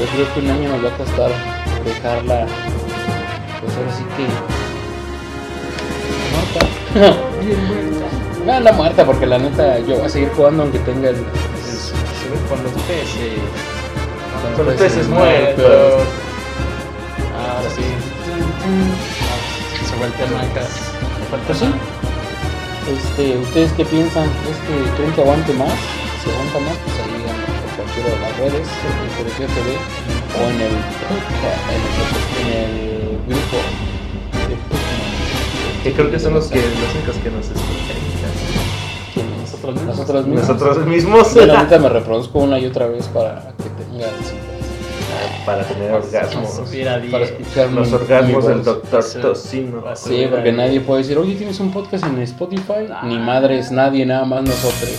Yo 0.00 0.06
creo 0.14 0.34
que 0.34 0.40
un 0.40 0.50
año 0.50 0.70
nos 0.70 0.84
va 0.84 0.88
a 0.88 0.96
costar 0.96 1.30
dejarla, 1.84 2.46
pues 3.60 3.76
ahora 3.76 3.92
sí 3.96 4.04
que. 4.16 4.26
No, 8.46 8.52
anda 8.54 8.72
muerta 8.72 9.04
porque 9.04 9.26
la 9.26 9.38
neta 9.38 9.78
yo 9.80 9.96
voy 9.96 10.06
a 10.06 10.08
seguir 10.08 10.30
jugando 10.34 10.62
aunque 10.62 10.78
tenga 10.80 11.10
el... 11.10 11.16
el- 11.16 11.22
Se 11.22 11.92
ve 12.30 12.38
con 12.48 12.62
los 12.62 12.72
peces. 12.72 13.36
Con 14.56 14.66
los 14.66 14.74
peces 14.76 15.06
muertos. 15.08 16.02
sí. 17.76 17.82
Ah, 19.28 19.84
Se 19.86 19.96
el. 19.96 20.60
Me 21.18 21.26
falta 21.30 21.46
Pues 21.46 21.58
sí. 21.58 21.66
Este, 22.88 23.36
¿Ustedes 23.38 23.72
qué 23.72 23.84
piensan? 23.84 24.24
¿Es 24.24 24.56
que 24.66 24.74
creen 24.96 25.12
que 25.12 25.20
aguante 25.20 25.52
más? 25.52 25.72
Si 26.24 26.30
aguanta 26.30 26.58
más, 26.60 26.76
pues 26.84 26.96
ahí 27.04 27.20
por 27.60 27.84
cualquiera 27.84 28.08
de 28.08 28.20
las 28.20 28.32
redes, 28.38 28.66
en 28.66 29.10
Colegio 29.18 29.46
TV 29.46 29.76
o 29.76 30.40
en 30.48 30.56
el, 30.56 30.72
en 31.68 31.76
el, 31.76 31.82
en 32.40 32.48
el 32.56 33.18
grupo 33.28 33.56
de. 34.48 34.56
Que 35.82 35.92
creo 35.92 36.10
que 36.10 36.18
son 36.18 36.34
los, 36.34 36.46
que, 36.48 36.56
los 36.60 36.94
únicos 36.94 37.16
que 37.22 37.30
nos 37.30 37.46
escuchan. 37.46 37.96
Nosotros 39.40 39.74
mismos. 39.74 39.96
Nosotros 39.96 40.26
mismos. 40.26 40.48
Nosotros 40.48 40.86
mismos. 40.86 41.36
La 41.46 41.62
neta 41.62 41.78
me 41.78 41.88
reproduzco 41.88 42.38
una 42.40 42.58
y 42.58 42.66
otra 42.66 42.86
vez 42.88 43.06
para 43.08 43.52
que 43.56 43.68
tenga 43.84 44.06
Para 45.46 45.62
tener 45.64 45.92
orgasmos. 45.92 46.54
Subir 46.54 46.88
a 46.88 46.98
10. 46.98 47.12
para 47.12 47.24
escuchar 47.24 47.70
Los 47.72 47.88
mi- 47.88 47.94
orgasmos 47.94 48.44
mi 48.44 48.50
del 48.54 48.64
doctor 48.64 49.02
Sí. 49.02 49.18
Tocino. 49.20 49.82
Sí, 49.96 50.26
porque 50.30 50.52
nadie 50.52 50.80
puede 50.80 51.02
decir, 51.02 51.18
oye, 51.18 51.34
¿tienes 51.36 51.58
un 51.60 51.72
podcast 51.72 52.04
en 52.04 52.18
Spotify? 52.22 52.86
Ni 53.04 53.18
madres, 53.18 53.70
nadie, 53.70 54.04
nada 54.06 54.24
más 54.24 54.42
nosotros. 54.42 54.90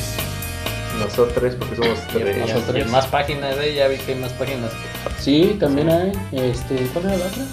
Nosotros, 0.99 1.55
porque 1.57 1.75
somos 1.77 1.99
tres. 2.11 2.37
Nosotros. 2.53 2.77
y 2.87 2.91
más 2.91 3.07
páginas, 3.07 3.55
eh, 3.61 3.73
ya 3.75 3.87
vi 3.87 3.95
que 3.97 4.13
hay 4.13 4.19
más 4.19 4.33
páginas. 4.33 4.71
Sí, 5.19 5.55
también 5.59 5.89
hay. 5.89 6.11
Este, 6.33 6.75
¿Cuál 6.93 7.05
era 7.05 7.17
la 7.17 7.25
otra? 7.25 7.43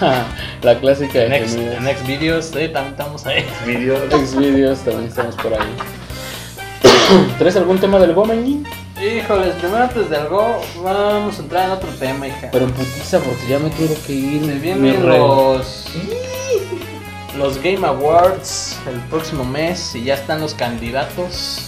La 0.62 0.78
clásica 0.78 1.18
de 1.20 1.28
Next, 1.28 1.54
gemidos. 1.54 1.80
next 1.82 2.06
videos, 2.06 2.44
sí, 2.46 2.68
también 2.68 2.92
estamos 2.92 3.26
ahí. 3.26 3.44
Video. 3.66 3.96
Xvideos, 4.10 4.78
también 4.84 5.08
estamos 5.08 5.34
por 5.36 5.54
ahí. 5.54 5.76
¿Traes 7.38 7.56
algún 7.56 7.78
tema 7.78 7.98
del 7.98 8.14
Gomen? 8.14 8.64
Híjoles, 9.00 9.54
primero 9.56 9.84
antes 9.84 10.10
del 10.10 10.26
Go, 10.26 10.60
vamos 10.82 11.38
a 11.38 11.42
entrar 11.42 11.66
en 11.66 11.70
otro 11.70 11.88
tema, 12.00 12.26
hija. 12.26 12.48
Pero 12.50 12.64
en 12.64 12.72
putiza, 12.72 13.20
porque 13.20 13.46
ya 13.48 13.58
me 13.58 13.70
quiero 13.70 13.94
que 14.06 14.12
ir. 14.12 14.44
Se 14.44 14.58
vienen 14.58 15.04
los 17.38 17.62
Game 17.62 17.86
Awards 17.86 18.76
el 18.88 18.98
próximo 19.02 19.44
mes 19.44 19.94
y 19.94 20.04
ya 20.04 20.14
están 20.14 20.40
los 20.40 20.54
candidatos. 20.54 21.64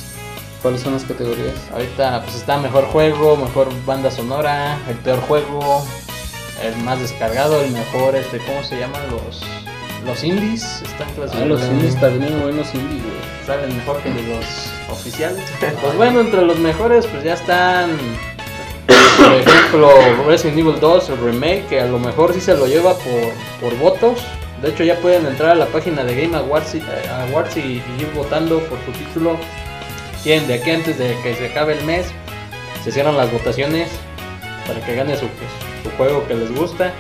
¿Cuáles 0.62 0.83
son 0.83 0.93
las 0.95 1.05
categorías? 1.05 1.55
Ahorita 1.73 2.23
pues 2.23 2.37
está 2.37 2.59
mejor 2.59 2.85
juego, 2.87 3.37
mejor 3.37 3.69
banda 3.87 4.11
sonora, 4.11 4.77
el 4.88 4.97
peor 4.97 5.21
juego, 5.21 5.87
el 6.62 6.77
más 6.85 7.01
descargado, 7.01 7.61
el 7.62 7.70
mejor, 7.70 8.14
este, 8.16 8.38
¿cómo 8.38 8.62
se 8.62 8.79
llaman 8.79 9.03
los 9.11 9.42
los 10.07 10.25
indies? 10.25 10.62
Están 10.83 11.09
Ah, 11.09 11.12
clasificados. 11.14 11.49
los 11.49 11.62
indies 11.70 12.01
también 12.01 12.40
buenos 12.40 12.75
indies, 12.75 13.03
güey. 13.03 13.46
salen 13.46 13.77
mejor 13.77 13.99
que 14.03 14.09
los 14.11 14.44
oficiales. 14.90 15.44
Pues 15.83 15.96
bueno, 15.96 16.20
entre 16.20 16.42
los 16.42 16.59
mejores 16.59 17.07
pues 17.07 17.23
ya 17.23 17.35
están 17.35 17.90
por 19.18 19.35
ejemplo 19.35 19.90
Resident 20.27 20.59
Evil 20.59 20.81
2 20.81 21.09
el 21.11 21.18
remake 21.18 21.66
que 21.68 21.81
a 21.81 21.87
lo 21.87 21.99
mejor 21.99 22.33
sí 22.33 22.40
se 22.40 22.55
lo 22.57 22.66
lleva 22.66 22.94
por, 22.94 23.33
por 23.70 23.79
votos. 23.79 24.20
De 24.62 24.70
hecho 24.70 24.85
ya 24.85 24.96
pueden 24.96 25.27
entrar 25.27 25.51
a 25.51 25.55
la 25.55 25.66
página 25.66 26.03
de 26.05 26.14
Game 26.23 26.37
Awards 26.37 26.75
y, 26.75 26.79
eh, 26.79 26.83
Awards 27.31 27.57
y- 27.57 27.61
y 27.61 27.83
ir 27.99 28.11
votando 28.14 28.59
por 28.61 28.79
su 28.87 28.92
título. 28.92 29.37
Quieren 30.23 30.46
de 30.48 30.54
aquí 30.54 30.71
antes 30.71 30.98
de 30.98 31.17
que 31.23 31.35
se 31.35 31.46
acabe 31.48 31.79
el 31.79 31.85
mes 31.85 32.06
se 32.85 32.90
cierran 32.92 33.17
las 33.17 33.31
votaciones 33.33 33.88
para 34.67 34.81
que 34.85 34.94
gane 34.94 35.15
su, 35.17 35.27
pues, 35.29 35.50
su 35.83 35.90
juego 35.96 36.26
que 36.26 36.35
les 36.35 36.54
gusta. 36.54 36.92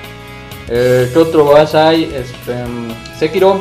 Eh, 0.68 1.10
¿Qué 1.12 1.18
otro 1.18 1.52
más 1.52 1.74
hay? 1.74 2.04
Este, 2.14 2.54
mm, 2.64 3.18
Sekiro, 3.18 3.60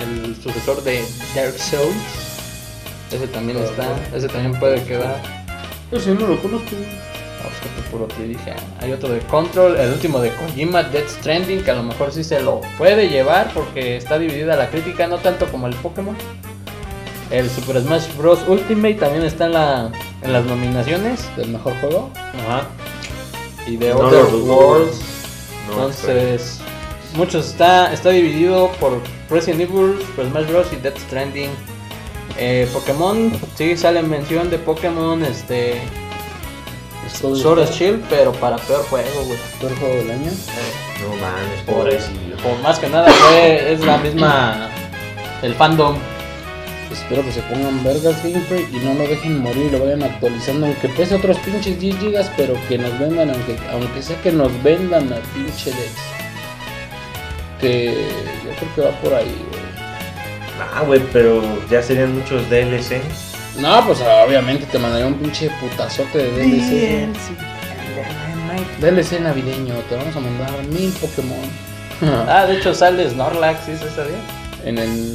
el 0.00 0.36
sucesor 0.36 0.82
de 0.84 1.04
Dark 1.34 1.58
Souls. 1.58 1.96
Ese 3.10 3.26
también 3.28 3.58
está, 3.58 3.86
ese 4.14 4.28
también 4.28 4.58
puede 4.60 4.82
quedar. 4.84 5.20
Yo 5.90 5.98
sí 5.98 6.10
no 6.10 6.26
lo 6.26 6.40
conozco. 6.40 6.76
Ah, 7.40 7.48
pues 7.74 7.86
puro 7.90 8.06
te 8.06 8.24
dije. 8.24 8.52
Hay 8.80 8.92
otro 8.92 9.08
de 9.08 9.20
Control, 9.20 9.76
el 9.76 9.92
último 9.92 10.20
de 10.20 10.30
Kojima, 10.34 10.82
Death 10.82 11.08
Stranding, 11.08 11.62
que 11.62 11.70
a 11.70 11.74
lo 11.74 11.82
mejor 11.82 12.12
sí 12.12 12.22
se 12.22 12.40
lo 12.40 12.60
puede 12.76 13.08
llevar 13.08 13.50
porque 13.54 13.96
está 13.96 14.18
dividida 14.18 14.56
la 14.56 14.68
crítica, 14.68 15.06
no 15.06 15.18
tanto 15.18 15.46
como 15.46 15.66
el 15.66 15.74
Pokémon. 15.76 16.16
El 17.30 17.48
Super 17.50 17.80
Smash 17.80 18.14
Bros. 18.16 18.40
Ultimate 18.46 18.94
también 18.94 19.24
está 19.24 19.46
en, 19.46 19.52
la, 19.52 19.90
en 20.22 20.32
las 20.32 20.44
nominaciones. 20.44 21.28
¿Del 21.36 21.48
mejor 21.48 21.74
juego? 21.80 22.10
Ajá. 22.14 22.66
Y 23.68 23.76
de 23.76 23.90
No 23.90 23.98
Other. 23.98 24.24
Worlds. 24.34 24.98
No, 25.68 25.74
Entonces, 25.74 26.60
muchos 27.14 27.46
está, 27.48 27.92
está 27.92 28.10
dividido 28.10 28.70
por 28.80 29.00
Resident 29.28 29.60
Evil, 29.60 29.98
Super 30.06 30.26
Smash 30.30 30.46
Bros. 30.46 30.66
y 30.72 30.76
Death 30.76 30.98
Stranding. 30.98 31.50
Eh, 32.38 32.68
Pokémon, 32.72 33.32
sí 33.56 33.76
sale 33.76 34.02
mención 34.02 34.48
de 34.48 34.58
Pokémon, 34.58 35.24
este, 35.24 35.80
Sword 37.12 37.58
Star, 37.60 37.74
Shield, 37.76 38.04
pero 38.08 38.32
para 38.32 38.56
peor 38.58 38.84
juego, 38.88 39.24
güey. 39.24 39.38
peor 39.60 39.76
juego 39.78 39.94
del 39.96 40.10
año. 40.12 40.30
No 41.02 41.16
mames, 41.16 41.60
Por, 41.66 42.42
por 42.42 42.58
más 42.62 42.78
que 42.78 42.88
nada, 42.88 43.10
fue, 43.10 43.72
es 43.72 43.80
la 43.80 43.98
misma. 43.98 44.68
El 45.42 45.54
fandom. 45.54 45.96
Espero 46.92 47.22
que 47.22 47.32
se 47.32 47.42
pongan 47.42 47.82
vergas 47.84 48.22
Game 48.22 48.40
Freak 48.40 48.72
y 48.72 48.78
no 48.78 48.94
lo 48.94 49.06
dejen 49.06 49.40
morir 49.40 49.66
y 49.66 49.70
lo 49.70 49.84
vayan 49.84 50.02
actualizando, 50.02 50.66
aunque 50.66 50.88
pese 50.88 51.14
otros 51.14 51.38
pinches 51.38 51.78
10 51.78 51.98
gigas, 51.98 52.30
pero 52.36 52.54
que 52.68 52.78
nos 52.78 52.98
vendan, 52.98 53.30
aunque, 53.30 53.56
aunque 53.70 54.02
sea 54.02 54.20
que 54.22 54.32
nos 54.32 54.50
vendan 54.62 55.12
a 55.12 55.16
pinche 55.34 55.70
Dex. 55.70 55.92
Que 57.60 58.08
yo 58.44 58.50
creo 58.58 58.74
que 58.74 58.80
va 58.80 59.00
por 59.00 59.14
ahí, 59.14 59.36
güey. 59.50 59.62
Ah, 60.74 60.82
güey, 60.84 61.00
pero 61.12 61.42
ya 61.70 61.82
serían 61.82 62.14
muchos 62.14 62.48
DLC. 62.50 63.00
No, 63.58 63.84
pues 63.86 64.00
obviamente 64.00 64.66
te 64.66 64.78
mandaría 64.78 65.06
un 65.06 65.14
pinche 65.14 65.50
putazote 65.60 66.18
de 66.18 66.30
DLC. 66.30 67.08
DLC 68.80 69.20
navideño, 69.20 69.74
te 69.88 69.96
vamos 69.96 70.14
a 70.16 70.20
mandar 70.20 70.50
mil 70.68 70.90
Pokémon. 70.92 71.68
Ah, 72.28 72.46
de 72.46 72.56
hecho 72.56 72.72
sale 72.74 73.08
Snorlax, 73.10 73.66
¿sí 73.66 73.72
se 73.76 73.90
sabía? 73.90 74.18
en 74.64 74.78
el 74.78 75.14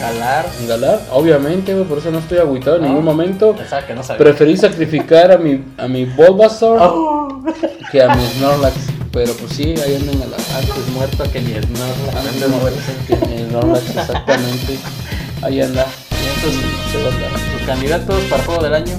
Galar. 0.00 0.46
Galar, 0.66 1.00
obviamente, 1.12 1.74
güey, 1.74 1.84
por 1.86 1.98
eso 1.98 2.10
no 2.10 2.18
estoy 2.18 2.38
agüitado 2.38 2.76
en 2.76 2.82
No. 2.82 2.88
ningún 2.88 3.04
momento. 3.04 3.54
Que 3.86 3.94
no 3.94 4.02
sabía. 4.02 4.18
Preferí 4.18 4.56
sacrificar 4.56 5.32
a 5.32 5.38
mi 5.38 5.62
a 5.78 5.86
mi 5.88 6.04
Bulbasaur 6.04 6.78
Oh. 6.82 7.42
que 7.90 8.02
a 8.02 8.14
mi 8.14 8.24
Snorlax, 8.26 8.74
pero 9.12 9.32
pues 9.34 9.52
sí, 9.52 9.74
ahí 9.84 9.96
andan 9.96 10.14
en 10.14 10.20
Galar. 10.20 10.40
Antes 10.56 10.88
muerto 10.94 11.24
que 11.32 11.40
ni 11.40 11.50
Snorlax. 11.52 12.16
Antes 12.26 12.48
muerto 12.48 12.80
que 13.06 13.16
mi 13.26 13.38
Snorlax, 13.48 13.88
exactamente. 13.96 14.78
Ahí 15.42 15.60
anda. 15.60 15.86
Y 16.10 16.36
entonces, 16.36 16.64
a 17.32 17.58
sus 17.58 17.66
candidatos 17.66 18.20
para 18.30 18.42
juego 18.44 18.62
del 18.62 18.74
año. 18.74 18.94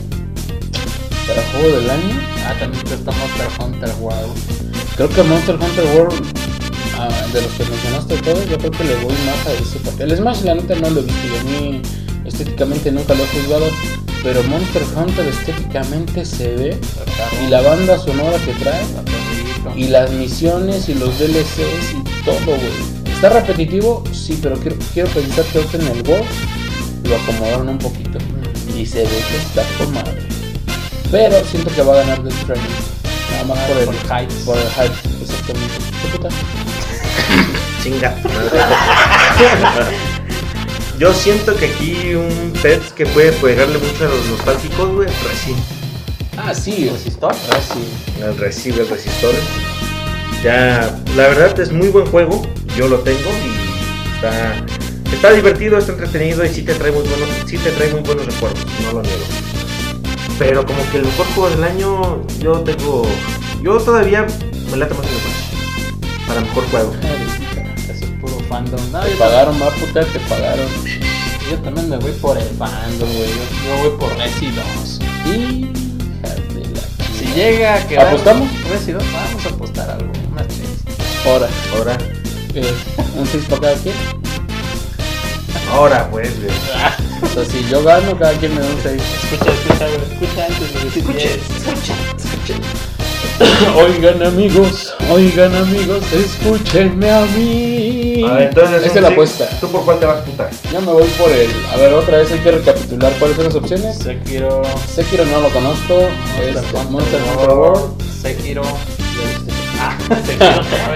Para 1.28 1.42
juego 1.52 1.78
del 1.80 1.90
año, 1.90 2.20
Ah, 2.46 2.54
también 2.60 2.86
está 2.86 3.12
Monster 3.12 3.48
Hunter 3.62 3.90
World. 4.02 4.34
creo 4.98 5.10
que 5.10 5.24
Monster 5.24 5.56
Hunter 5.56 5.86
World, 5.96 6.43
de 7.08 7.42
los 7.42 7.52
que 7.54 7.66
mencionaste 7.66 8.18
todos, 8.18 8.50
yo 8.50 8.58
creo 8.58 8.72
que 8.72 8.84
le 8.84 8.96
voy 8.96 9.14
más 9.26 9.48
a 9.48 9.54
ese 9.54 9.80
papel. 9.80 10.12
El 10.12 10.18
Smash, 10.18 10.42
la 10.44 10.56
neta, 10.56 10.76
no 10.76 10.90
lo 10.90 11.02
y 11.02 11.04
a 11.04 11.44
mí 11.44 11.82
estéticamente 12.26 12.92
nunca 12.92 13.14
lo 13.14 13.24
he 13.24 13.28
juzgado. 13.28 13.66
Pero 14.24 14.42
Monster 14.44 14.84
Hunter 14.96 15.28
estéticamente 15.28 16.24
se 16.24 16.56
ve. 16.56 16.78
Y 17.46 17.50
la 17.50 17.62
banda 17.62 17.98
sonora 17.98 18.38
que 18.40 18.54
trae. 18.54 18.84
Y 19.76 19.88
las 19.88 20.12
misiones 20.12 20.88
y 20.90 20.96
los 20.96 21.18
DLCs 21.20 21.94
y 21.94 22.24
todo, 22.26 22.46
güey. 22.46 23.14
¿Está 23.14 23.30
repetitivo? 23.30 24.04
Sí, 24.14 24.40
pero 24.42 24.58
quiero, 24.58 24.78
quiero 24.94 25.10
pensar 25.10 25.46
que 25.46 25.58
ahorita 25.60 25.78
en 25.78 25.88
el 25.88 26.10
World 26.10 26.26
lo 27.04 27.16
acomodaron 27.16 27.70
un 27.70 27.78
poquito. 27.78 28.18
Y 28.78 28.86
se 28.86 29.04
ve 29.04 29.10
que 29.10 29.38
está 29.38 29.64
con 29.78 29.94
madre. 29.94 30.18
Pero 31.12 31.44
siento 31.46 31.70
que 31.76 31.82
va 31.82 31.94
a 31.94 31.98
ganar 31.98 32.24
Death 32.24 32.42
Stranding. 32.44 32.72
Nada 33.32 33.44
más 33.44 33.60
por 33.60 33.78
el 33.78 33.86
Por 33.86 33.96
hype. 33.96 34.34
Por 34.46 34.58
el 34.58 34.70
hype, 34.70 35.22
exactamente. 35.22 36.63
Yo 41.00 41.14
siento 41.14 41.54
que 41.58 41.66
aquí 41.66 42.16
un 42.16 42.54
pet 42.62 42.82
que 42.94 43.06
puede 43.08 43.34
pegarle 43.34 43.78
mucho 43.78 44.06
a 44.06 44.08
los 44.08 44.26
nostálgicos, 44.28 44.90
güey, 44.90 45.08
Reci. 45.08 45.54
Ah, 46.38 46.54
sí, 46.54 46.88
¿Resistor? 46.90 47.36
Ah, 47.52 47.60
sí. 47.60 47.84
El 48.22 48.38
Recibe, 48.38 48.84
el 48.84 48.90
Resistor. 48.90 49.34
Ya, 50.42 50.98
la 51.18 51.28
verdad 51.28 51.60
es 51.60 51.74
muy 51.74 51.90
buen 51.90 52.06
juego. 52.06 52.42
Yo 52.78 52.88
lo 52.88 53.00
tengo 53.00 53.20
y 53.20 54.16
está, 54.16 54.64
está 55.14 55.32
divertido, 55.32 55.78
está 55.78 55.92
entretenido 55.92 56.46
y 56.46 56.50
sí 56.50 56.62
te 56.64 56.76
trae 56.76 56.92
muy 56.92 57.04
buenos, 57.04 57.28
sí 57.48 57.58
te 57.58 57.72
trae 57.72 57.92
muy 57.92 58.00
buenos 58.02 58.26
recuerdos, 58.26 58.66
no 58.84 58.94
lo 58.94 59.02
niego. 59.02 59.26
Pero 60.40 60.66
como 60.66 60.90
que 60.90 61.00
el 61.00 61.06
mejor 61.06 61.26
juego 61.36 61.50
del 61.50 61.66
año, 61.66 62.26
yo 62.40 62.62
tengo, 62.62 63.06
yo 63.62 63.78
todavía 63.78 64.26
me 64.72 64.78
late 64.78 64.94
más 64.94 65.06
el. 65.06 65.12
Para 66.26 66.40
mejor 66.40 66.64
juego. 66.70 66.94
Fandom. 68.54 68.92
No, 68.92 69.00
Te 69.00 69.16
pagaron, 69.16 69.60
va 69.60 69.70
puta, 69.72 70.06
te 70.06 70.20
pagaron. 70.30 70.68
yo 71.50 71.58
también 71.64 71.90
me 71.90 71.98
voy 71.98 72.12
por 72.14 72.38
el 72.38 72.48
fandom, 72.50 73.10
güey. 73.12 73.30
Yo, 73.30 73.44
yo 73.66 73.90
voy 73.90 73.98
por 74.00 74.16
Resi 74.16 74.52
2. 74.52 75.00
Y. 75.26 75.72
hijas 76.20 76.54
de 76.54 76.62
la 76.72 76.82
Si 77.18 77.26
llega 77.34 77.76
a 77.76 77.88
quedar. 77.88 78.08
¿Apostamos? 78.10 78.48
Resi 78.70 78.92
2, 78.92 79.04
vamos 79.12 79.46
a 79.46 79.50
apostar 79.50 79.90
algo. 79.90 80.12
Una 80.32 80.44
tres. 80.48 80.70
Ahora, 81.26 81.48
Ahora, 81.76 81.98
eh, 82.54 82.74
un 83.18 83.26
6 83.26 83.44
para 83.50 83.62
cada 83.62 83.76
quien. 83.78 83.96
ahora 85.72 86.08
pues, 86.12 86.30
güey. 86.40 86.56
O 87.24 87.28
sea, 87.34 87.46
si 87.46 87.68
yo 87.70 87.84
gano, 87.84 88.16
cada 88.20 88.34
quien 88.34 88.54
me 88.54 88.62
da 88.62 88.68
un 88.68 88.80
6. 88.84 89.02
Escucha, 89.24 89.52
escucha. 89.52 89.88
Escucha 89.88 90.46
antes 90.46 90.74
de 90.74 90.80
decir 90.86 91.00
Escuche, 91.02 91.18
diez. 91.18 91.36
escuche, 91.58 91.94
escuche. 92.18 92.56
Oigan 93.76 94.22
amigos, 94.24 94.94
oigan 95.12 95.56
amigos, 95.56 96.04
escúchenme 96.14 97.10
a 97.10 97.22
mí. 97.36 98.24
A 98.30 98.34
ver, 98.34 98.48
entonces, 98.50 98.84
Esta 98.86 99.00
es 99.00 99.02
la 99.02 99.08
sí. 99.08 99.14
apuesta. 99.14 99.50
¿Tú 99.60 99.68
por 99.70 99.84
cuál 99.86 100.00
te 100.00 100.06
vas, 100.06 100.22
puta? 100.24 100.50
Yo 100.72 100.82
me 100.82 100.92
voy 100.92 101.08
por 101.18 101.32
el. 101.32 101.50
A 101.74 101.78
ver, 101.78 101.94
otra 101.94 102.18
vez 102.20 102.32
hay 102.32 102.40
que 102.40 102.52
recapitular 102.52 103.12
cuáles 103.20 103.36
son 103.36 103.46
las 103.46 103.56
opciones. 103.56 103.98
Sekiro. 103.98 104.62
Sekiro 104.94 105.26
no 105.26 105.42
lo 105.42 105.50
conozco. 105.50 106.10
Monster 106.40 106.48
Este, 106.48 106.78
Hunter 106.78 106.92
Monster. 106.92 107.22
Hunter 107.32 107.50
World. 107.50 108.04
Sekiro. 108.22 108.62
Ah, 109.80 109.98
Sekiro 110.26 110.62
otra 110.62 110.92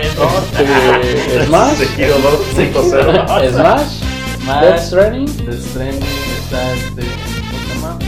vez. 1.00 1.16
Este, 1.16 1.46
Smash. 1.46 1.78
Sekiro 1.78 2.16
2.0. 2.56 3.52
Smash. 3.52 4.62
Death 4.62 4.80
Stranding. 4.82 5.26
Death 5.46 5.62
Stranding. 5.72 6.04
Está 6.44 6.74
este. 6.74 7.02
¿Cómo 7.02 7.60
se 7.60 7.74
llama? 7.74 8.00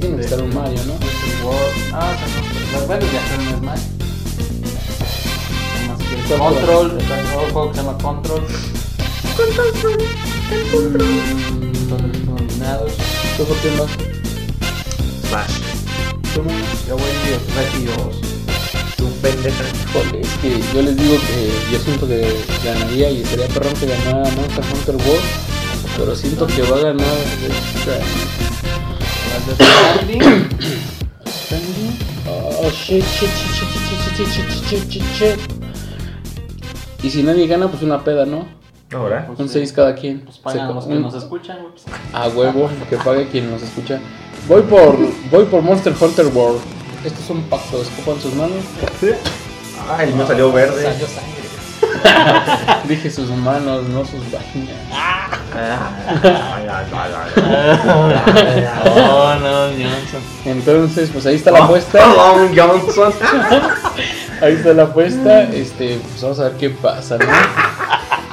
Tiene 0.00 0.16
que 0.16 0.22
estar 0.22 0.40
un 0.42 0.54
Mario, 0.54 0.80
¿no? 0.86 0.94
World. 1.48 1.92
Ah, 1.92 2.10
o 2.12 2.47
pero 2.72 2.86
bueno, 2.86 3.06
ya 3.12 3.28
son 3.28 3.44
no 3.44 3.50
es 3.50 3.62
mal. 3.62 3.80
Control, 6.28 6.98
el 7.00 7.06
juego 7.52 7.70
que 7.70 7.78
se 7.78 7.82
llama 7.82 7.98
Control. 7.98 8.42
Control, 9.34 9.72
Control. 10.70 11.18
nominados. 12.26 12.92
¿Tú 13.38 13.46
qué 13.62 13.70
más? 13.70 13.90
Smash. 15.26 15.54
Yo 16.86 16.96
voy 16.96 17.02
a 17.02 17.06
decir 17.06 17.40
Smash 17.48 17.74
y 17.80 19.02
Un 19.02 19.12
pendeja. 19.22 19.64
Joder, 19.94 20.16
es 20.16 20.34
que 20.42 20.60
yo 20.74 20.82
les 20.82 20.96
digo 20.98 21.14
que 21.14 21.72
yo 21.72 21.78
siento 21.78 22.06
que 22.06 22.44
ganaría 22.62 23.10
y 23.10 23.24
sería 23.24 23.46
perrón 23.48 23.72
que 23.74 23.86
ganara 23.86 24.30
Monster 24.32 24.64
Hunter 24.74 24.96
World. 24.96 25.24
Pero 25.96 26.14
siento 26.14 26.46
que 26.46 26.62
va 26.62 26.76
a 26.76 26.80
ganar. 26.80 27.16
Esta... 27.76 28.00
Standing. 29.54 30.22
Standing. 31.24 32.08
Y 37.02 37.10
si 37.10 37.22
nadie 37.22 37.46
gana, 37.46 37.68
pues 37.68 37.82
una 37.82 38.02
peda, 38.02 38.26
¿no? 38.26 38.46
Ahora. 38.92 39.26
Pues 39.26 39.38
un 39.38 39.48
6 39.48 39.68
sí. 39.68 39.74
cada 39.74 39.94
quien. 39.94 40.20
Pues 40.20 40.38
pagan 40.38 40.74
los 40.74 40.86
que 40.86 40.94
un... 40.94 41.02
nos 41.02 41.14
escuchan, 41.14 41.58
pues. 41.70 41.84
A 42.12 42.28
huevo, 42.28 42.70
que 42.88 42.96
pague 42.96 43.28
quien 43.28 43.50
nos 43.50 43.62
escucha. 43.62 44.00
Voy 44.48 44.62
por, 44.62 44.96
voy 45.30 45.44
por 45.44 45.62
Monster 45.62 45.94
Hunter 46.00 46.26
World. 46.26 46.60
Esto 47.04 47.20
es 47.20 47.30
un 47.30 47.42
pacto, 47.44 47.80
escupan 47.80 48.20
sus 48.20 48.34
manos. 48.34 48.64
¿Sí? 48.98 49.10
Ay, 49.88 50.12
no, 50.16 50.26
salió 50.26 50.52
verde. 50.52 50.82
Salió 50.82 51.06
sangre. 51.06 51.38
Dije 52.88 53.10
sus 53.10 53.30
manos, 53.30 53.88
no 53.88 54.04
sus 54.04 54.30
vaginas. 54.32 54.76
Oh, 58.84 59.34
no, 59.40 59.68
Johnson. 59.70 60.22
Entonces, 60.44 61.10
pues 61.12 61.26
ahí 61.26 61.36
está 61.36 61.50
la 61.50 61.64
apuesta. 61.64 61.98
Long 62.06 62.56
Johnson. 62.56 63.12
Ahí 64.40 64.52
está 64.52 64.72
la 64.72 64.84
apuesta. 64.84 65.42
Este, 65.44 65.98
pues 65.98 66.22
vamos 66.22 66.38
a 66.38 66.44
ver 66.44 66.52
qué 66.58 66.70
pasa, 66.70 67.18
¿no? 67.18 67.26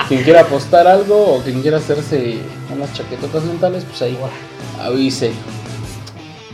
Quien 0.07 0.21
quiera 0.21 0.41
apostar 0.41 0.85
algo 0.87 1.35
o 1.37 1.41
quien 1.41 1.63
quiera 1.63 1.77
hacerse 1.77 2.37
unas 2.71 2.93
chaquetotas 2.93 3.43
mentales, 3.43 3.85
pues 3.85 4.03
ahí 4.03 4.15
avise. 4.79 5.31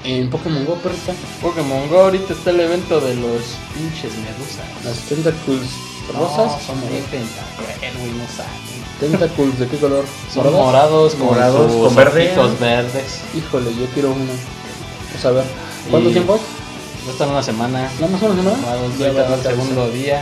En 0.06 0.30
Pokémon 0.30 0.66
Go, 0.66 0.76
perrita, 0.76 1.14
Pokémon 1.42 1.90
Go 1.90 2.04
ahorita 2.04 2.34
está 2.34 2.52
el 2.52 2.62
evento 2.62 3.02
de 3.02 3.14
los 3.16 3.42
pinches 3.74 4.14
medusas. 4.18 4.66
las 4.86 4.98
Tentacles 5.00 5.70
rosas. 6.18 6.52
No, 6.52 6.60
son 6.66 6.80
muy 6.80 7.02
tentacuel, 7.12 7.94
güey, 8.00 8.12
no 8.14 8.26
saben. 8.36 8.81
Tentacles, 9.02 9.58
¿de 9.60 9.68
qué 9.68 9.78
color? 9.78 10.06
Son 10.34 10.54
morados, 10.54 11.16
con 11.16 11.26
Morados, 11.28 11.72
sus 11.72 11.94
con 11.94 12.08
ojitos 12.08 12.60
verdes. 12.60 13.22
Híjole, 13.36 13.72
yo 13.74 13.86
quiero 13.94 14.12
uno. 14.12 14.32
Vamos 15.10 15.26
a 15.26 15.32
ver. 15.32 15.44
¿Cuánto 15.90 16.10
Y- 16.10 16.14
tiempo 16.14 16.34
hay? 16.36 16.40
Ya 17.08 17.12
están 17.12 17.30
una 17.32 17.42
semana. 17.42 17.90
¿Nada 18.00 18.08
más 18.12 18.22
una 18.22 18.36
semana? 18.36 18.58
Vamos, 18.64 18.98
Ya 19.00 19.08
ya 19.08 19.14
va 19.14 19.22
va 19.22 19.26
a 19.26 19.34
el 19.34 19.40
estar 19.40 19.52
segundo 19.56 19.90
día. 19.90 20.22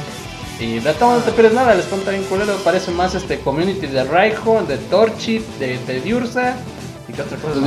Y 0.61 0.79
de 0.79 0.93
todos 0.93 1.19
no 1.19 1.23
te 1.25 1.31
pierdes 1.31 1.53
nada, 1.53 1.75
les 1.75 1.85
cuento 1.87 2.09
bien 2.09 2.23
culero. 2.23 2.55
Parece 2.63 2.91
más 2.91 3.15
este 3.15 3.39
community 3.41 3.87
de 3.87 4.03
Raiho, 4.05 4.63
de 4.65 4.77
Torchit, 4.77 5.45
de, 5.59 5.77
de 5.79 5.99
Diursa. 6.01 6.55
¿Y 7.09 7.11
qué 7.13 7.21
otra 7.21 7.37
cosa? 7.37 7.59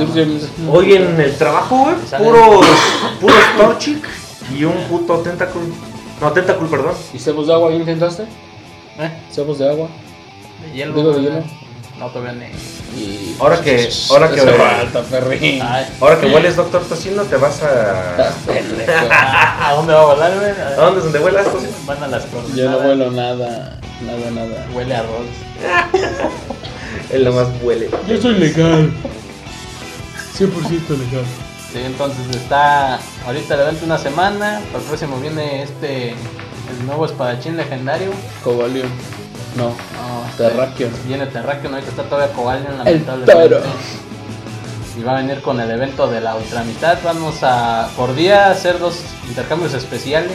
Hoy 0.71 0.93
en 0.93 1.19
el 1.21 1.37
trabajo, 1.37 1.77
güey, 1.77 1.95
puros, 2.23 2.65
puros 3.21 3.37
Torchic 3.57 4.03
y 4.57 4.63
un 4.63 4.75
puto 4.89 5.19
Tentacle. 5.19 5.61
No, 6.19 6.31
Tentacle, 6.31 6.67
perdón. 6.67 6.93
¿Y 7.13 7.19
cebos 7.19 7.45
de 7.47 7.53
agua 7.53 7.69
ya 7.69 7.75
intentaste? 7.77 8.23
¿Eh? 8.99 9.11
¿Cebos 9.31 9.59
de 9.59 9.69
agua? 9.69 9.89
De 10.63 10.71
hielo. 10.77 10.93
Digo 10.95 11.13
de 11.13 11.21
hielo. 11.21 11.43
No, 11.99 12.07
todavía 12.09 12.33
ni. 12.33 12.45
Y... 12.99 13.35
Ahora 13.39 13.61
que- 13.61 13.89
ahora 14.09 14.29
que- 14.31 14.41
falta. 14.41 15.03
Ay, 15.31 15.87
Ahora 16.01 16.19
que 16.19 16.27
hueles 16.27 16.55
Doctor 16.55 16.83
Tocino, 16.83 17.23
te 17.23 17.37
vas 17.37 17.61
a... 17.63 18.29
¿A 19.69 19.73
dónde 19.73 19.93
va 19.93 20.01
a 20.01 20.05
volar, 20.05 20.31
güey? 20.37 20.51
¿A 20.51 20.75
dónde 20.75 20.97
es 20.99 21.03
donde 21.05 21.19
huelas 21.19 21.45
Tocino? 21.45 21.71
Van 21.85 22.03
a 22.03 22.07
las 22.07 22.25
coordenadas. 22.25 22.57
Yo 22.57 22.69
no 22.71 22.79
vuelo 22.79 23.11
nada, 23.11 23.79
nada, 24.01 24.31
nada. 24.31 24.67
Huele 24.73 24.95
a 24.95 24.99
arroz. 24.99 25.27
Él 27.11 27.23
nomás 27.25 27.47
huele. 27.61 27.89
Yo 28.07 28.21
soy 28.21 28.33
legal. 28.35 28.91
100% 30.37 30.49
legal. 30.49 31.25
Sí, 31.71 31.79
entonces 31.83 32.35
está 32.35 32.99
ahorita 33.25 33.61
evento 33.61 33.85
una 33.85 33.97
semana. 33.97 34.61
Para 34.71 34.83
el 34.83 34.85
próximo 34.89 35.17
viene 35.19 35.63
este. 35.63 36.09
El 36.11 36.85
nuevo 36.85 37.05
espadachín 37.05 37.57
legendario. 37.57 38.11
Cobalion. 38.43 38.87
No. 39.57 39.69
No, 39.69 39.73
Terrakion. 40.37 40.91
Viene 41.07 41.25
Terrakion, 41.27 41.73
ahorita 41.73 41.91
está 41.91 42.03
todavía 42.03 42.33
Cobalion 42.35 42.71
El 42.71 42.77
lamentablemente. 43.05 43.33
toro. 43.33 43.61
Y 44.97 45.03
va 45.03 45.17
a 45.17 45.21
venir 45.21 45.41
con 45.41 45.59
el 45.59 45.69
evento 45.71 46.07
de 46.07 46.21
la 46.21 46.35
ultramitad. 46.35 46.99
Vamos 47.03 47.37
a 47.41 47.89
por 47.97 48.15
día 48.15 48.51
hacer 48.51 48.79
dos 48.79 48.95
intercambios 49.27 49.73
especiales. 49.73 50.31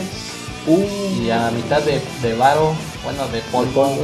Uh. 0.67 1.21
Y 1.21 1.31
a 1.31 1.49
mitad 1.51 1.81
de, 1.81 2.01
de 2.21 2.35
varo, 2.35 2.73
bueno, 3.03 3.25
de 3.29 3.39
polvo. 3.51 3.71
polvo. 3.87 4.01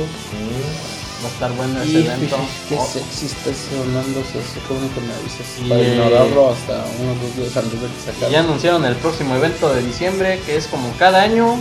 Va 1.23 1.27
a 1.27 1.31
estar 1.31 1.51
bueno 1.53 1.81
ese 1.81 1.91
Y 1.91 2.05
evento. 2.05 2.37
qué 2.69 2.77
Oh, 2.79 2.85
sexy 2.85 3.25
está 3.25 3.49
sonándose 3.53 4.39
eso, 4.39 4.59
qué 4.67 4.73
bueno 4.73 4.89
que 4.93 5.01
me 5.01 5.13
avisas. 5.13 5.47
Y, 5.63 5.69
Para 5.69 5.81
ignorarlo 5.81 6.51
hasta 6.51 6.73
unos 7.01 7.21
dos 7.21 7.35
días 7.37 7.57
antes 7.57 7.81
de 7.81 7.87
que 7.87 8.01
se 8.03 8.09
acabe. 8.11 8.31
ya 8.31 8.39
anunciaron 8.41 8.85
el 8.85 8.95
próximo 8.95 9.35
evento 9.35 9.73
de 9.73 9.81
diciembre, 9.81 10.39
que 10.45 10.55
es 10.57 10.67
como 10.67 10.91
cada 10.99 11.21
año, 11.21 11.57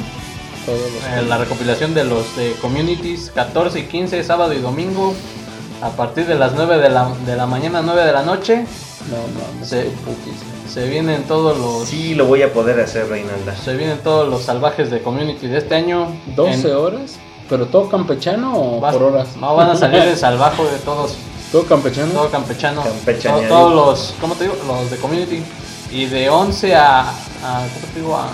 Todos 0.67 0.81
los 0.81 1.05
eh, 1.05 1.23
la 1.29 1.39
recopilación 1.39 1.95
de 1.95 2.05
los 2.05 2.37
de 2.37 2.53
communities 2.61 3.31
14 3.35 3.81
y 3.81 3.83
15, 3.85 4.23
sábado 4.25 4.53
y 4.53 4.59
domingo, 4.61 5.15
a 5.83 5.91
partir 5.91 6.27
de 6.27 6.35
las 6.37 6.55
9 6.55 6.79
de 6.79 6.89
la, 6.89 7.11
de 7.27 7.37
la 7.37 7.47
mañana, 7.47 7.83
9 7.83 8.05
de 8.05 8.13
la 8.13 8.23
noche, 8.23 8.65
No, 9.11 9.17
no. 9.17 9.67
Pukis. 10.05 10.35
se 10.73 10.89
vienen 10.89 11.25
todos 11.25 11.59
los 11.59 11.89
Sí, 11.89 12.15
lo 12.15 12.25
voy 12.27 12.43
a 12.43 12.53
poder 12.53 12.81
hacer, 12.81 13.09
Reinalda. 13.09 13.55
se 13.57 13.77
vienen 13.77 13.99
todos 13.99 14.29
los 14.29 14.43
salvajes 14.43 14.91
de 14.91 15.03
community 15.03 15.47
de 15.49 15.59
este 15.59 15.75
año. 15.75 16.09
12 16.35 16.69
En- 16.71 16.77
horas. 16.77 17.17
¿Pero 17.49 17.67
todo 17.67 17.91
campechano 17.91 18.55
o 18.59 18.81
vas- 18.81 18.95
por 18.95 19.03
horas? 19.13 19.37
No, 19.39 19.55
van 19.55 19.69
a 19.69 19.77
salir 19.77 20.03
de 20.03 20.17
salvajo 20.17 20.65
de 20.65 20.79
todos, 20.79 21.15
¿Todo 21.53 21.67
campechano? 21.67 22.11
todo 22.13 22.31
campechano. 22.31 22.83
Campechaneadito. 22.83 23.55
To- 23.55 23.61
todos 23.61 23.75
los, 23.75 24.15
¿cómo 24.19 24.35
te 24.35 24.45
digo? 24.45 24.57
Los 24.67 24.91
de 24.91 24.97
community. 24.97 25.43
Y 25.93 26.07
de 26.07 26.31
11 26.31 26.75
a, 26.75 27.01
a 27.11 27.67
¿cómo 27.75 27.87
te 27.93 28.01
digo? 28.01 28.17
A, 28.17 28.29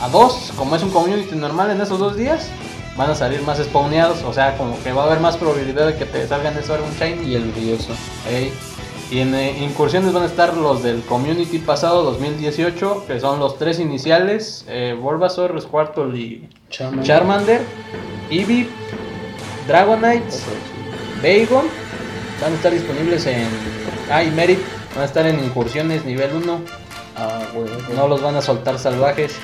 a 0.00 0.08
2, 0.08 0.52
como 0.56 0.76
es 0.76 0.82
un 0.82 0.90
community 0.90 1.34
normal 1.34 1.70
en 1.70 1.80
esos 1.80 1.98
dos 1.98 2.16
días, 2.16 2.50
van 2.96 3.10
a 3.10 3.14
salir 3.14 3.42
más 3.42 3.58
spawneados. 3.58 4.22
O 4.22 4.32
sea, 4.32 4.56
como 4.56 4.82
que 4.82 4.92
va 4.92 5.02
a 5.02 5.06
haber 5.06 5.20
más 5.20 5.36
probabilidad 5.36 5.86
de 5.86 5.96
que 5.96 6.04
te 6.04 6.26
salgan 6.26 6.56
eso 6.56 6.74
algún 6.74 6.92
shiny. 6.94 7.30
Y 7.30 7.34
el 7.34 7.50
brilloso. 7.50 7.92
Ey. 8.28 8.52
Y 9.10 9.20
en 9.20 9.34
eh, 9.36 9.56
incursiones 9.62 10.12
van 10.12 10.24
a 10.24 10.26
estar 10.26 10.56
los 10.56 10.82
del 10.82 11.00
community 11.02 11.58
pasado 11.58 12.02
2018, 12.02 13.04
que 13.06 13.20
son 13.20 13.38
los 13.38 13.56
tres 13.56 13.78
iniciales: 13.78 14.64
eh, 14.68 14.96
Bulbasaur, 15.00 15.60
Squirtle 15.60 16.18
y 16.18 16.48
Charmander. 16.70 17.06
Charmander, 17.06 17.60
Eevee, 18.30 18.68
Dragonite, 19.68 20.36
Bagon. 21.22 21.66
Van 22.42 22.52
a 22.52 22.54
estar 22.56 22.72
disponibles 22.72 23.26
en. 23.26 23.46
Ah, 24.10 24.24
y 24.24 24.30
Merit. 24.32 24.58
Van 24.94 25.02
a 25.02 25.06
estar 25.06 25.26
en 25.26 25.38
incursiones 25.44 26.04
nivel 26.04 26.34
1. 26.34 26.60
Ah. 27.16 27.42
No 27.94 28.08
los 28.08 28.20
van 28.20 28.34
a 28.34 28.42
soltar 28.42 28.78
salvajes. 28.78 29.36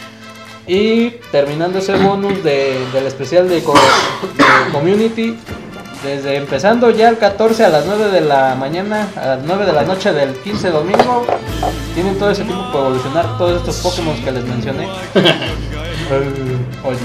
Y 0.67 1.11
terminando 1.33 1.79
ese 1.81 1.97
bonus 1.97 2.43
de- 2.45 2.79
del 2.93 3.07
especial 3.07 3.49
de, 3.49 3.63
co- 3.63 3.75
de 3.75 4.73
Community. 4.73 5.37
Desde 6.05 6.37
empezando 6.37 6.91
ya 6.91 7.09
el 7.11 7.19
14 7.19 7.65
a 7.65 7.69
las 7.69 7.87
9 7.87 8.11
de 8.11 8.21
la 8.23 8.57
mañana, 8.57 9.09
a 9.17 9.27
las 9.27 9.39
9 9.45 9.67
de 9.67 9.73
la 9.73 9.83
noche 9.83 10.13
del 10.13 10.35
15 10.35 10.71
domingo, 10.71 11.25
tienen 11.95 12.19
todo 12.19 12.31
ese 12.33 12.43
tiempo 12.43 12.65
para 12.73 12.87
evolucionar 12.87 13.39
todos 13.39 13.59
estos 13.61 13.77
Pokémon 13.77 14.17
que 14.25 14.33
les 14.33 14.45
mencioné. 14.45 14.89
Oye, 16.85 16.99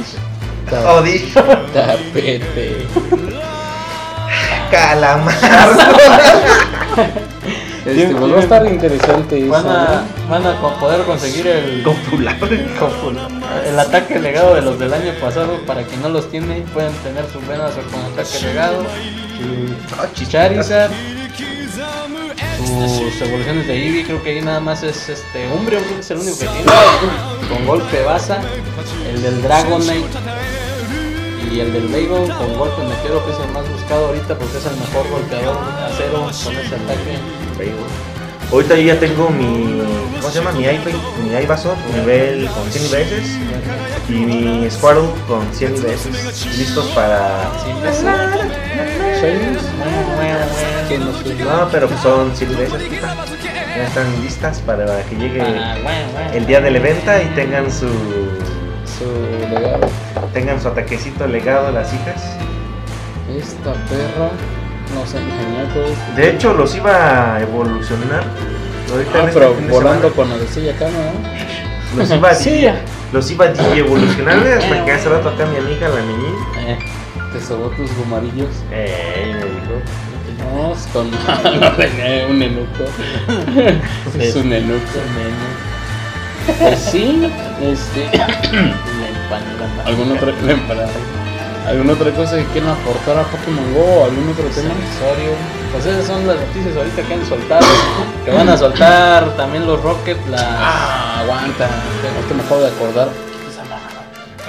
Odi, 0.88 1.32
Tapete. 1.74 2.88
calamar. 4.72 5.36
Este, 7.88 8.16
pues 8.16 8.34
va 8.34 8.38
a 8.38 8.42
estar 8.42 8.68
interesante 8.68 9.40
eso. 9.40 9.50
van 9.50 9.66
a, 9.66 10.04
¿no? 10.22 10.30
van 10.30 10.46
a 10.46 10.80
poder 10.80 11.06
conseguir 11.06 11.48
el, 11.48 11.84
Copular. 11.84 12.38
el 13.66 13.80
ataque 13.80 14.20
legado 14.20 14.56
de 14.56 14.62
los 14.62 14.78
del 14.78 14.94
año 14.94 15.14
pasado. 15.22 15.58
Para 15.66 15.84
quien 15.84 16.02
no 16.02 16.10
los 16.10 16.30
tiene, 16.30 16.66
pueden 16.74 16.92
tener 16.96 17.26
sus 17.32 17.46
venas 17.48 17.72
con 17.76 18.02
ataque 18.02 18.46
legado. 18.46 18.84
Ah, 19.98 20.08
Charizard, 20.14 20.92
sus 22.58 23.22
evoluciones 23.22 23.68
de 23.68 23.86
Eevee, 23.86 24.04
creo 24.04 24.22
que 24.22 24.32
ahí 24.32 24.42
nada 24.42 24.60
más 24.60 24.84
es 24.84 25.08
este 25.08 25.48
Umbreon, 25.54 25.84
creo 25.84 25.96
que 25.96 26.02
es 26.02 26.12
el 26.12 26.18
único 26.18 26.40
que 26.40 26.48
tiene, 26.48 26.72
con 27.48 27.66
golpe 27.66 28.02
basa, 28.04 28.42
el 29.10 29.22
del 29.22 29.42
Dragonite 29.42 30.06
y 31.52 31.60
el 31.60 31.72
del 31.74 31.88
Bagon 31.88 32.28
con 32.30 32.58
golpe 32.58 32.82
meteoro 32.84 33.26
que 33.26 33.32
es 33.32 33.40
el 33.40 33.52
más 33.52 33.70
buscado 33.70 34.08
ahorita 34.08 34.38
porque 34.38 34.58
es 34.58 34.66
el 34.66 34.76
mejor 34.78 35.10
golpeador 35.10 35.58
acero 35.86 36.22
con 36.44 36.56
ese 36.56 36.76
ataque. 36.76 37.18
Ahorita 38.52 38.76
yo 38.76 38.82
ya 38.82 39.00
tengo 39.00 39.30
mi. 39.30 39.82
¿Cómo 40.22 40.30
se 40.30 40.40
llama? 40.40 40.52
Mi 40.54 40.64
iPad, 40.64 40.92
mi 41.24 41.36
iVasor 41.44 41.76
nivel 41.94 42.48
con 42.48 42.72
100 42.72 42.86
IBS 42.86 44.10
y 44.10 44.14
mi 44.14 44.72
Squirtle 44.72 45.10
con 45.28 45.54
100 45.54 45.76
IBS 45.76 46.58
listos 46.58 46.86
para. 46.96 47.52
No 51.40 51.70
pero 51.72 51.88
pues 51.88 52.00
son 52.02 52.36
100 52.36 52.52
IBS. 52.52 52.78
tita. 52.90 53.16
Ya 53.76 53.84
están 53.84 54.22
listas 54.24 54.60
para 54.62 55.04
que 55.04 55.16
llegue 55.16 55.42
Ah, 55.42 55.76
el 56.34 56.46
día 56.46 56.62
del 56.62 56.78
evento 56.78 57.12
y 57.22 57.26
tengan 57.36 57.72
su. 57.72 57.88
Su 58.98 59.06
legado. 59.54 59.88
tengan 60.34 60.60
su 60.62 60.68
ataquecito 60.68 61.28
legado 61.28 61.68
a 61.68 61.72
las 61.72 61.94
hijas. 61.94 62.24
Esta 63.38 63.74
perra 63.74 64.30
nos 64.96 65.14
engañó 65.14 65.74
todo 65.74 65.86
esto. 65.86 66.14
De 66.16 66.30
hecho, 66.32 66.54
los 66.54 66.76
iba 66.76 67.36
a 67.36 67.42
evolucionar. 67.42 68.24
Ahorita 68.92 69.12
Ah, 69.16 69.20
este 69.28 69.34
pero 69.40 69.54
de 69.54 69.68
volando 69.68 70.12
con 70.14 70.30
la 70.30 70.38
de 70.38 70.48
Silla 70.48 70.74
Cama, 70.78 70.92
¿no? 70.92 71.98
Los 72.00 72.10
iba 72.12 72.30
a 72.30 72.36
Sí, 72.36 72.66
los 73.12 73.30
iba 73.32 73.46
a 73.46 73.76
evolucionar 73.76 74.38
hasta 74.48 74.86
que 74.86 74.92
hace 74.92 75.10
rato 75.10 75.30
acá 75.30 75.46
mi 75.46 75.58
amiga 75.58 75.90
la 75.90 76.02
niña. 76.02 76.30
Eh, 76.68 76.80
Te 77.34 77.42
sobó 77.42 77.70
tus 77.72 77.94
gomarillos. 77.98 78.50
Eh, 78.72 79.34
me 79.34 79.46
dijo. 79.46 79.82
No, 80.40 80.74
con 80.94 81.12
no, 81.62 82.30
un 82.30 82.42
enuco. 82.42 82.86
es 84.20 84.36
un 84.36 84.54
enuco. 84.54 85.00
Pues 86.60 86.80
sí, 86.80 87.30
este. 87.62 88.18
la 88.18 88.28
empanada. 88.28 89.86
¿Alguna 89.86 90.14
otra, 90.14 90.34
¿Alguna 91.68 91.94
otra 91.94 92.12
cosa 92.12 92.38
que 92.38 92.46
quieran 92.46 92.72
aportar 92.72 93.18
a 93.18 93.24
Pokémon 93.24 93.74
Go 93.74 93.84
o 93.84 94.06
algún 94.06 94.30
otro 94.30 94.46
tema? 94.46 94.74
Accesorio. 94.74 95.32
Pues 95.74 95.86
esas 95.86 96.06
son 96.06 96.26
las 96.26 96.40
noticias 96.40 96.78
ahorita 96.78 97.02
que 97.02 97.14
han 97.14 97.26
soltado. 97.26 97.66
Que 98.24 98.32
van 98.32 98.50
a 98.50 98.58
soltar 98.58 99.36
también 99.36 99.68
los 99.68 99.82
Rocket, 99.82 100.18
las. 100.30 100.42
Ah, 100.42 101.20
aguanta. 101.22 101.66
Es 101.66 102.26
que 102.26 102.34
me 102.34 102.44
acabo 102.44 102.62
de 102.62 102.68
acordar 102.68 103.10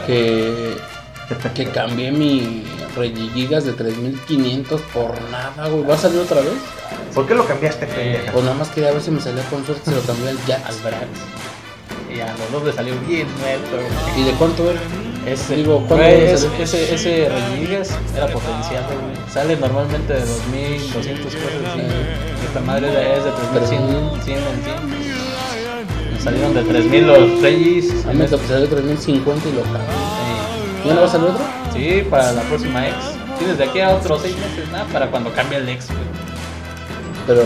que, 0.07 0.77
que 1.55 1.71
cambié 1.71 2.11
mi 2.11 2.65
Regigigas 2.97 3.65
de 3.65 3.75
3500 3.75 4.81
por 4.93 5.21
nada, 5.31 5.69
güey. 5.69 5.85
¿Va 5.85 5.95
a 5.95 5.99
salir 5.99 6.19
otra 6.19 6.41
vez? 6.41 6.55
¿Por 7.15 7.27
qué 7.27 7.35
lo 7.35 7.47
cambiaste, 7.47 7.87
pendeja? 7.87 8.33
Pues 8.33 8.45
nada 8.45 8.57
más 8.57 8.69
quería 8.69 8.91
ver 8.93 9.03
si 9.03 9.11
me 9.11 9.21
salía 9.21 9.45
con 9.45 9.65
suerte, 9.65 9.91
se 9.91 9.97
lo 9.97 10.03
cambié 10.03 10.31
al 10.31 10.39
Jax. 10.39 10.67
al 10.67 10.77
Brax. 10.83 11.58
Y 12.15 12.21
a 12.21 12.35
los 12.37 12.53
dos 12.53 12.65
le 12.65 12.73
salió 12.73 12.95
bien 13.07 13.27
neto. 13.43 13.79
¿Y 14.17 14.25
de 14.25 14.33
cuánto 14.33 14.71
era? 14.71 14.81
Ese, 15.27 15.57
Digo, 15.57 15.85
¿cuándo 15.87 15.97
güey, 15.97 16.25
va 16.25 16.31
a 16.31 16.33
ese, 16.33 16.63
ese, 16.63 16.95
ese 16.95 17.29
Regigas 17.29 17.99
era 18.17 18.29
potencial, 18.29 18.85
güey. 18.85 19.31
Sale 19.31 19.57
normalmente 19.57 20.15
de 20.15 20.21
2200 20.21 21.35
cosas 21.35 21.51
y 21.77 22.47
esta 22.47 22.61
madre 22.61 22.89
es 22.89 23.25
de 23.25 23.31
3100, 23.31 24.23
100 24.25 24.39
en 24.39 24.45
100. 24.65 26.15
Me 26.15 26.21
salieron 26.21 26.55
de 26.55 26.63
3000 26.63 27.07
los 27.07 27.43
Regis. 27.43 28.07
A 28.07 28.13
mí 28.13 28.19
me 28.19 28.29
salió 28.29 28.69
3050 28.69 29.49
y 29.49 29.53
lo 29.53 29.63
cambié. 29.63 29.81
Sí. 29.83 30.89
¿Ya 30.89 30.95
no 30.95 31.01
va 31.01 31.07
a 31.07 31.11
salir 31.11 31.29
otro? 31.29 31.45
Sí, 31.75 32.07
para 32.09 32.33
la 32.33 32.43
próxima 32.43 32.89
X. 32.89 32.97
Tienes 33.39 33.59
de 33.59 33.65
aquí 33.65 33.81
a 33.81 33.91
otros 33.91 34.23
6 34.23 34.35
meses, 34.37 34.69
nada, 34.73 34.85
para 34.87 35.11
cuando 35.11 35.33
cambie 35.33 35.59
el 35.59 35.69
X, 35.69 35.89
güey. 35.89 36.01
Pero. 37.27 37.43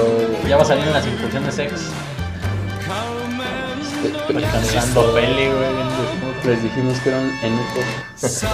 Ya 0.49 0.57
va 0.57 0.63
a 0.63 0.67
salir 0.67 0.85
en 0.87 0.93
las 0.93 1.07
incursiones 1.07 1.59
X. 1.59 1.91
Alcanzando 4.35 5.15
peli, 5.15 5.47
güey. 5.47 5.83
Les 6.45 6.63
dijimos 6.63 6.99
que 6.99 7.09
eran 7.11 7.31
enucos. 7.43 7.85
Este, 8.21 8.47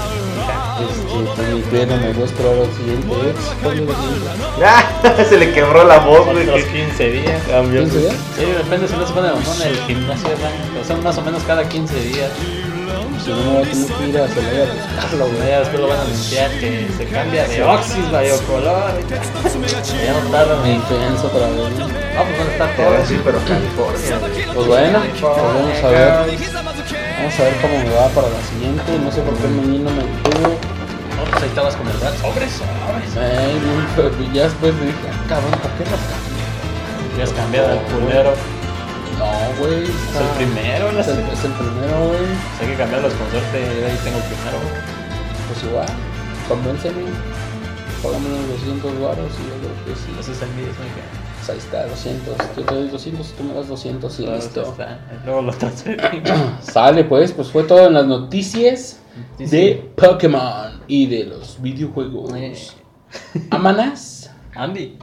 pues 0.76 1.48
mi 1.48 1.60
pena 1.62 1.96
me 1.96 2.12
voy 2.12 2.22
a 2.22 2.26
esperar 2.26 2.54
al 2.54 2.76
siguiente 2.76 3.14
ex. 3.30 3.40
¿Cuándo 3.62 3.92
es 3.92 3.98
el? 3.98 4.64
Ah, 4.64 5.24
se 5.28 5.38
le 5.38 5.52
quebró 5.52 5.84
la 5.84 5.98
voz, 6.00 6.26
güey. 6.26 6.44
Que 6.46 6.64
15 6.64 7.10
días. 7.10 7.42
cambió. 7.48 7.82
¿15 7.84 7.90
días? 7.92 8.14
Sí, 8.36 8.44
depende 8.44 8.88
si 8.88 8.96
no 8.96 9.06
se 9.06 9.12
pone 9.14 9.28
mamón 9.28 9.62
el 9.62 9.76
gimnasio, 9.86 10.28
¿verdad? 10.28 10.50
Pero 10.74 10.84
son 10.84 11.02
más 11.02 11.16
o 11.16 11.22
menos 11.22 11.42
cada 11.44 11.66
15 11.66 11.94
días. 12.00 12.30
Si 13.22 13.30
no 13.30 13.36
me 13.36 13.42
voy 13.50 13.62
a 13.62 13.70
tener 13.70 13.86
que 13.92 14.08
ir 14.08 14.18
a 14.18 14.28
Celaya 14.28 14.62
a 14.62 14.74
buscarlo, 14.74 15.18
No, 15.28 15.34
güey. 15.36 15.48
ya 15.48 15.58
después 15.60 15.80
lo 15.80 15.88
van 15.88 15.98
a 15.98 16.02
anunciar 16.02 16.50
que 16.52 16.88
se 16.96 17.04
cambia 17.06 17.44
de 17.48 17.62
Oxys, 17.62 18.04
Color. 18.46 18.92
Ya 19.04 20.12
no 20.12 20.30
tardan 20.30 20.62
Me 20.62 20.68
en. 20.70 20.74
influenza 20.76 21.26
otra 21.26 21.46
vez. 21.48 21.78
¿no? 21.78 21.86
Ah, 22.18 22.24
pues 22.24 22.38
van 22.38 22.48
a 22.48 22.52
estar 22.52 22.76
todos. 22.76 22.98
decir, 22.98 23.20
pero 23.24 23.38
California. 23.44 24.18
Pues 24.54 24.66
bueno, 24.66 24.98
pues 25.00 25.22
vamos 25.22 25.84
a 25.84 25.88
ver. 25.88 26.08
Vamos 27.18 27.34
a 27.40 27.42
ver 27.42 27.54
cómo 27.60 27.78
me 27.78 27.90
va 27.94 28.08
para 28.08 28.28
la 28.28 28.42
siguiente. 28.48 28.98
No 29.04 29.10
sé 29.12 29.20
por 29.22 29.34
qué 29.36 29.48
menino 29.48 29.90
me 29.90 30.02
detuvo. 30.04 30.48
No, 30.48 31.24
pues 31.30 31.42
ahí 31.42 31.48
estabas 31.48 31.74
con 31.76 31.86
el 31.88 32.00
rat. 32.00 32.14
Sobres, 32.22 32.52
sobres. 32.52 33.14
No, 33.14 34.32
ya 34.32 34.44
después 34.44 34.72
dije, 34.80 34.94
"Ah, 35.10 35.24
cabrón, 35.28 35.50
¿por 35.50 35.70
qué 35.72 35.84
lo 35.84 35.96
cambié? 35.98 37.18
Ya 37.18 37.24
has 37.24 37.32
cambiado 37.32 37.72
el 37.72 37.78
culero. 37.90 38.32
No, 39.18 39.26
güey. 39.58 39.84
Es 39.84 40.16
el 40.20 40.28
primero, 40.36 40.92
no 40.92 41.00
Es 41.00 41.08
el, 41.08 41.18
es 41.18 41.44
el 41.44 41.52
primero, 41.52 42.08
güey. 42.08 42.26
Hay 42.60 42.66
que 42.68 42.74
cambiarlos 42.76 43.12
con 43.14 43.30
suerte. 43.30 43.58
Ahí 43.58 43.98
tengo 44.04 44.18
el 44.18 44.24
primero. 44.24 44.58
Pues 45.48 45.64
igual, 45.64 45.86
convénceme. 46.48 47.02
Págame 48.02 48.26
unos 48.28 48.48
200 48.60 49.00
baros 49.00 49.32
y 49.34 49.48
yo 49.48 49.54
creo 49.58 49.84
que 49.84 50.00
sí. 50.00 50.10
Ese 50.20 50.32
es 50.32 50.42
el 50.42 50.48
mío, 50.50 50.66
es 50.70 50.78
mi 50.78 50.86
que. 50.86 51.02
Pues 51.38 51.50
ahí 51.50 51.58
está, 51.58 51.86
200. 51.86 52.36
Yo 52.56 52.62
te 52.64 52.74
doy 52.74 52.88
200, 52.88 53.32
tú 53.32 53.44
me 53.44 53.54
das 53.54 53.68
200 53.68 54.20
y 54.20 54.26
listo. 54.26 54.62
Está. 54.62 55.00
Luego 55.24 55.42
lo. 55.42 55.52
Sale 56.62 57.04
pues, 57.04 57.32
pues 57.32 57.48
fue 57.50 57.64
todo 57.64 57.86
en 57.88 57.94
las 57.94 58.06
noticias 58.06 59.00
Sí, 59.38 59.46
de. 59.46 59.92
Pokémon 59.96 60.80
y 60.86 61.06
de 61.06 61.24
los 61.24 61.60
videojuegos. 61.60 62.32
Eh, 62.34 62.56
Amanas. 63.50 64.30
Andy, 64.54 64.98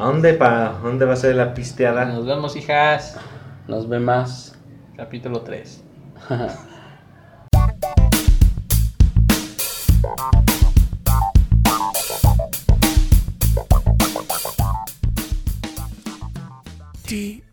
¿A 0.00 0.04
dónde, 0.06 0.32
pa, 0.32 0.78
¿Dónde 0.82 1.04
va 1.04 1.12
a 1.12 1.16
ser 1.16 1.34
la 1.34 1.52
pisteada? 1.52 2.06
nos 2.06 2.24
vemos, 2.24 2.56
hijas. 2.56 3.18
Nos 3.68 3.86
ve 3.86 4.00
más. 4.00 4.58
Capítulo 4.96 5.42
3. 5.42 5.84
TF 17.06 17.49